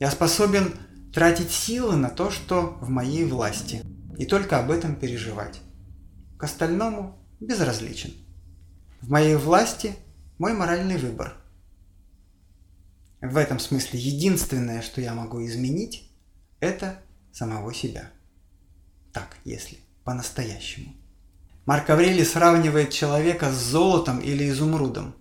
Я 0.00 0.10
способен 0.10 0.74
тратить 1.12 1.50
силы 1.50 1.96
на 1.96 2.08
то, 2.08 2.30
что 2.30 2.78
в 2.80 2.88
моей 2.88 3.24
власти, 3.24 3.82
и 4.16 4.24
только 4.24 4.58
об 4.58 4.70
этом 4.70 4.96
переживать. 4.96 5.60
К 6.38 6.44
остальному 6.44 7.18
безразличен. 7.40 8.12
В 9.00 9.10
моей 9.10 9.36
власти 9.36 9.94
мой 10.38 10.54
моральный 10.54 10.96
выбор– 10.96 11.34
в 13.20 13.36
этом 13.36 13.58
смысле 13.58 13.98
единственное, 13.98 14.82
что 14.82 15.00
я 15.00 15.14
могу 15.14 15.44
изменить, 15.44 16.08
это 16.60 17.00
самого 17.32 17.74
себя. 17.74 18.10
Так, 19.12 19.36
если 19.44 19.78
по-настоящему. 20.04 20.94
Марк 21.66 21.90
Аврелий 21.90 22.24
сравнивает 22.24 22.92
человека 22.92 23.52
с 23.52 23.56
золотом 23.56 24.20
или 24.20 24.48
изумрудом. 24.48 25.14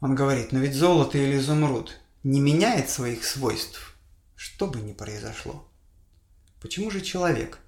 Он 0.00 0.14
говорит, 0.14 0.50
но 0.50 0.58
ведь 0.58 0.74
золото 0.74 1.18
или 1.18 1.38
изумруд 1.38 2.00
не 2.24 2.40
меняет 2.40 2.90
своих 2.90 3.24
свойств, 3.24 3.96
что 4.34 4.66
бы 4.66 4.80
ни 4.80 4.92
произошло. 4.92 5.68
Почему 6.60 6.90
же 6.90 7.00
человек 7.00 7.58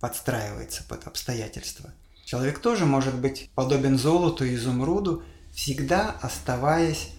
подстраивается 0.00 0.82
под 0.88 1.06
обстоятельства? 1.06 1.94
Человек 2.24 2.58
тоже 2.58 2.84
может 2.84 3.14
быть 3.14 3.50
подобен 3.54 3.96
золоту 3.96 4.44
и 4.44 4.56
изумруду, 4.56 5.22
всегда 5.52 6.10
оставаясь 6.20 7.10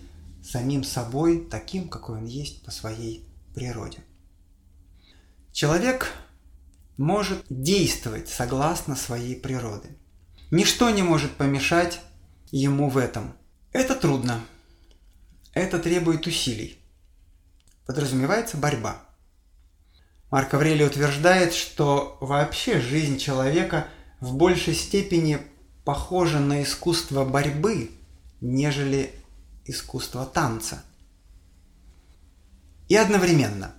самим 0.48 0.84
собой, 0.84 1.46
таким, 1.50 1.90
какой 1.90 2.20
он 2.20 2.26
есть 2.26 2.64
по 2.64 2.72
своей 2.72 3.28
природе. 3.54 4.00
Человек 5.52 6.14
может 6.96 7.44
действовать 7.50 8.30
согласно 8.30 8.96
своей 8.96 9.36
природе. 9.36 9.90
Ничто 10.50 10.90
не 10.90 11.04
может 11.04 11.32
помешать 11.34 12.00
ему 12.52 12.90
в 12.90 12.98
этом. 12.98 13.36
Это 13.74 13.96
трудно. 13.96 14.42
Это 15.54 15.80
требует 15.80 16.26
усилий. 16.28 16.80
Подразумевается 17.86 18.58
борьба. 18.58 19.02
Марк 20.32 20.54
Аврелий 20.54 20.86
утверждает, 20.86 21.54
что 21.54 22.18
вообще 22.22 22.80
жизнь 22.80 23.18
человека 23.18 23.88
в 24.20 24.36
большей 24.36 24.76
степени 24.76 25.40
похожа 25.84 26.40
на 26.40 26.64
искусство 26.64 27.26
борьбы, 27.26 27.92
нежели 28.42 29.12
искусство 29.68 30.26
танца. 30.26 30.84
И 32.88 32.96
одновременно 32.96 33.74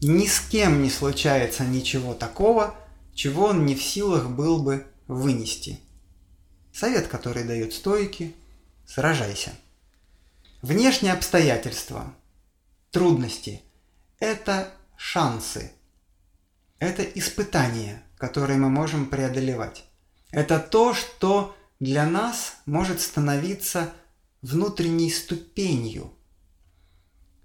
ни 0.00 0.26
с 0.26 0.40
кем 0.40 0.82
не 0.82 0.90
случается 0.90 1.64
ничего 1.64 2.14
такого, 2.14 2.74
чего 3.14 3.46
он 3.46 3.66
не 3.66 3.74
в 3.74 3.82
силах 3.82 4.30
был 4.30 4.62
бы 4.62 4.86
вынести. 5.06 5.80
Совет, 6.72 7.08
который 7.08 7.44
дает 7.44 7.72
стойки– 7.72 8.34
сражайся. 8.88 9.52
Внешние 10.62 11.12
обстоятельства, 11.12 12.14
трудности– 12.90 13.62
это 14.18 14.72
шансы, 14.96 15.72
это 16.78 17.02
испытания, 17.02 18.02
которые 18.16 18.58
мы 18.58 18.70
можем 18.70 19.06
преодолевать. 19.06 19.84
Это 20.30 20.58
то, 20.58 20.94
что 20.94 21.56
для 21.78 22.06
нас 22.06 22.56
может 22.66 23.00
становиться 23.00 23.92
внутренней 24.42 25.10
ступенью. 25.10 26.12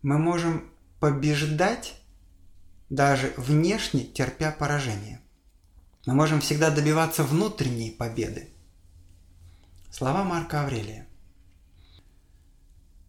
Мы 0.02 0.18
можем 0.18 0.70
побеждать 1.00 1.96
даже 2.90 3.34
внешне, 3.38 4.04
терпя 4.04 4.52
поражение. 4.52 5.22
Мы 6.06 6.14
можем 6.14 6.42
всегда 6.42 6.70
добиваться 6.70 7.24
внутренней 7.24 7.92
победы. 7.92 8.50
Слова 9.90 10.24
Марка 10.24 10.64
Аврелия. 10.64 11.08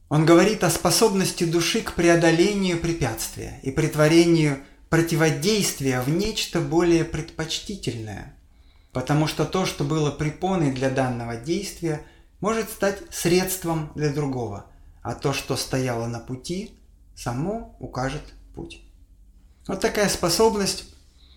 Он 0.08 0.24
говорит 0.24 0.62
о 0.62 0.70
способности 0.70 1.44
души 1.44 1.80
к 1.80 1.94
преодолению 1.94 2.78
препятствия 2.78 3.58
и 3.62 3.70
притворению 3.70 4.62
противодействия 4.88 6.00
в 6.02 6.08
нечто 6.08 6.60
более 6.60 7.04
предпочтительное, 7.04 8.36
потому 8.92 9.26
что 9.26 9.44
то, 9.44 9.66
что 9.66 9.82
было 9.82 10.10
препоной 10.10 10.72
для 10.72 10.88
данного 10.88 11.36
действия, 11.36 12.06
может 12.44 12.68
стать 12.68 12.98
средством 13.10 13.90
для 13.94 14.12
другого, 14.12 14.66
а 15.00 15.14
то, 15.14 15.32
что 15.32 15.56
стояло 15.56 16.06
на 16.08 16.20
пути, 16.20 16.74
само 17.16 17.74
укажет 17.80 18.20
путь. 18.54 18.82
Вот 19.66 19.80
такая 19.80 20.10
способность, 20.10 20.84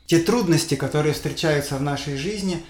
те 0.05 0.19
трудности, 0.19 0.75
которые 0.75 1.13
встречаются 1.13 1.77
в 1.77 1.81
нашей 1.81 2.17
жизни, 2.17 2.61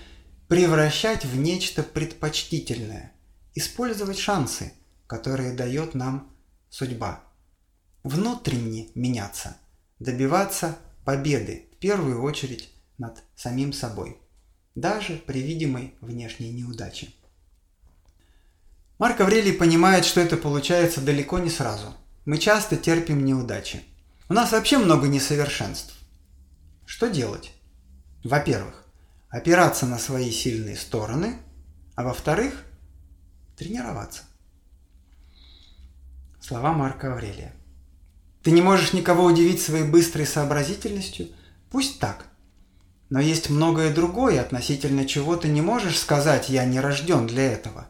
превращать 0.48 1.26
в 1.26 1.36
нечто 1.36 1.82
предпочтительное, 1.82 3.12
использовать 3.56 4.20
шансы, 4.20 4.72
которые 5.08 5.54
дает 5.54 5.96
нам 5.96 6.32
судьба. 6.70 7.24
Внутренне 8.04 8.90
меняться, 8.94 9.58
добиваться 9.98 10.78
победы, 11.06 11.70
в 11.74 11.78
первую 11.78 12.22
очередь 12.22 12.70
над 13.00 13.18
самим 13.36 13.74
собой, 13.74 14.20
даже 14.76 15.16
при 15.26 15.42
видимой 15.42 15.96
внешней 16.02 16.52
неудаче. 16.52 17.12
Марк 19.00 19.22
Аврелий 19.22 19.54
понимает, 19.54 20.06
что 20.06 20.22
это 20.22 20.38
получается 20.38 21.02
далеко 21.02 21.40
не 21.40 21.50
сразу. 21.50 21.94
Мы 22.26 22.38
часто 22.38 22.78
терпим 22.78 23.24
неудачи– 23.26 23.84
у 24.30 24.34
нас 24.34 24.52
вообще 24.52 24.78
много 24.78 25.08
несовершенств. 25.08 25.94
Что 26.86 27.08
делать? 27.08 27.54
Во-первых, 28.26 28.84
опираться 29.30 29.86
на 29.86 29.98
свои 29.98 30.32
сильные 30.32 30.76
стороны, 30.76 31.38
а 31.96 32.04
во-вторых, 32.04 32.66
тренироваться. 33.56 34.24
Слова 36.42 36.74
Марка 36.74 37.14
Аврелия. 37.14 37.54
Ты 38.44 38.52
не 38.52 38.62
можешь 38.62 38.92
никого 38.92 39.24
удивить 39.24 39.62
своей 39.62 39.86
быстрой 39.86 40.26
сообразительностью? 40.26 41.30
Пусть 41.72 42.00
так. 42.00 42.26
Но 43.10 43.22
есть 43.22 43.50
многое 43.50 43.94
другое, 43.94 44.42
относительно 44.42 45.06
чего 45.06 45.38
ты 45.38 45.48
не 45.48 45.62
можешь 45.62 45.98
сказать 45.98 46.50
«я 46.50 46.66
не 46.66 46.82
рожден 46.82 47.28
для 47.28 47.54
этого». 47.54 47.88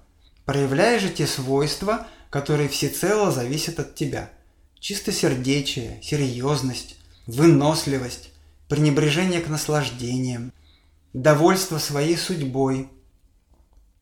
Проявляй 0.48 0.98
же 1.00 1.10
те 1.10 1.28
свойства, 1.28 2.08
которые 2.30 2.70
всецело 2.70 3.32
зависят 3.32 3.82
от 3.82 3.96
тебя– 3.96 4.32
чистосердечие, 4.80 6.00
серьезность, 6.02 6.96
выносливость, 7.26 8.32
пренебрежение 8.70 9.42
к 9.42 9.50
наслаждениям, 9.50 10.54
довольство 11.12 11.80
своей 11.80 12.16
судьбой, 12.16 12.88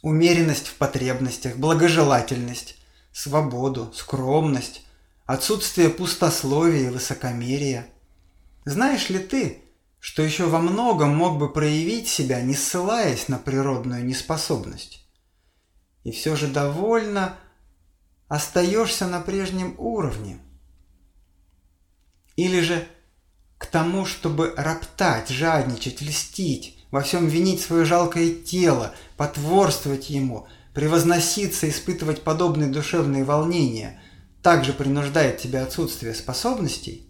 умеренность 0.03 0.67
в 0.67 0.75
потребностях, 0.75 1.55
благожелательность, 1.55 2.77
свободу, 3.11 3.91
скромность, 3.95 4.85
отсутствие 5.25 5.89
пустословия 5.89 6.89
и 6.89 6.93
высокомерия. 6.93 7.87
Знаешь 8.65 9.09
ли 9.09 9.17
ты, 9.17 9.63
что 9.99 10.21
еще 10.21 10.45
во 10.45 10.59
многом 10.59 11.15
мог 11.15 11.39
бы 11.39 11.51
проявить 11.51 12.07
себя, 12.07 12.39
не 12.41 12.53
ссылаясь 12.53 13.29
на 13.29 13.39
природную 13.39 14.05
неспособность? 14.05 15.04
И 16.05 16.11
все 16.11 16.37
же 16.37 16.47
довольно 16.47 17.35
остаешься 18.29 19.07
на 19.07 19.19
прежнем 19.19 19.75
уровне– 19.77 20.39
или 22.35 22.61
же 22.61 22.87
к 23.57 23.65
тому, 23.65 24.05
чтобы 24.05 24.53
роптать, 24.57 25.29
жадничать, 25.29 26.01
льстить, 26.01 26.77
во 26.91 27.01
всем 27.01 27.27
винить 27.27 27.61
свое 27.61 27.85
жалкое 27.85 28.33
тело, 28.33 28.93
потворствовать 29.17 30.09
ему, 30.09 30.47
превозноситься, 30.73 31.69
испытывать 31.69 32.23
подобные 32.23 32.69
душевные 32.69 33.23
волнения, 33.23 34.01
также 34.41 34.73
принуждает 34.73 35.37
тебя 35.37 35.63
отсутствие 35.63 36.13
способностей? 36.13 37.09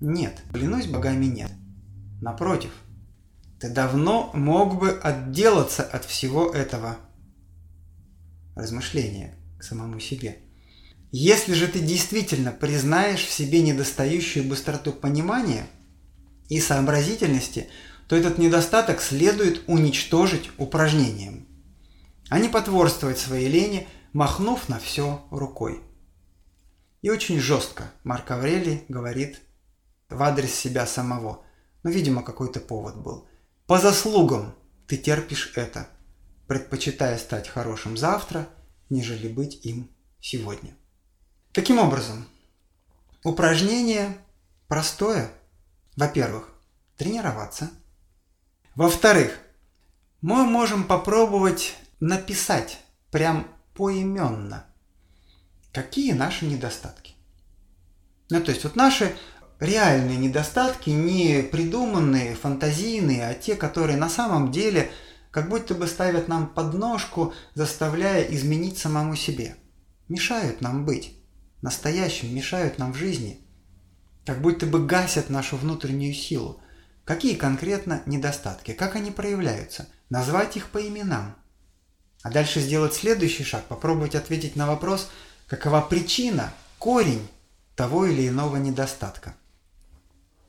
Нет, 0.00 0.42
клянусь 0.52 0.86
богами 0.86 1.24
нет. 1.24 1.50
Напротив, 2.20 2.70
ты 3.58 3.70
давно 3.70 4.30
мог 4.34 4.78
бы 4.78 4.90
отделаться 4.90 5.82
от 5.82 6.04
всего 6.04 6.50
этого 6.50 6.98
размышления 8.54 9.36
к 9.58 9.62
самому 9.62 10.00
себе– 10.00 10.38
если 11.16 11.52
же 11.52 11.68
ты 11.68 11.78
действительно 11.78 12.50
признаешь 12.50 13.24
в 13.24 13.30
себе 13.30 13.62
недостающую 13.62 14.44
быстроту 14.44 14.90
понимания 14.90 15.68
и 16.48 16.58
сообразительности, 16.58 17.68
то 18.08 18.16
этот 18.16 18.38
недостаток 18.38 19.00
следует 19.00 19.62
уничтожить 19.68 20.50
упражнением, 20.58 21.46
а 22.30 22.40
не 22.40 22.48
потворствовать 22.48 23.20
своей 23.20 23.46
лени, 23.46 23.86
махнув 24.12 24.68
на 24.68 24.80
все 24.80 25.24
рукой. 25.30 25.84
И 27.00 27.10
очень 27.10 27.38
жестко 27.38 27.92
Марк 28.02 28.32
Аврелий 28.32 28.82
говорит 28.88 29.40
в 30.08 30.20
адрес 30.20 30.52
себя 30.52 30.84
самого. 30.84 31.44
Ну, 31.84 31.90
видимо, 31.90 32.24
какой-то 32.24 32.58
повод 32.58 32.96
был. 32.96 33.28
По 33.68 33.78
заслугам 33.78 34.52
ты 34.88 34.96
терпишь 34.96 35.52
это, 35.54 35.86
предпочитая 36.54 37.18
стать 37.18 37.48
хорошим 37.48 37.96
завтра, 37.96 38.48
нежели 38.88 39.26
быть 39.26 39.66
им 39.66 39.90
сегодня. 40.20 40.76
Таким 41.50 41.80
образом, 41.80 42.28
упражнение 43.24 44.16
простое. 44.68 45.32
Во-первых, 45.96 46.48
тренироваться. 46.96 47.70
Во-вторых, 48.76 49.36
мы 50.20 50.44
можем 50.44 50.84
попробовать 50.84 51.74
написать 51.98 52.78
прям 53.10 53.48
поименно, 53.74 54.64
какие 55.72 56.12
наши 56.12 56.44
недостатки. 56.44 57.14
Ну, 58.30 58.40
то 58.40 58.52
есть 58.52 58.62
вот 58.62 58.76
наши 58.76 59.16
реальные 59.58 60.18
недостатки, 60.18 60.90
не 60.90 61.42
придуманные, 61.42 62.36
фантазийные, 62.36 63.26
а 63.26 63.34
те, 63.34 63.56
которые 63.56 63.96
на 63.96 64.08
самом 64.08 64.52
деле 64.52 64.92
как 65.34 65.48
будто 65.48 65.74
бы 65.74 65.88
ставят 65.88 66.28
нам 66.28 66.46
подножку, 66.46 67.34
заставляя 67.54 68.22
изменить 68.22 68.78
самому 68.78 69.16
себе. 69.16 69.56
Мешают 70.08 70.60
нам 70.60 70.84
быть 70.84 71.16
настоящим 71.60 72.32
мешают 72.32 72.78
нам 72.78 72.92
в 72.92 72.96
жизни, 72.96 73.40
как 74.24 74.40
будто 74.40 74.64
бы 74.64 74.86
гасят 74.86 75.30
нашу 75.30 75.56
внутреннюю 75.56 76.14
силу. 76.14 76.60
Какие 77.04 77.34
конкретно 77.34 78.00
недостатки, 78.06 78.74
как 78.74 78.94
они 78.94 79.10
проявляются, 79.10 79.88
назвать 80.08 80.56
их 80.56 80.68
по 80.68 80.86
именам. 80.86 81.34
А 82.22 82.30
дальше 82.30 82.60
сделать 82.60 82.94
следующий 82.94 83.42
шаг, 83.42 83.64
попробовать 83.64 84.14
ответить 84.14 84.54
на 84.54 84.68
вопрос, 84.68 85.10
какова 85.48 85.80
причина, 85.80 86.54
корень 86.78 87.26
того 87.74 88.06
или 88.06 88.28
иного 88.28 88.56
недостатка. 88.58 89.34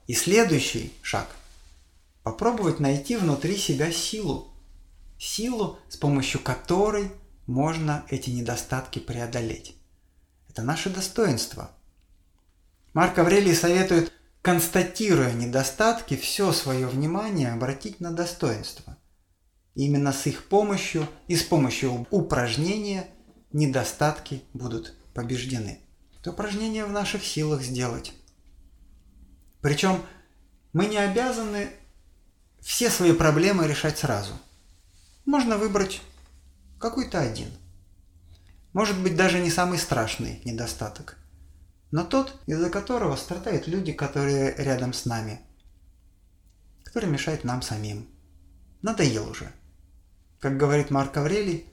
И 0.06 0.14
следующий 0.14 0.94
шаг– 1.02 1.28
попробовать 2.24 2.80
найти 2.80 3.18
внутри 3.18 3.58
себя 3.58 3.92
силу, 3.92 4.52
силу, 5.18 5.80
с 5.90 5.98
помощью 5.98 6.42
которой 6.42 7.12
можно 7.48 8.06
эти 8.10 8.30
недостатки 8.30 9.00
преодолеть. 9.00 9.76
Это 10.50 10.62
наше 10.62 10.90
достоинство. 10.90 11.72
Марк 12.94 13.18
Аврелий 13.18 13.54
советует, 13.54 14.12
констатируя 14.42 15.34
недостатки, 15.34 16.16
все 16.16 16.52
свое 16.52 16.88
внимание 16.88 17.52
обратить 17.52 18.00
на 18.00 18.12
достоинство. 18.12 18.98
Именно 19.74 20.14
с 20.14 20.26
их 20.28 20.46
помощью 20.46 21.08
и 21.28 21.36
с 21.36 21.44
помощью 21.44 22.08
упражнения 22.10 23.08
недостатки 23.52 24.44
будут 24.54 24.96
побеждены. 25.14 25.82
Это 26.20 26.32
упражнение 26.32 26.86
в 26.86 26.92
наших 26.92 27.26
силах 27.26 27.62
сделать. 27.62 28.14
Причем 29.62 30.02
мы 30.74 30.86
не 30.86 30.98
обязаны 30.98 31.70
все 32.62 32.90
свои 32.90 33.14
проблемы 33.14 33.68
решать 33.68 33.98
сразу. 33.98 34.34
Можно 35.26 35.58
выбрать 35.58 36.02
какой-то 36.80 37.20
один. 37.20 37.50
Может 38.74 39.02
быть, 39.02 39.16
даже 39.16 39.40
не 39.40 39.50
самый 39.50 39.80
страшный 39.80 40.42
недостаток. 40.46 41.18
Но 41.92 42.04
тот, 42.04 42.40
из-за 42.46 42.70
которого 42.70 43.16
страдают 43.16 43.68
люди, 43.68 43.92
которые 43.92 44.54
рядом 44.56 44.94
с 44.94 45.06
нами. 45.06 45.40
Который 46.84 47.10
мешает 47.10 47.44
нам 47.44 47.62
самим. 47.62 48.08
Надоел 48.82 49.30
уже. 49.30 49.52
Как 50.40 50.58
говорит 50.58 50.92
Марк 50.92 51.18
Аврелий, 51.18 51.66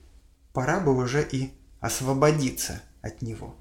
пора 0.53 0.79
бы 0.79 0.95
уже 0.95 1.27
и 1.29 1.53
освободиться 1.79 2.81
от 3.01 3.21
него. 3.21 3.55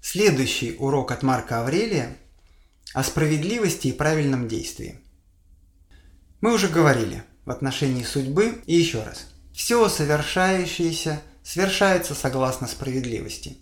Следующий 0.00 0.76
урок 0.78 1.10
от 1.10 1.22
Марка 1.22 1.60
Аврелия 1.60 2.16
о 2.94 3.02
справедливости 3.02 3.88
и 3.88 3.92
правильном 3.92 4.48
действии. 4.48 4.98
Мы 6.40 6.54
уже 6.54 6.68
говорили 6.68 7.22
в 7.50 7.52
отношении 7.52 8.04
судьбы 8.04 8.62
и 8.66 8.76
еще 8.76 9.02
раз. 9.02 9.26
Все 9.52 9.88
совершающееся 9.88 11.20
свершается 11.42 12.14
согласно 12.14 12.68
справедливости. 12.68 13.58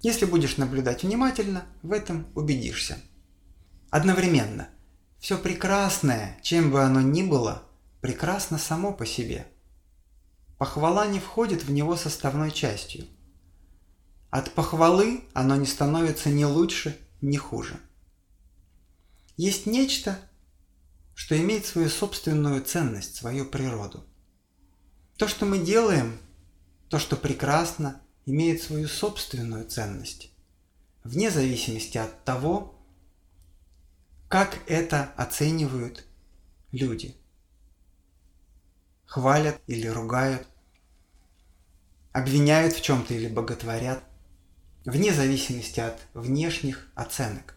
Если 0.00 0.24
будешь 0.24 0.56
наблюдать 0.56 1.04
внимательно, 1.04 1.64
в 1.84 1.92
этом 1.92 2.26
убедишься. 2.34 2.98
Одновременно, 3.90 4.68
все 5.20 5.38
прекрасное, 5.38 6.36
чем 6.42 6.72
бы 6.72 6.82
оно 6.82 7.02
ни 7.02 7.22
было, 7.22 7.62
прекрасно 8.00 8.58
само 8.58 8.92
по 8.92 9.06
себе. 9.06 9.46
Похвала 10.58 11.06
не 11.06 11.20
входит 11.20 11.62
в 11.62 11.70
него 11.70 11.94
составной 11.94 12.50
частью. 12.50 13.04
От 14.30 14.50
похвалы 14.50 15.22
оно 15.34 15.54
не 15.54 15.66
становится 15.66 16.30
ни 16.30 16.42
лучше, 16.42 16.98
ни 17.20 17.36
хуже. 17.36 17.78
Есть 19.36 19.66
нечто, 19.66 20.18
что 21.14 21.36
имеет 21.40 21.64
свою 21.64 21.88
собственную 21.88 22.62
ценность, 22.62 23.16
свою 23.16 23.46
природу. 23.46 24.04
То, 25.16 25.28
что 25.28 25.46
мы 25.46 25.58
делаем, 25.58 26.18
то, 26.88 26.98
что 26.98 27.16
прекрасно, 27.16 28.00
имеет 28.26 28.62
свою 28.62 28.88
собственную 28.88 29.66
ценность, 29.66 30.32
вне 31.04 31.30
зависимости 31.30 31.98
от 31.98 32.24
того, 32.24 32.74
как 34.28 34.58
это 34.66 35.12
оценивают 35.16 36.04
люди. 36.72 37.16
Хвалят 39.06 39.60
или 39.68 39.86
ругают, 39.86 40.48
обвиняют 42.12 42.74
в 42.74 42.80
чем-то 42.80 43.14
или 43.14 43.28
боготворят, 43.28 44.02
вне 44.84 45.12
зависимости 45.12 45.80
от 45.80 46.00
внешних 46.14 46.88
оценок. 46.94 47.56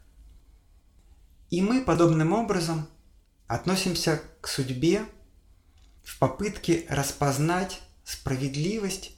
И 1.50 1.62
мы 1.62 1.84
подобным 1.84 2.34
образом 2.34 2.88
относимся 3.48 4.22
к 4.42 4.48
судьбе 4.48 5.06
в 6.04 6.20
попытке 6.20 6.86
распознать 6.90 7.82
справедливость 8.04 9.12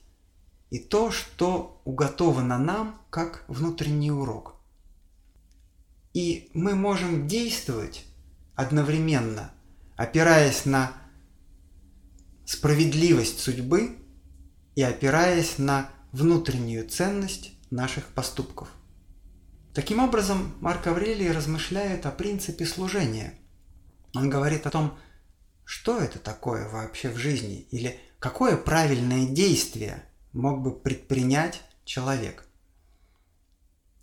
и 0.69 0.79
то, 0.79 1.11
что 1.11 1.81
уготовано 1.85 2.57
нам 2.57 3.01
как 3.09 3.43
внутренний 3.47 4.11
урок. 4.11 4.55
И 6.13 6.49
мы 6.53 6.75
можем 6.75 7.27
действовать 7.27 8.05
одновременно, 8.55 9.51
опираясь 9.95 10.65
на 10.65 10.93
справедливость 12.45 13.39
судьбы 13.39 13.97
и 14.75 14.81
опираясь 14.81 15.57
на 15.57 15.89
внутреннюю 16.11 16.89
ценность 16.89 17.51
наших 17.69 18.05
поступков. 18.07 18.69
Таким 19.73 19.99
образом, 19.99 20.55
Марк 20.59 20.87
Аврелий 20.87 21.31
размышляет 21.31 22.05
о 22.07 22.11
принципе 22.11 22.65
служения. 22.65 23.35
Он 24.13 24.29
говорит 24.29 24.65
о 24.65 24.71
том, 24.71 24.97
что 25.65 25.99
это 25.99 26.19
такое 26.19 26.67
вообще 26.67 27.09
в 27.09 27.17
жизни, 27.17 27.67
или 27.71 27.99
какое 28.19 28.57
правильное 28.57 29.27
действие 29.27 30.03
мог 30.33 30.61
бы 30.61 30.77
предпринять 30.77 31.61
человек. 31.85 32.45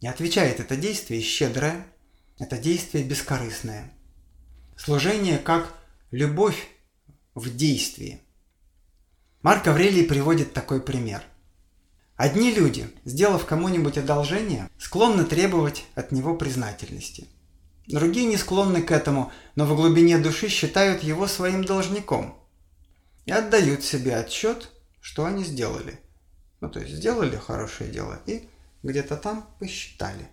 И 0.00 0.06
отвечает 0.06 0.60
это 0.60 0.76
действие 0.76 1.22
щедрое, 1.22 1.86
это 2.38 2.58
действие 2.58 3.04
бескорыстное. 3.04 3.92
Служение 4.76 5.38
как 5.38 5.74
любовь 6.10 6.68
в 7.34 7.54
действии. 7.54 8.20
Марк 9.42 9.66
Аврелий 9.66 10.04
приводит 10.04 10.52
такой 10.52 10.80
пример– 10.80 11.22
Одни 12.16 12.50
люди, 12.50 12.88
сделав 13.04 13.44
кому-нибудь 13.44 13.98
одолжение, 13.98 14.70
склонны 14.78 15.24
требовать 15.24 15.84
от 15.94 16.12
него 16.12 16.34
признательности. 16.34 17.28
Другие 17.86 18.26
не 18.26 18.36
склонны 18.36 18.82
к 18.82 18.90
этому, 18.90 19.32
но 19.54 19.64
в 19.64 19.76
глубине 19.76 20.18
души 20.18 20.48
считают 20.48 21.02
его 21.02 21.26
своим 21.26 21.64
должником 21.64 22.36
и 23.26 23.32
отдают 23.32 23.84
себе 23.84 24.16
отчет, 24.16 24.70
что 25.00 25.24
они 25.24 25.44
сделали. 25.44 26.00
Ну, 26.60 26.68
то 26.68 26.80
есть 26.80 26.94
сделали 26.94 27.36
хорошее 27.36 27.90
дело 27.90 28.20
и 28.26 28.48
где-то 28.82 29.16
там 29.16 29.48
посчитали, 29.60 30.28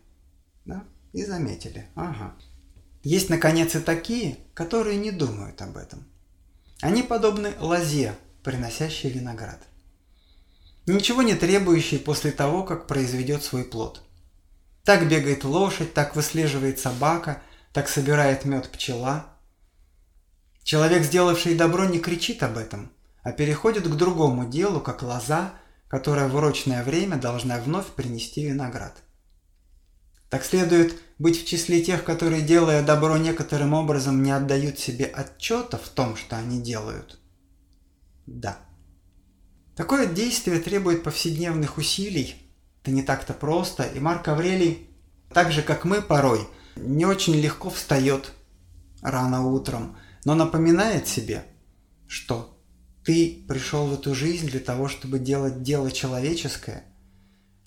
да, 0.66 0.84
и 1.12 1.24
заметили. 1.24 1.90
Ага. 1.96 2.36
Есть, 3.04 3.30
наконец, 3.30 3.76
и 3.76 3.80
такие, 3.80 4.38
которые 4.54 4.98
не 4.98 5.12
думают 5.12 5.62
об 5.62 5.78
этом. 5.78 6.08
Они 6.82 7.04
подобны 7.04 7.54
лозе, 7.60 8.16
приносящей 8.44 9.10
виноград 9.10 9.60
ничего 10.86 11.22
не 11.22 11.36
требующий 11.36 11.98
после 11.98 12.32
того, 12.32 12.64
как 12.64 12.88
произведет 12.88 13.44
свой 13.44 13.64
плод. 13.64 14.02
Так 14.86 15.08
бегает 15.08 15.44
лошадь, 15.46 15.94
так 15.94 16.16
выслеживает 16.16 16.80
собака, 16.80 17.42
так 17.72 17.88
собирает 17.88 18.44
мед 18.44 18.70
пчела. 18.70 19.28
Человек, 20.64 21.04
сделавший 21.04 21.56
добро, 21.56 21.86
не 21.86 22.00
кричит 22.00 22.44
об 22.44 22.58
этом, 22.58 22.92
а 23.22 23.32
переходит 23.32 23.88
к 23.88 23.96
другому 23.96 24.50
делу, 24.50 24.82
как 24.82 25.02
лоза, 25.02 25.54
которая 25.88 26.28
в 26.28 26.36
урочное 26.36 26.84
время 26.84 27.18
должна 27.18 27.60
вновь 27.60 27.88
принести 27.88 28.44
виноград. 28.46 28.98
Так 30.30 30.44
следует 30.44 31.00
быть 31.20 31.42
в 31.42 31.46
числе 31.46 31.82
тех, 31.82 32.04
которые, 32.04 32.42
делая 32.42 32.84
добро 32.84 33.18
некоторым 33.18 33.74
образом, 33.74 34.24
не 34.24 34.32
отдают 34.32 34.80
себе 34.80 35.06
отчета 35.06 35.78
в 35.78 35.88
том, 35.90 36.18
что 36.18 36.36
они 36.36 36.62
делают? 36.62 37.20
Да. 38.26 38.58
Такое 39.76 40.08
действие 40.08 40.60
требует 40.60 41.04
повседневных 41.04 41.78
усилий. 41.78 42.43
Это 42.84 42.92
не 42.92 43.02
так-то 43.02 43.34
просто. 43.34 43.84
И 43.84 44.00
Марк 44.00 44.28
Аврелий, 44.28 44.90
так 45.34 45.52
же 45.52 45.64
как 45.64 45.86
мы 45.86 46.02
порой, 46.02 46.48
не 46.76 47.06
очень 47.06 47.34
легко 47.36 47.70
встает 47.70 48.34
рано 49.02 49.48
утром, 49.48 49.98
но 50.26 50.36
напоминает 50.36 51.08
себе, 51.08 51.46
что 52.08 52.60
ты 53.04 53.44
пришел 53.48 53.88
в 53.88 53.94
эту 53.94 54.14
жизнь 54.14 54.48
для 54.48 54.60
того, 54.60 54.90
чтобы 54.90 55.18
делать 55.18 55.64
дело 55.64 55.92
человеческое, 55.92 56.84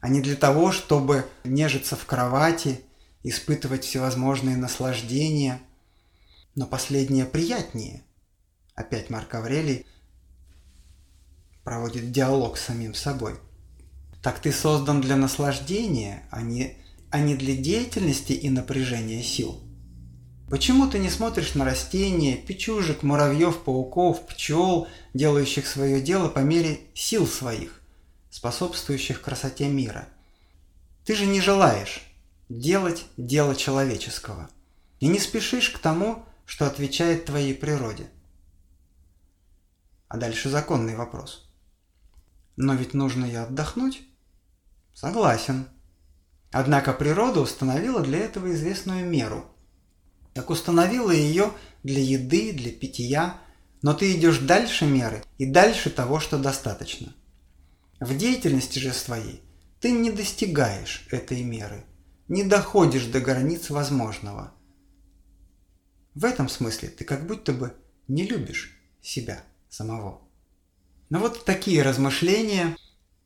а 0.00 0.08
не 0.08 0.20
для 0.20 0.36
того, 0.36 0.70
чтобы 0.70 1.26
нежиться 1.44 1.96
в 1.96 2.04
кровати, 2.04 2.80
испытывать 3.22 3.84
всевозможные 3.84 4.56
наслаждения. 4.56 5.60
Но 6.54 6.66
последнее 6.66 7.24
приятнее. 7.24 8.04
Опять 8.74 9.10
Марк 9.10 9.34
Аврелий– 9.34 9.86
проводит 11.66 12.12
диалог 12.12 12.56
с 12.56 12.66
самим 12.66 12.94
собой. 12.94 13.40
Так 14.26 14.40
ты 14.40 14.50
создан 14.50 15.00
для 15.00 15.14
наслаждения, 15.14 16.26
а 16.32 16.42
не, 16.42 16.76
а 17.10 17.20
не 17.20 17.36
для 17.36 17.54
деятельности 17.54 18.32
и 18.32 18.50
напряжения 18.50 19.22
сил. 19.22 19.62
Почему 20.50 20.90
ты 20.90 20.98
не 20.98 21.10
смотришь 21.10 21.54
на 21.54 21.64
растения, 21.64 22.34
печужек, 22.34 23.04
муравьев, 23.04 23.62
пауков, 23.62 24.26
пчел, 24.26 24.88
делающих 25.14 25.64
свое 25.68 26.00
дело 26.00 26.28
по 26.28 26.40
мере 26.40 26.80
сил 26.92 27.24
своих, 27.24 27.80
способствующих 28.28 29.22
красоте 29.22 29.68
мира? 29.68 30.08
Ты 31.04 31.14
же 31.14 31.24
не 31.24 31.40
желаешь 31.40 32.02
делать 32.48 33.04
дело 33.16 33.54
человеческого 33.54 34.50
и 34.98 35.06
не 35.06 35.20
спешишь 35.20 35.70
к 35.70 35.78
тому, 35.78 36.24
что 36.46 36.66
отвечает 36.66 37.26
твоей 37.26 37.54
природе. 37.54 38.08
А 40.08 40.16
дальше 40.16 40.50
законный 40.50 40.96
вопрос– 40.96 41.44
но 42.56 42.74
ведь 42.74 42.94
нужно 42.94 43.26
и 43.26 43.34
отдохнуть. 43.34 44.02
Согласен. 44.96 45.68
Однако 46.50 46.94
природа 46.94 47.42
установила 47.42 48.00
для 48.00 48.20
этого 48.20 48.50
известную 48.54 49.04
меру. 49.04 49.44
Как 50.34 50.48
установила 50.48 51.10
ее 51.10 51.52
для 51.82 52.00
еды, 52.02 52.54
для 52.54 52.72
питья, 52.72 53.38
но 53.82 53.92
ты 53.92 54.16
идешь 54.16 54.38
дальше 54.38 54.86
меры 54.86 55.22
и 55.36 55.44
дальше 55.44 55.90
того, 55.90 56.18
что 56.18 56.38
достаточно. 56.38 57.14
В 58.00 58.16
деятельности 58.16 58.78
же 58.78 58.94
своей 58.94 59.42
ты 59.80 59.90
не 59.90 60.10
достигаешь 60.10 61.06
этой 61.10 61.42
меры, 61.42 61.84
не 62.28 62.42
доходишь 62.42 63.04
до 63.04 63.20
границ 63.20 63.68
возможного. 63.68 64.54
В 66.14 66.24
этом 66.24 66.48
смысле 66.48 66.88
ты 66.88 67.04
как 67.04 67.26
будто 67.26 67.52
бы 67.52 67.74
не 68.08 68.26
любишь 68.26 68.80
себя 69.02 69.42
самого. 69.68 70.22
Но 71.10 71.18
вот 71.18 71.44
такие 71.44 71.82
размышления 71.82 72.78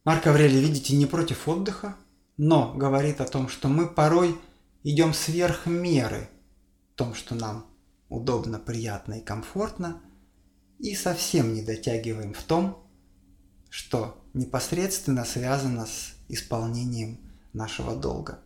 Марк 0.03 0.27
Аврелий, 0.27 0.61
видите, 0.61 0.97
не 0.97 1.05
против 1.05 1.47
отдыха, 1.47 1.95
но 2.39 2.73
говорит 2.73 3.21
о 3.21 3.27
том, 3.27 3.49
что 3.49 3.69
мы 3.69 3.87
порой 3.87 4.41
идем 4.83 5.13
сверх 5.13 5.67
меры 5.67 6.31
в 6.93 6.97
том, 6.97 7.15
что 7.15 7.35
нам 7.35 7.67
удобно, 8.09 8.59
приятно 8.59 9.15
и 9.15 9.25
комфортно, 9.25 10.01
и 10.79 10.95
совсем 10.95 11.53
не 11.53 11.61
дотягиваем 11.61 12.33
в 12.33 12.43
том, 12.43 12.83
что 13.69 14.25
непосредственно 14.33 15.27
связано 15.27 15.85
с 15.85 16.15
исполнением 16.29 17.21
нашего 17.53 17.95
долга. 17.95 18.41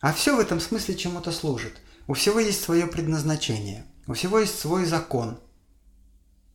А 0.00 0.12
все 0.12 0.36
в 0.36 0.40
этом 0.40 0.60
смысле 0.60 0.96
чему-то 0.96 1.32
служит. 1.32 1.80
У 2.06 2.12
всего 2.12 2.40
есть 2.40 2.62
свое 2.62 2.86
предназначение, 2.86 3.86
у 4.06 4.12
всего 4.12 4.38
есть 4.38 4.58
свой 4.58 4.84
закон, 4.84 5.40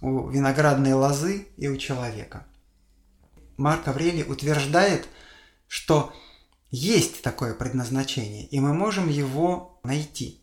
у 0.01 0.29
виноградной 0.29 0.93
лозы 0.93 1.47
и 1.57 1.67
у 1.67 1.77
человека. 1.77 2.45
Марк 3.57 3.87
Аврелий 3.87 4.23
утверждает, 4.23 5.07
что 5.67 6.13
есть 6.71 7.21
такое 7.21 7.53
предназначение, 7.53 8.47
и 8.47 8.59
мы 8.59 8.73
можем 8.73 9.09
его 9.09 9.79
найти. 9.83 10.41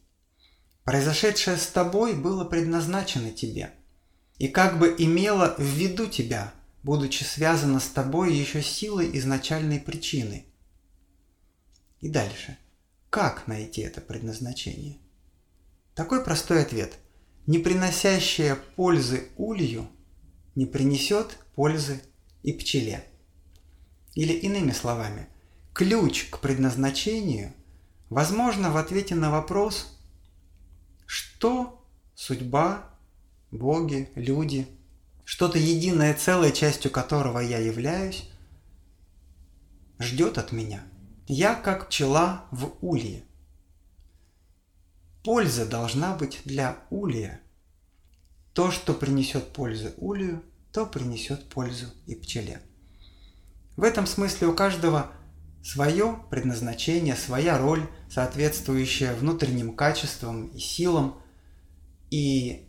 Произошедшее 0.84 1.56
с 1.56 1.66
тобой 1.66 2.14
было 2.14 2.44
предназначено 2.44 3.30
тебе, 3.30 3.74
и 4.38 4.48
как 4.48 4.78
бы 4.78 4.94
имело 4.96 5.54
в 5.58 5.62
виду 5.62 6.06
тебя, 6.06 6.52
будучи 6.82 7.24
связано 7.24 7.80
с 7.80 7.88
тобой 7.88 8.34
еще 8.34 8.62
силой 8.62 9.10
изначальной 9.18 9.80
причины. 9.80 10.46
И 12.00 12.08
дальше. 12.08 12.56
Как 13.10 13.46
найти 13.46 13.82
это 13.82 14.00
предназначение? 14.00 14.98
Такой 15.94 16.24
простой 16.24 16.62
ответ. 16.62 16.94
Не 17.46 17.58
приносящая 17.58 18.56
пользы 18.76 19.28
улью 19.36 19.88
не 20.54 20.66
принесет 20.66 21.38
пользы 21.54 22.00
и 22.42 22.52
пчеле. 22.52 23.04
Или 24.14 24.32
иными 24.32 24.72
словами– 24.72 25.28
ключ 25.72 26.28
к 26.30 26.40
предназначению 26.40 27.54
возможно 28.08 28.70
в 28.70 28.76
ответе 28.76 29.14
на 29.14 29.30
вопрос, 29.30 29.98
что 31.06 31.84
судьба, 32.14 32.90
боги, 33.50 34.10
люди, 34.14 34.68
что-то 35.24 35.58
единое 35.58 36.14
целое, 36.14 36.50
частью 36.50 36.90
которого 36.90 37.38
я 37.38 37.58
являюсь, 37.58 38.28
ждет 39.98 40.38
от 40.38 40.52
меня. 40.52 40.82
Я 41.26 41.54
как 41.54 41.88
пчела 41.88 42.46
в 42.50 42.72
улье. 42.80 43.24
Польза 45.22 45.66
должна 45.66 46.16
быть 46.16 46.40
для 46.44 46.76
улья. 46.90 47.40
То, 48.52 48.70
что 48.70 48.94
принесет 48.94 49.52
пользу 49.52 49.92
улью, 49.96 50.42
то 50.72 50.86
принесет 50.86 51.48
пользу 51.48 51.86
и 52.06 52.14
пчеле. 52.14 52.62
В 53.76 53.82
этом 53.82 54.06
смысле 54.06 54.48
у 54.48 54.54
каждого 54.54 55.10
свое 55.62 56.18
предназначение, 56.30 57.16
своя 57.16 57.58
роль, 57.58 57.86
соответствующая 58.10 59.14
внутренним 59.14 59.74
качествам 59.74 60.48
и 60.48 60.58
силам, 60.58 61.20
и 62.10 62.68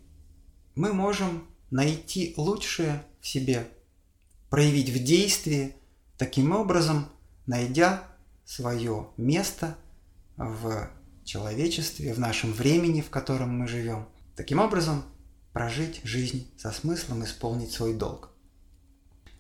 мы 0.76 0.94
можем 0.94 1.48
найти 1.70 2.34
лучшее 2.38 3.04
в 3.22 3.28
себе, 3.28 3.68
проявить 4.50 4.90
в 4.90 5.04
действии, 5.04 5.76
таким 6.18 6.52
образом 6.52 7.08
найдя 7.46 8.04
свое 8.46 9.08
место 9.18 9.78
в 10.38 10.90
человечестве, 11.24 12.14
в 12.14 12.20
нашем 12.20 12.52
времени, 12.52 13.02
в 13.02 13.10
котором 13.10 13.58
мы 13.58 13.68
живем. 13.68 14.08
Таким 14.36 14.60
образом, 14.60 15.04
прожить 15.54 16.02
жизнь 16.04 16.50
со 16.58 16.72
смыслом, 16.72 17.24
исполнить 17.24 17.72
свой 17.72 17.94
долг. 17.94 18.30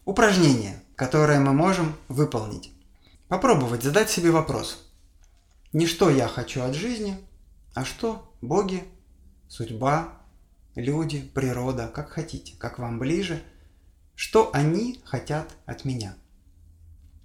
Упражнение, 0.06 0.84
которое 0.96 1.40
мы 1.40 1.54
можем 1.54 1.96
выполнить. 2.08 2.72
Попробовать 3.28 3.84
задать 3.84 4.10
себе 4.10 4.32
вопрос. 4.32 4.90
Не 5.74 5.88
что 5.88 6.10
я 6.10 6.28
хочу 6.28 6.64
от 6.64 6.76
жизни, 6.76 7.18
а 7.74 7.86
что 7.86 8.36
боги, 8.42 8.84
судьба, 9.48 10.18
люди, 10.76 11.22
природа, 11.22 11.88
как 11.88 12.10
хотите, 12.10 12.56
как 12.58 12.78
вам 12.78 13.00
ближе, 13.00 13.42
что 14.16 14.50
они 14.54 15.02
хотят 15.06 15.56
от 15.66 15.86
меня. 15.86 16.16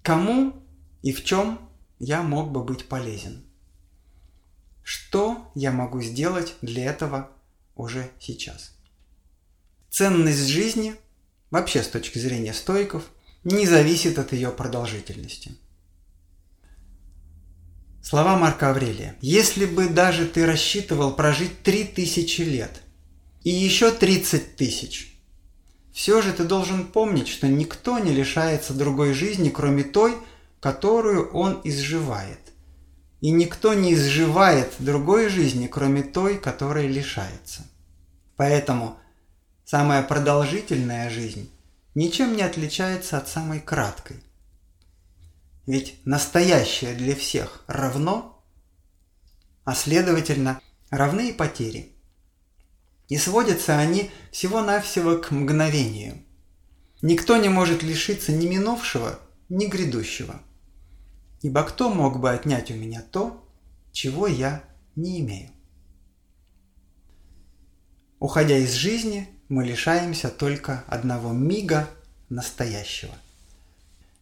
Кому 0.03 0.55
и 1.03 1.13
в 1.13 1.25
чем 1.25 1.59
я 1.99 2.23
мог 2.23 2.53
бы 2.53 2.63
быть 2.63 2.89
полезен. 2.89 3.45
Что 4.85 5.51
я 5.57 5.73
могу 5.73 6.01
сделать 6.01 6.55
для 6.63 6.85
этого 6.85 7.31
уже 7.75 8.11
сейчас. 8.21 8.76
Ценность 9.97 10.49
жизни, 10.49 10.95
вообще 11.51 11.83
с 11.83 11.89
точки 11.89 12.19
зрения 12.19 12.53
стоиков, 12.53 13.05
не 13.45 13.67
зависит 13.67 14.19
от 14.19 14.35
ее 14.35 14.51
продолжительности– 14.51 15.53
Слова 18.03 18.37
Марка 18.37 18.69
Аврелия. 18.69 19.17
«Если 19.23 19.65
бы 19.65 19.89
даже 19.89 20.27
ты 20.27 20.45
рассчитывал 20.45 21.15
прожить 21.15 21.63
три 21.63 21.85
тысячи 21.85 22.43
лет 22.43 22.83
и 23.43 23.49
еще 23.49 23.91
тридцать 23.91 24.57
тысяч, 24.57 25.19
все 25.95 26.21
же 26.21 26.35
ты 26.35 26.45
должен 26.45 26.89
помнить, 26.89 27.29
что 27.29 27.49
никто 27.49 27.99
не 27.99 28.13
лишается 28.13 28.75
другой 28.75 29.15
жизни, 29.15 29.49
кроме 29.49 29.83
той, 29.83 30.15
которую 30.61 31.33
он 31.33 31.63
изживает. 31.65 32.41
И 33.23 33.31
никто 33.31 33.73
не 33.73 33.95
изживает 33.95 34.75
другой 34.79 35.31
жизни, 35.31 35.67
кроме 35.67 36.03
той, 36.03 36.37
которой 36.37 36.87
лишается. 36.87 37.63
Поэтому 38.37 38.99
самая 39.67 40.05
продолжительная 40.05 41.11
жизнь 41.11 41.51
ничем 41.97 42.37
не 42.37 42.43
отличается 42.43 43.19
от 43.19 43.29
самой 43.29 43.61
краткой. 43.61 44.23
Ведь 45.67 46.01
настоящее 46.05 46.95
для 46.95 47.17
всех 47.17 47.65
равно, 47.67 48.45
а 49.65 49.75
следовательно 49.75 50.61
равны 50.91 51.31
и 51.31 51.33
потери. 51.33 51.97
И 53.09 53.19
сводятся 53.19 53.77
они 53.77 54.13
всего-навсего 54.31 55.19
к 55.19 55.33
мгновению. 55.33 56.23
Никто 57.03 57.37
не 57.37 57.49
может 57.49 57.83
лишиться 57.83 58.31
ни 58.31 58.47
минувшего, 58.47 59.19
ни 59.49 59.67
грядущего. 59.67 60.41
Ибо 61.43 61.65
кто 61.65 61.93
мог 61.93 62.21
бы 62.21 62.31
отнять 62.31 62.71
у 62.71 62.75
меня 62.75 63.03
то, 63.03 63.45
чего 63.91 64.29
я 64.29 64.63
не 64.95 65.21
имею? 65.21 65.51
Уходя 68.21 68.57
из 68.59 68.73
жизни, 68.73 69.29
мы 69.49 69.65
лишаемся 69.65 70.29
только 70.29 70.85
одного 70.89 71.33
мига 71.33 71.89
настоящего. 72.29 73.15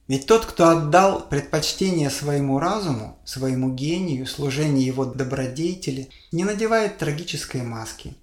Ведь 0.06 0.26
тот, 0.26 0.44
кто 0.44 0.68
отдал 0.68 1.26
предпочтение 1.28 2.10
своему 2.10 2.58
разуму, 2.58 3.18
своему 3.24 3.72
гению, 3.72 4.26
служению 4.26 4.84
его 4.84 5.06
добродетели, 5.06 6.10
не 6.30 6.44
надевает 6.44 6.98
трагической 6.98 7.62
маски, 7.62 8.14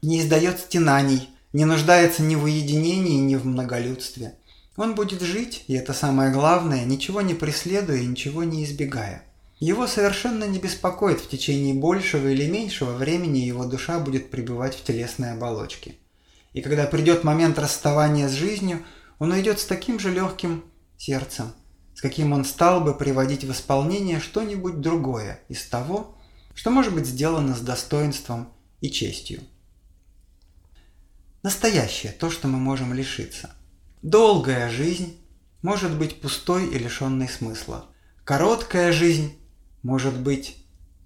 не 0.00 0.20
издает 0.20 0.58
стенаний, 0.58 1.28
не 1.52 1.66
нуждается 1.66 2.22
ни 2.22 2.36
в 2.36 2.44
уединении, 2.44 3.18
ни 3.18 3.36
в 3.36 3.44
многолюдстве. 3.44 4.34
Он 4.76 4.94
будет 4.94 5.20
жить, 5.20 5.64
и 5.66 5.74
это 5.74 5.92
самое 5.92 6.32
главное, 6.32 6.84
ничего 6.84 7.20
не 7.20 7.34
преследуя 7.34 8.00
ничего 8.02 8.44
не 8.44 8.64
избегая. 8.64 9.24
Его 9.60 9.88
совершенно 9.88 10.44
не 10.44 10.60
беспокоит 10.60 11.20
в 11.20 11.28
течение 11.28 11.74
большего 11.74 12.28
или 12.28 12.46
меньшего 12.46 12.92
времени 12.92 13.38
его 13.38 13.64
душа 13.64 13.98
будет 13.98 14.30
пребывать 14.30 14.76
в 14.76 14.84
телесной 14.84 15.32
оболочке. 15.32 15.96
И 16.52 16.60
когда 16.60 16.86
придет 16.86 17.24
момент 17.24 17.58
расставания 17.58 18.28
с 18.28 18.32
жизнью, 18.32 18.84
он 19.18 19.32
уйдет 19.32 19.58
с 19.58 19.64
таким 19.64 19.98
же 19.98 20.12
легким 20.12 20.64
сердцем, 20.96 21.52
с 21.94 22.00
каким 22.00 22.32
он 22.32 22.44
стал 22.44 22.82
бы 22.82 22.94
приводить 22.94 23.42
в 23.42 23.50
исполнение 23.50 24.20
что-нибудь 24.20 24.80
другое 24.80 25.40
из 25.48 25.66
того, 25.66 26.14
что 26.54 26.70
может 26.70 26.94
быть 26.94 27.06
сделано 27.06 27.56
с 27.56 27.60
достоинством 27.60 28.52
и 28.80 28.90
честью. 28.90 29.42
Настоящее– 31.42 32.12
то, 32.18 32.30
что 32.30 32.46
мы 32.46 32.58
можем 32.58 32.94
лишиться. 32.94 33.50
Долгая 34.02 34.70
жизнь 34.70 35.16
может 35.62 35.96
быть 35.96 36.20
пустой 36.20 36.68
и 36.68 36.78
лишенной 36.78 37.28
смысла. 37.28 37.86
Короткая 38.24 38.92
жизнь 38.92 39.38
может 39.82 40.18
быть 40.18 40.56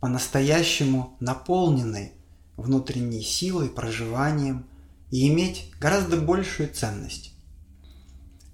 по-настоящему 0.00 1.16
наполненной 1.20 2.12
внутренней 2.56 3.22
силой, 3.22 3.68
проживанием 3.68 4.66
и 5.10 5.28
иметь 5.28 5.70
гораздо 5.78 6.16
большую 6.16 6.72
ценность. 6.72 7.32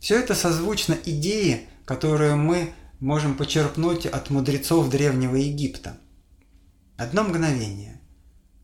Все 0.01 0.19
это 0.19 0.35
созвучно 0.35 0.97
идее, 1.05 1.69
которую 1.85 2.37
мы 2.37 2.73
можем 3.01 3.37
почерпнуть 3.37 4.07
от 4.07 4.31
мудрецов 4.31 4.91
Древнего 4.91 5.37
Египта. 5.37 5.99
Одно 6.97 7.25
мгновение 7.25 8.01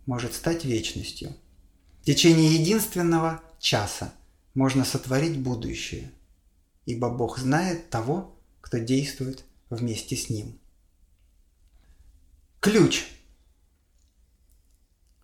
может 0.06 0.34
стать 0.34 0.64
вечностью. 0.64 1.34
В 2.02 2.04
течение 2.04 2.54
единственного 2.54 3.42
часа 3.58 4.12
можно 4.54 4.84
сотворить 4.84 5.38
будущее, 5.38 6.10
ибо 6.84 7.08
Бог 7.08 7.38
знает 7.38 7.90
того, 7.90 8.38
кто 8.60 8.78
действует 8.78 9.44
вместе 9.70 10.16
с 10.16 10.28
Ним. 10.28 10.58
Ключ 12.64 13.04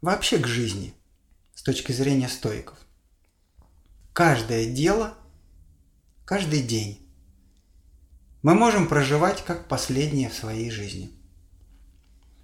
вообще 0.02 0.36
к 0.36 0.46
жизни 0.46 0.92
с 1.54 1.62
точки 1.62 1.90
зрения 1.90 2.28
стоиков. 2.28 2.76
Каждое 4.12 4.66
дело, 4.66 5.14
каждый 6.26 6.60
день 6.60 7.00
мы 8.42 8.52
можем 8.52 8.88
проживать 8.88 9.42
как 9.42 9.68
последнее 9.68 10.28
в 10.28 10.34
своей 10.34 10.70
жизни. 10.70 11.12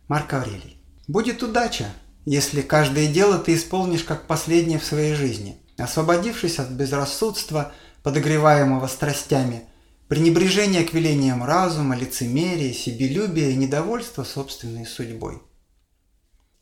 Марк 0.09 0.33
Аврелий. 0.33 0.81
Будет 1.09 1.43
удача, 1.43 1.93
если 2.25 2.63
каждое 2.63 3.13
дело 3.13 3.39
ты 3.39 3.55
исполнишь 3.55 4.03
как 4.03 4.27
последнее 4.27 4.79
в 4.79 4.85
своей 4.87 5.15
жизни, 5.15 5.61
освободившись 5.77 6.59
от 6.59 6.71
безрассудства, 6.71 7.75
подогреваемого 8.03 8.87
страстями, 8.87 9.69
пренебрежения 10.09 10.85
к 10.85 10.93
велениям 10.93 11.45
разума, 11.45 11.97
лицемерия, 11.97 12.73
себелюбия 12.73 13.51
и 13.51 13.57
недовольства 13.57 14.25
собственной 14.25 14.87
судьбой. 14.87 15.43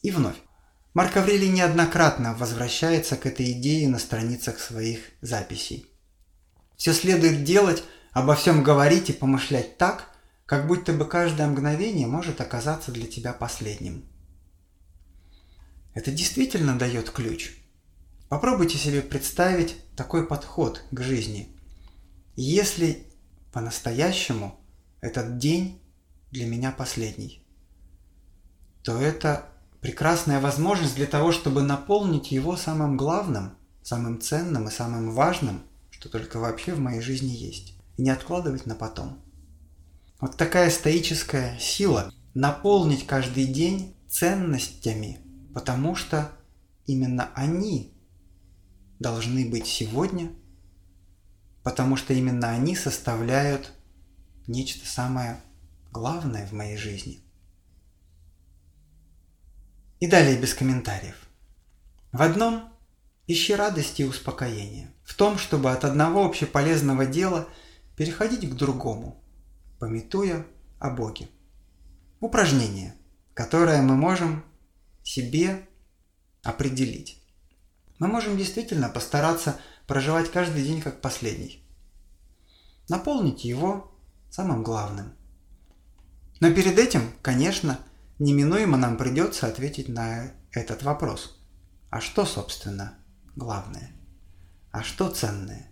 И 0.02 0.10
вновь. 0.10 0.36
Марк 0.94 1.16
Аврелий 1.16 1.48
неоднократно 1.48 2.34
возвращается 2.34 3.16
к 3.16 3.26
этой 3.26 3.50
идее 3.52 3.88
на 3.88 3.98
страницах 3.98 4.60
своих 4.60 5.00
записей. 5.20 5.86
Все 6.76 6.92
следует 6.92 7.42
делать, 7.42 7.82
обо 8.12 8.36
всем 8.36 8.62
говорить 8.62 9.10
и 9.10 9.12
помышлять 9.12 9.76
так, 9.76 10.10
как 10.46 10.66
будто 10.66 10.92
бы 10.92 11.04
каждое 11.04 11.48
мгновение 11.48 12.06
может 12.06 12.40
оказаться 12.40 12.92
для 12.92 13.06
тебя 13.06 13.32
последним. 13.32 14.04
Это 15.94 16.10
действительно 16.10 16.78
дает 16.78 17.10
ключ. 17.10 17.52
Попробуйте 18.28 18.78
себе 18.78 19.00
представить 19.00 19.76
такой 19.96 20.26
подход 20.26 20.82
к 20.90 21.00
жизни. 21.00 21.56
Если 22.36 23.06
по-настоящему 23.54 24.60
этот 25.00 25.38
день 25.38 25.80
для 26.32 26.44
меня 26.44 26.72
последний, 26.72 27.46
то 28.82 29.00
это 29.00 29.46
прекрасная 29.80 30.40
возможность 30.40 30.96
для 30.96 31.06
того, 31.06 31.30
чтобы 31.30 31.62
наполнить 31.62 32.32
его 32.32 32.56
самым 32.56 32.96
главным, 32.96 33.56
самым 33.84 34.20
ценным 34.20 34.66
и 34.66 34.72
самым 34.72 35.12
важным, 35.12 35.62
что 35.90 36.08
только 36.08 36.40
вообще 36.40 36.74
в 36.74 36.80
моей 36.80 37.00
жизни 37.00 37.30
есть, 37.30 37.78
и 37.96 38.02
не 38.02 38.10
откладывать 38.10 38.66
на 38.66 38.74
потом. 38.74 39.22
Вот 40.20 40.36
такая 40.36 40.68
стоическая 40.68 41.56
сила– 41.60 42.12
наполнить 42.34 43.06
каждый 43.06 43.46
день 43.46 43.94
ценностями, 44.08 45.20
потому 45.54 45.94
что 45.94 46.32
именно 46.86 47.30
они 47.36 47.92
должны 48.98 49.48
быть 49.48 49.68
сегодня, 49.68 50.32
потому 51.64 51.96
что 51.96 52.12
именно 52.12 52.50
они 52.50 52.76
составляют 52.76 53.72
нечто 54.46 54.86
самое 54.86 55.40
главное 55.90 56.46
в 56.46 56.52
моей 56.52 56.76
жизни. 56.76 57.20
И 59.98 60.06
далее 60.06 60.38
без 60.38 60.52
комментариев. 60.54 61.16
В 62.12 62.20
одном 62.20 62.70
ищи 63.26 63.54
радости 63.54 64.02
и 64.02 64.06
успокоения. 64.06 64.92
В 65.02 65.14
том, 65.14 65.38
чтобы 65.38 65.72
от 65.72 65.84
одного 65.84 66.26
общеполезного 66.26 67.06
дела 67.06 67.48
переходить 67.96 68.48
к 68.48 68.54
другому, 68.54 69.22
пометуя 69.78 70.46
о 70.78 70.90
Боге. 70.90 71.28
Упражнение, 72.20 72.94
которое 73.32 73.80
мы 73.80 73.96
можем 73.96 74.44
себе 75.02 75.66
определить. 76.42 77.22
Мы 77.98 78.08
можем 78.08 78.36
действительно 78.36 78.88
постараться 78.88 79.58
проживать 79.86 80.30
каждый 80.30 80.64
день 80.64 80.80
как 80.80 81.00
последний. 81.00 81.62
Наполнить 82.88 83.44
его 83.44 83.92
самым 84.30 84.62
главным. 84.62 85.14
Но 86.40 86.52
перед 86.52 86.78
этим, 86.78 87.12
конечно, 87.22 87.78
неминуемо 88.18 88.76
нам 88.76 88.96
придется 88.96 89.46
ответить 89.46 89.88
на 89.88 90.32
этот 90.50 90.82
вопрос. 90.82 91.38
А 91.90 92.00
что, 92.00 92.24
собственно, 92.24 92.98
главное? 93.36 93.92
А 94.72 94.82
что 94.82 95.08
ценное? 95.08 95.70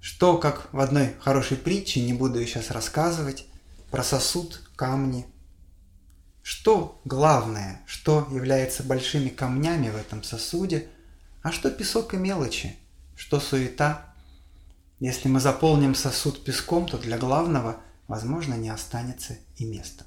Что, 0.00 0.38
как 0.38 0.72
в 0.72 0.80
одной 0.80 1.14
хорошей 1.20 1.56
притче, 1.56 2.04
не 2.04 2.12
буду 2.12 2.44
сейчас 2.44 2.70
рассказывать, 2.70 3.46
про 3.90 4.02
сосуд, 4.02 4.62
камни. 4.76 5.26
Что 6.42 7.00
главное, 7.04 7.82
что 7.86 8.26
является 8.30 8.82
большими 8.82 9.28
камнями 9.28 9.90
в 9.90 9.96
этом 9.96 10.22
сосуде, 10.22 10.88
а 11.42 11.52
что 11.52 11.70
песок 11.70 12.14
и 12.14 12.16
мелочи, 12.16 12.76
что 13.18 13.40
суета. 13.40 14.06
Если 15.00 15.28
мы 15.28 15.40
заполним 15.40 15.94
сосуд 15.94 16.44
песком, 16.44 16.86
то 16.86 16.98
для 16.98 17.18
главного, 17.18 17.80
возможно, 18.06 18.54
не 18.54 18.68
останется 18.68 19.36
и 19.56 19.64
места. 19.64 20.06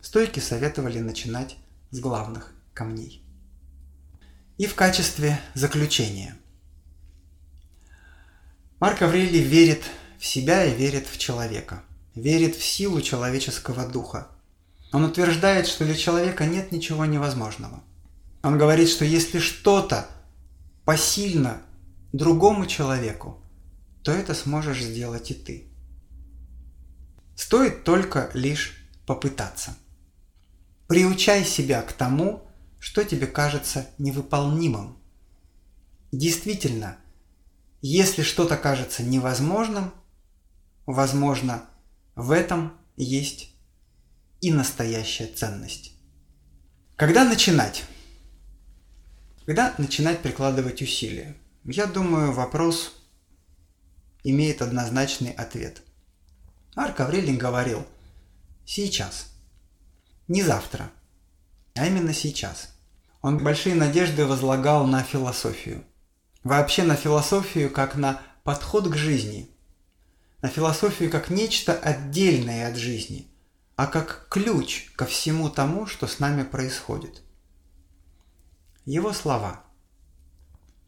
Стойки 0.00 0.40
советовали 0.40 0.98
начинать 0.98 1.56
с 1.90 2.00
главных 2.00 2.52
камней. 2.74 3.24
И 4.58 4.66
в 4.66 4.74
качестве 4.74 5.40
заключения. 5.54 6.36
Марк 8.80 9.02
Аврелий 9.02 9.42
верит 9.42 9.84
в 10.18 10.26
себя 10.26 10.64
и 10.64 10.74
верит 10.74 11.06
в 11.06 11.16
человека. 11.16 11.84
Верит 12.16 12.56
в 12.56 12.64
силу 12.64 13.00
человеческого 13.00 13.86
духа. 13.86 14.28
Он 14.92 15.04
утверждает, 15.04 15.68
что 15.68 15.84
для 15.84 15.94
человека 15.94 16.44
нет 16.44 16.72
ничего 16.72 17.04
невозможного. 17.04 17.84
Он 18.42 18.58
говорит, 18.58 18.88
что 18.88 19.04
если 19.04 19.38
что-то 19.38 20.08
посильно 20.84 21.62
другому 22.12 22.66
человеку, 22.66 23.42
то 24.02 24.12
это 24.12 24.34
сможешь 24.34 24.82
сделать 24.82 25.30
и 25.30 25.34
ты. 25.34 25.72
Стоит 27.36 27.84
только 27.84 28.30
лишь 28.34 28.76
попытаться– 29.06 29.76
Приучай 30.88 31.44
себя 31.44 31.82
к 31.82 31.92
тому, 31.92 32.48
что 32.78 33.04
тебе 33.04 33.26
кажется 33.26 33.86
невыполнимым. 33.98 34.96
Действительно, 36.12 36.96
если 37.82 38.22
что-то 38.22 38.56
кажется 38.56 39.02
невозможным, 39.02 39.92
возможно, 40.86 41.66
в 42.14 42.30
этом 42.30 42.72
есть 42.96 43.54
и 44.40 44.50
настоящая 44.50 45.26
ценность. 45.26 45.92
Когда 46.96 47.24
начинать? 47.24 47.84
Когда 49.44 49.74
начинать 49.76 50.20
прикладывать 50.20 50.80
усилия? 50.80 51.36
Я 51.70 51.84
думаю, 51.84 52.32
вопрос 52.32 52.94
имеет 54.24 54.62
однозначный 54.62 55.32
ответ. 55.32 55.82
Марк 56.74 56.98
Аврелий 56.98 57.36
говорил 57.36 57.84
«сейчас». 58.64 59.26
Не 60.28 60.42
завтра, 60.42 60.90
а 61.74 61.86
именно 61.86 62.14
сейчас. 62.14 62.70
Он 63.20 63.44
большие 63.44 63.74
надежды 63.74 64.24
возлагал 64.24 64.86
на 64.86 65.02
философию. 65.02 65.84
Вообще 66.42 66.84
на 66.84 66.96
философию 66.96 67.68
как 67.68 67.96
на 67.96 68.22
подход 68.44 68.88
к 68.88 68.96
жизни. 68.96 69.50
На 70.40 70.48
философию 70.48 71.10
как 71.10 71.28
нечто 71.28 71.74
отдельное 71.78 72.68
от 72.68 72.76
жизни, 72.76 73.30
а 73.76 73.88
как 73.88 74.28
ключ 74.30 74.90
ко 74.96 75.04
всему 75.04 75.50
тому, 75.50 75.86
что 75.86 76.06
с 76.06 76.18
нами 76.18 76.44
происходит. 76.44 77.20
Его 78.86 79.12
слова. 79.12 79.67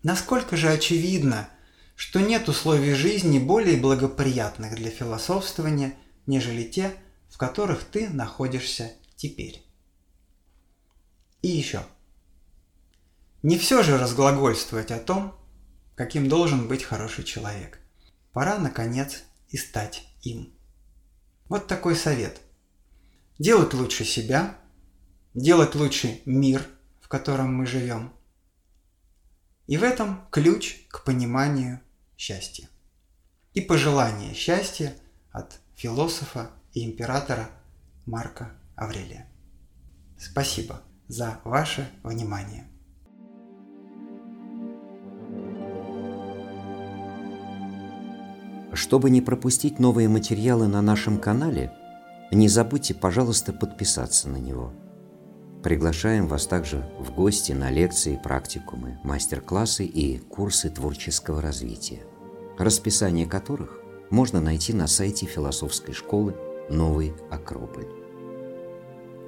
Насколько 0.02 0.56
же 0.56 0.70
очевидно, 0.70 1.48
что 1.94 2.20
нет 2.20 2.48
условий 2.48 2.94
жизни 2.94 3.38
более 3.38 3.76
благоприятных 3.76 4.74
для 4.74 4.90
философствования, 4.90 5.94
нежели 6.26 6.64
те, 6.64 6.94
в 7.28 7.36
которых 7.36 7.84
ты 7.84 8.08
находишься 8.08 8.92
теперь. 9.16 9.62
И 11.42 11.48
еще. 11.48 11.82
Не 13.42 13.58
все 13.58 13.82
же 13.82 13.98
разглагольствовать 13.98 14.90
о 14.90 14.98
том, 14.98 15.34
каким 15.94 16.28
должен 16.28 16.68
быть 16.68 16.84
хороший 16.84 17.24
человек. 17.24 17.78
Пора, 18.32 18.58
наконец, 18.58 19.22
и 19.48 19.56
стать 19.56 20.06
им. 20.22 20.54
Вот 21.48 21.66
такой 21.66 21.96
совет. 21.96 22.40
Делать 23.38 23.74
лучше 23.74 24.04
себя, 24.04 24.56
делать 25.34 25.74
лучше 25.74 26.20
мир, 26.24 26.66
в 27.00 27.08
котором 27.08 27.54
мы 27.54 27.66
живем. 27.66 28.12
И 29.70 29.76
в 29.76 29.84
этом 29.84 30.22
ключ 30.32 30.84
к 30.88 31.04
пониманию 31.04 31.80
счастья. 32.16 32.68
И 33.54 33.60
пожелание 33.60 34.34
счастья 34.34 34.92
от 35.30 35.60
философа 35.76 36.50
и 36.72 36.84
императора 36.84 37.50
Марка 38.04 38.50
Аврелия. 38.74 39.28
Спасибо 40.18 40.82
за 41.06 41.38
ваше 41.44 41.88
внимание. 42.02 42.66
Чтобы 48.72 49.08
не 49.10 49.20
пропустить 49.20 49.78
новые 49.78 50.08
материалы 50.08 50.66
на 50.66 50.82
нашем 50.82 51.20
канале, 51.20 51.72
не 52.32 52.48
забудьте, 52.48 52.92
пожалуйста, 52.92 53.52
подписаться 53.52 54.28
на 54.28 54.38
него. 54.38 54.72
Приглашаем 55.62 56.26
вас 56.26 56.46
также 56.46 56.88
в 56.98 57.14
гости 57.14 57.52
на 57.52 57.70
лекции, 57.70 58.18
практикумы, 58.22 58.98
мастер-классы 59.04 59.84
и 59.84 60.18
курсы 60.18 60.70
творческого 60.70 61.42
развития, 61.42 62.00
расписание 62.58 63.26
которых 63.26 63.78
можно 64.10 64.40
найти 64.40 64.72
на 64.72 64.86
сайте 64.86 65.26
философской 65.26 65.92
школы 65.92 66.34
«Новый 66.70 67.12
Акрополь» 67.30 68.00